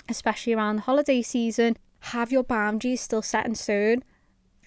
especially 0.09 0.55
around 0.55 0.77
the 0.77 0.83
holiday 0.83 1.23
season, 1.23 1.77
have 2.01 2.33
your 2.33 2.43
boundaries 2.43 3.03
still 3.03 3.23
set 3.23 3.47
in 3.47 3.55
stone 3.55 4.03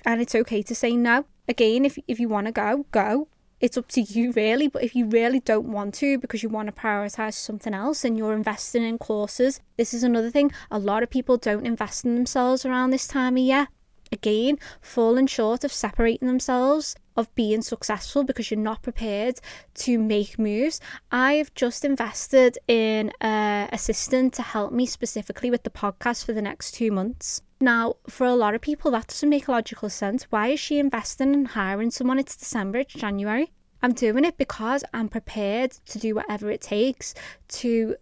and 0.06 0.22
it's 0.22 0.36
okay 0.36 0.62
to 0.64 0.76
say 0.76 0.95
no. 0.95 1.26
Again, 1.47 1.86
if, 1.86 1.97
if 2.08 2.20
you 2.20 2.30
want 2.30 2.47
to 2.47 2.52
go, 2.52 2.86
go. 2.91 3.28
It's 3.60 3.78
up 3.78 3.88
to 3.89 4.02
you 4.02 4.32
really, 4.32 4.68
but 4.68 4.84
if 4.84 4.95
you 4.95 5.06
really 5.06 5.39
don't 5.39 5.68
want 5.72 5.93
to 5.95 6.18
because 6.18 6.41
you 6.41 6.49
want 6.49 6.68
to 6.68 6.82
prioritize 6.82 7.36
something 7.36 7.76
else 7.76 8.04
and 8.04 8.18
you're 8.18 8.34
investing 8.34 8.84
in 8.84 8.97
courses, 8.97 9.60
this 9.78 9.93
is 9.93 10.04
another 10.04 10.32
thing. 10.32 10.52
A 10.72 10.80
lot 10.80 11.04
of 11.04 11.12
people 11.12 11.38
don't 11.38 11.68
invest 11.68 12.04
in 12.04 12.16
themselves 12.16 12.66
around 12.66 12.89
this 12.89 13.08
time 13.08 13.38
of 13.38 13.43
year. 13.43 13.68
Again, 14.12 14.58
falling 14.82 15.28
short 15.28 15.64
of 15.64 15.72
separating 15.72 16.28
themselves 16.28 16.95
of 17.16 17.34
being 17.36 17.62
successful 17.62 18.24
because 18.24 18.49
you're 18.49 18.59
not 18.59 18.82
prepared 18.82 19.39
to 19.76 19.97
make 19.97 20.39
moves. 20.39 20.80
I've 21.12 21.53
just 21.53 21.86
invested 21.86 22.57
in 22.68 23.12
an 23.22 23.70
assistant 23.72 24.34
to 24.36 24.41
help 24.41 24.72
me 24.72 24.86
specifically 24.86 25.51
with 25.51 25.64
the 25.64 25.70
podcast 25.70 26.26
for 26.26 26.34
the 26.34 26.41
next 26.41 26.72
two 26.72 26.91
months. 26.91 27.41
Now, 27.59 27.97
for 28.09 28.26
a 28.26 28.36
lot 28.36 28.55
of 28.55 28.62
people, 28.62 28.91
that 28.91 29.07
doesn't 29.07 29.30
make 29.30 29.47
logical 29.47 29.89
sense. 29.89 30.24
Why 30.32 30.47
is 30.47 30.59
she 30.59 30.80
investing 30.80 31.34
in 31.34 31.45
hiring 31.45 31.91
someone? 31.91 32.18
It's 32.18 32.36
December, 32.36 32.80
it's 32.80 32.93
January. 32.93 33.51
I'm 33.84 33.93
doing 33.93 34.26
it 34.26 34.38
because 34.38 34.84
I'm 34.93 35.09
prepared 35.09 35.72
to 35.72 35.99
do 35.99 36.16
whatever 36.16 36.51
it 36.51 36.62
takes 36.62 37.14
to 37.49 37.95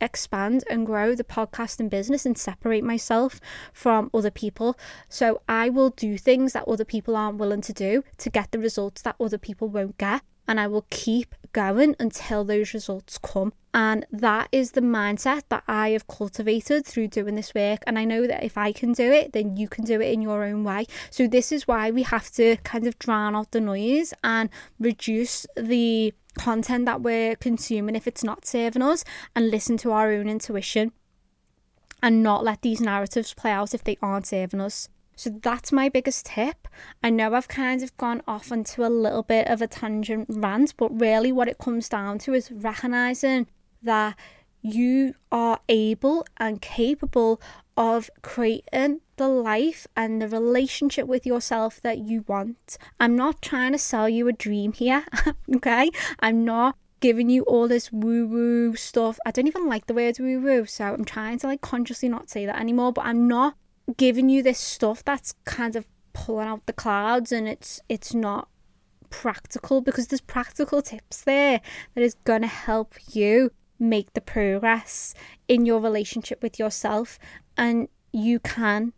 expand 0.00 0.64
and 0.70 0.86
grow 0.86 1.14
the 1.14 1.24
podcasting 1.24 1.90
business 1.90 2.26
and 2.26 2.36
separate 2.36 2.84
myself 2.84 3.40
from 3.72 4.10
other 4.12 4.30
people. 4.30 4.78
So 5.08 5.42
I 5.48 5.68
will 5.68 5.90
do 5.90 6.18
things 6.18 6.52
that 6.52 6.68
other 6.68 6.84
people 6.84 7.16
aren't 7.16 7.38
willing 7.38 7.60
to 7.62 7.72
do 7.72 8.04
to 8.18 8.30
get 8.30 8.50
the 8.50 8.58
results 8.58 9.02
that 9.02 9.16
other 9.20 9.38
people 9.38 9.68
won't 9.68 9.98
get. 9.98 10.22
And 10.48 10.58
I 10.58 10.66
will 10.66 10.86
keep 10.90 11.34
going 11.52 11.94
until 12.00 12.44
those 12.44 12.74
results 12.74 13.18
come. 13.18 13.52
And 13.72 14.04
that 14.10 14.48
is 14.50 14.72
the 14.72 14.80
mindset 14.80 15.42
that 15.48 15.62
I 15.68 15.90
have 15.90 16.08
cultivated 16.08 16.84
through 16.84 17.08
doing 17.08 17.36
this 17.36 17.54
work. 17.54 17.84
And 17.86 17.98
I 17.98 18.04
know 18.04 18.26
that 18.26 18.42
if 18.42 18.58
I 18.58 18.72
can 18.72 18.92
do 18.92 19.12
it, 19.12 19.32
then 19.32 19.56
you 19.56 19.68
can 19.68 19.84
do 19.84 20.00
it 20.00 20.12
in 20.12 20.22
your 20.22 20.42
own 20.42 20.64
way. 20.64 20.86
So, 21.10 21.28
this 21.28 21.52
is 21.52 21.68
why 21.68 21.92
we 21.92 22.02
have 22.02 22.30
to 22.32 22.56
kind 22.64 22.86
of 22.88 22.98
drown 22.98 23.36
out 23.36 23.52
the 23.52 23.60
noise 23.60 24.12
and 24.24 24.50
reduce 24.80 25.46
the 25.56 26.12
content 26.38 26.86
that 26.86 27.02
we're 27.02 27.36
consuming 27.36 27.96
if 27.96 28.06
it's 28.06 28.24
not 28.24 28.46
serving 28.46 28.82
us 28.82 29.04
and 29.34 29.50
listen 29.50 29.76
to 29.78 29.92
our 29.92 30.10
own 30.12 30.28
intuition 30.28 30.92
and 32.02 32.22
not 32.22 32.44
let 32.44 32.62
these 32.62 32.80
narratives 32.80 33.34
play 33.34 33.50
out 33.50 33.74
if 33.74 33.84
they 33.84 33.96
aren't 34.02 34.26
serving 34.26 34.60
us. 34.60 34.88
So 35.16 35.28
that's 35.28 35.70
my 35.70 35.90
biggest 35.90 36.26
tip. 36.26 36.66
I 37.02 37.10
know 37.10 37.34
I've 37.34 37.48
kind 37.48 37.82
of 37.82 37.94
gone 37.98 38.22
off 38.26 38.50
into 38.50 38.86
a 38.86 38.88
little 38.88 39.22
bit 39.22 39.48
of 39.48 39.60
a 39.60 39.66
tangent 39.66 40.26
rant, 40.30 40.74
but 40.78 40.98
really 40.98 41.30
what 41.30 41.48
it 41.48 41.58
comes 41.58 41.90
down 41.90 42.18
to 42.20 42.32
is 42.32 42.50
recognizing 42.50 43.46
that 43.82 44.16
you 44.62 45.14
are 45.30 45.60
able 45.68 46.24
and 46.38 46.62
capable 46.62 47.40
of 47.80 48.10
creating 48.20 49.00
the 49.16 49.26
life 49.26 49.86
and 49.96 50.20
the 50.20 50.28
relationship 50.28 51.06
with 51.06 51.24
yourself 51.24 51.80
that 51.80 51.96
you 51.96 52.22
want. 52.28 52.76
I'm 53.00 53.16
not 53.16 53.40
trying 53.40 53.72
to 53.72 53.78
sell 53.78 54.06
you 54.06 54.28
a 54.28 54.34
dream 54.34 54.74
here, 54.74 55.06
okay? 55.56 55.90
I'm 56.20 56.44
not 56.44 56.76
giving 57.00 57.30
you 57.30 57.42
all 57.44 57.68
this 57.68 57.90
woo 57.90 58.26
woo 58.26 58.76
stuff. 58.76 59.18
I 59.24 59.30
don't 59.30 59.46
even 59.46 59.66
like 59.66 59.86
the 59.86 59.94
word 59.94 60.18
woo 60.20 60.42
woo, 60.42 60.66
so 60.66 60.92
I'm 60.92 61.06
trying 61.06 61.38
to 61.38 61.46
like 61.46 61.62
consciously 61.62 62.10
not 62.10 62.28
say 62.28 62.44
that 62.44 62.60
anymore, 62.60 62.92
but 62.92 63.06
I'm 63.06 63.26
not 63.26 63.56
giving 63.96 64.28
you 64.28 64.42
this 64.42 64.58
stuff 64.58 65.02
that's 65.02 65.34
kind 65.46 65.74
of 65.74 65.88
pulling 66.12 66.48
out 66.48 66.66
the 66.66 66.74
clouds 66.74 67.32
and 67.32 67.48
it's 67.48 67.80
it's 67.88 68.12
not 68.12 68.48
practical 69.08 69.80
because 69.80 70.08
there's 70.08 70.20
practical 70.20 70.82
tips 70.82 71.22
there 71.22 71.62
that 71.94 72.02
is 72.02 72.14
going 72.24 72.42
to 72.42 72.46
help 72.46 72.94
you 73.12 73.50
make 73.80 74.12
the 74.12 74.20
progress 74.20 75.14
in 75.48 75.66
your 75.66 75.80
relationship 75.80 76.42
with 76.42 76.58
yourself 76.58 77.18
and 77.56 77.88
you 78.12 78.38
can 78.38 78.92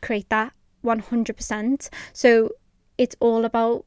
create 0.00 0.28
that 0.30 0.52
100% 0.84 1.88
so 2.12 2.50
it's 2.96 3.16
all 3.20 3.44
about 3.44 3.84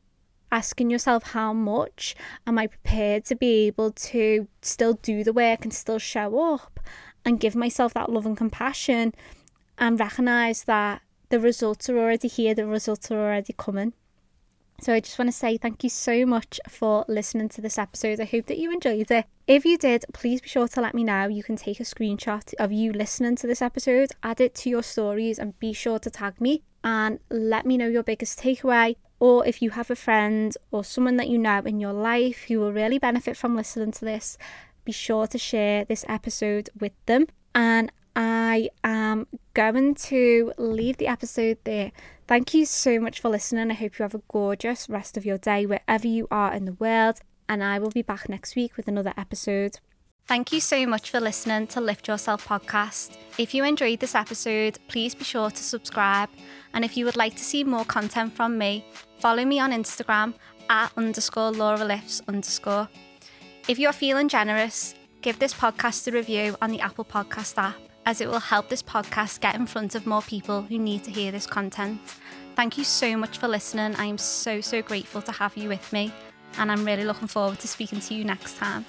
asking 0.52 0.90
yourself 0.90 1.24
how 1.32 1.54
much 1.54 2.16
am 2.48 2.58
I 2.58 2.68
prepared 2.68 3.26
to 3.26 3.36
be 3.36 3.68
able 3.68 3.92
to 3.92 4.48
still 4.62 4.94
do 4.94 5.24
the 5.24 5.34
work 5.34 5.64
and 5.64 5.74
still 5.74 6.00
show 6.00 6.54
up 6.54 6.80
and 7.24 7.40
give 7.40 7.56
myself 7.56 7.94
that 7.94 8.12
love 8.12 8.26
and 8.26 8.36
compassion 8.36 9.14
and 9.78 10.00
recognize 10.00 10.64
that 10.64 11.02
the 11.30 11.40
results 11.40 11.90
are 11.90 11.98
already 11.98 12.28
here, 12.28 12.56
the 12.56 12.66
results 12.66 13.12
are 13.12 13.20
already 13.20 13.54
coming. 13.58 13.94
So 14.82 14.94
I 14.94 15.02
just 15.02 15.20
want 15.20 15.28
to 15.28 15.36
say 15.38 15.58
thank 15.58 15.84
you 15.84 15.90
so 15.90 16.26
much 16.26 16.60
for 16.70 17.04
listening 17.10 17.50
to 17.50 17.62
this 17.62 17.78
episode. 17.78 18.22
I 18.22 18.26
hope 18.26 18.46
that 18.46 18.58
you 18.58 18.72
enjoyed 18.72 19.12
it. 19.12 19.26
If 19.46 19.66
you 19.66 19.78
did, 19.78 20.06
please 20.14 20.40
be 20.40 20.48
sure 20.48 20.70
to 20.70 20.82
let 20.82 20.96
me 20.96 21.04
know. 21.04 21.28
You 21.28 21.44
can 21.44 21.58
take 21.58 21.82
a 21.82 21.84
screenshot 21.84 22.54
of 22.60 22.72
you 22.72 22.94
listening 22.94 23.36
to 23.38 23.48
this 23.48 23.62
episode, 23.62 24.12
add 24.24 24.40
it 24.40 24.56
to 24.56 24.70
your 24.70 24.84
stories, 24.84 25.38
and 25.38 25.60
be 25.60 25.74
sure 25.74 26.00
to 26.00 26.10
tag 26.10 26.40
me 26.40 26.64
and 26.82 27.20
let 27.30 27.66
me 27.66 27.78
know 27.78 27.88
your 27.88 28.04
biggest 28.04 28.40
takeaway. 28.40 28.96
Or 29.20 29.46
if 29.46 29.62
you 29.62 29.72
have 29.72 29.92
a 29.92 29.98
friend 29.98 30.56
or 30.72 30.86
someone 30.86 31.18
that 31.18 31.28
you 31.28 31.38
know 31.38 31.60
in 31.60 31.82
your 31.82 31.92
life 31.92 32.46
who 32.48 32.62
will 32.62 32.72
really 32.72 33.00
benefit 33.00 33.36
from 33.36 33.58
listening 33.58 33.92
to 33.92 34.06
this, 34.06 34.38
be 34.86 34.94
sure 34.94 35.28
to 35.28 35.38
share 35.38 35.84
this 35.84 36.06
episode 36.08 36.70
with 36.80 36.94
them. 37.06 37.28
And 37.54 37.92
I 38.16 38.70
am 38.84 39.28
going 39.54 39.96
to 39.96 40.54
leave 40.58 40.98
the 40.98 41.08
episode 41.08 41.58
there. 41.64 41.92
Thank 42.28 42.54
you 42.54 42.66
so 42.66 43.00
much 43.00 43.20
for 43.20 43.30
listening. 43.30 43.72
I 43.72 43.76
hope 43.76 43.98
you 43.98 44.04
have 44.04 44.16
a 44.16 44.22
gorgeous 44.28 44.90
rest 44.90 45.18
of 45.18 45.26
your 45.26 45.38
day 45.38 45.66
wherever 45.66 46.08
you 46.08 46.28
are 46.30 46.54
in 46.54 46.66
the 46.66 46.74
world. 46.74 47.20
And 47.48 47.64
I 47.64 47.80
will 47.80 47.90
be 47.90 48.02
back 48.02 48.30
next 48.30 48.56
week 48.56 48.78
with 48.78 48.88
another 48.88 49.14
episode. 49.18 49.80
Thank 50.28 50.54
you 50.54 50.60
so 50.60 50.86
much 50.86 51.10
for 51.10 51.20
listening 51.20 51.66
to 51.68 51.82
Lift 51.82 52.08
Yourself 52.08 52.48
podcast. 52.48 53.18
If 53.40 53.56
you 53.56 53.64
enjoyed 53.64 54.00
this 54.00 54.14
episode, 54.14 54.78
please 54.88 55.16
be 55.16 55.24
sure 55.24 55.50
to 55.50 55.64
subscribe. 55.64 56.30
And 56.74 56.86
if 56.86 56.96
you 56.96 57.06
would 57.06 57.18
like 57.18 57.36
to 57.36 57.44
see 57.44 57.64
more 57.64 57.86
content 57.86 58.36
from 58.36 58.58
me, 58.58 58.86
follow 59.18 59.44
me 59.44 59.60
on 59.60 59.72
Instagram 59.72 60.36
at 60.70 60.92
underscore 60.96 61.52
Laura 61.52 61.84
Lifts 61.84 62.22
underscore. 62.28 62.88
If 63.68 63.80
you're 63.80 63.92
feeling 63.92 64.30
generous, 64.30 64.94
give 65.24 65.40
this 65.40 65.54
podcast 65.54 66.08
a 66.08 66.12
review 66.12 66.56
on 66.62 66.70
the 66.70 66.82
Apple 66.82 67.06
Podcast 67.06 67.58
app 67.58 67.89
as 68.10 68.22
it 68.22 68.28
will 68.28 68.40
help 68.40 68.70
this 68.70 68.82
podcast 68.82 69.40
get 69.40 69.54
in 69.54 69.68
front 69.68 69.94
of 69.94 70.08
more 70.08 70.24
people 70.24 70.64
who 70.64 70.80
need 70.80 71.04
to 71.04 71.12
hear 71.12 71.32
this 71.32 71.46
content. 71.46 72.02
Thank 72.56 72.76
you 72.76 72.84
so 72.84 73.16
much 73.16 73.38
for 73.38 73.48
listening. 73.48 73.96
I 73.98 74.06
am 74.06 74.18
so, 74.18 74.62
so 74.62 74.82
grateful 74.82 75.22
to 75.22 75.32
have 75.32 75.56
you 75.56 75.70
with 75.70 75.94
me, 75.94 76.12
and 76.58 76.72
I'm 76.72 76.84
really 76.86 77.04
looking 77.04 77.28
forward 77.28 77.60
to 77.60 77.68
speaking 77.68 78.00
to 78.00 78.16
you 78.16 78.24
next 78.26 78.58
time. 78.58 78.84